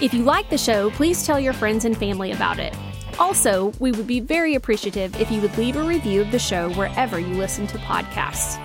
If 0.00 0.14
you 0.14 0.22
like 0.22 0.48
the 0.48 0.56
show, 0.56 0.90
please 0.90 1.26
tell 1.26 1.40
your 1.40 1.52
friends 1.52 1.84
and 1.84 1.96
family 1.96 2.30
about 2.30 2.60
it. 2.60 2.72
Also, 3.18 3.72
we 3.80 3.90
would 3.90 4.06
be 4.06 4.20
very 4.20 4.54
appreciative 4.54 5.20
if 5.20 5.32
you 5.32 5.40
would 5.40 5.58
leave 5.58 5.76
a 5.76 5.82
review 5.82 6.20
of 6.20 6.30
the 6.30 6.38
show 6.38 6.70
wherever 6.74 7.18
you 7.18 7.34
listen 7.34 7.66
to 7.66 7.78
podcasts. 7.78 8.56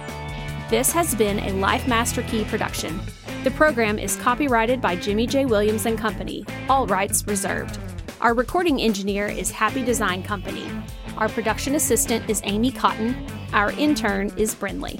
This 0.69 0.91
has 0.91 1.15
been 1.15 1.39
a 1.39 1.53
Life 1.53 1.88
Master 1.88 2.21
Key 2.21 2.45
production. 2.45 3.01
The 3.43 3.51
program 3.51 3.97
is 3.97 4.15
copyrighted 4.17 4.82
by 4.82 4.95
Jimmy 4.95 5.26
J. 5.26 5.45
Williams 5.45 5.88
and 5.88 5.97
Company, 5.97 6.45
all 6.69 6.86
rights 6.86 7.26
reserved. 7.28 7.80
Our 8.21 8.34
recording 8.34 8.80
engineer 8.80 9.28
is 9.28 9.51
Happy 9.51 9.84
Design 9.84 10.23
Company. 10.23 10.65
Our 11.18 11.30
production 11.30 11.76
assistant 11.76 12.30
is 12.30 12.41
Amy 12.43 12.72
Cotton. 12.72 13.16
Our 13.53 13.72
intern 13.72 14.34
is 14.38 14.53
Brinley. 14.53 14.99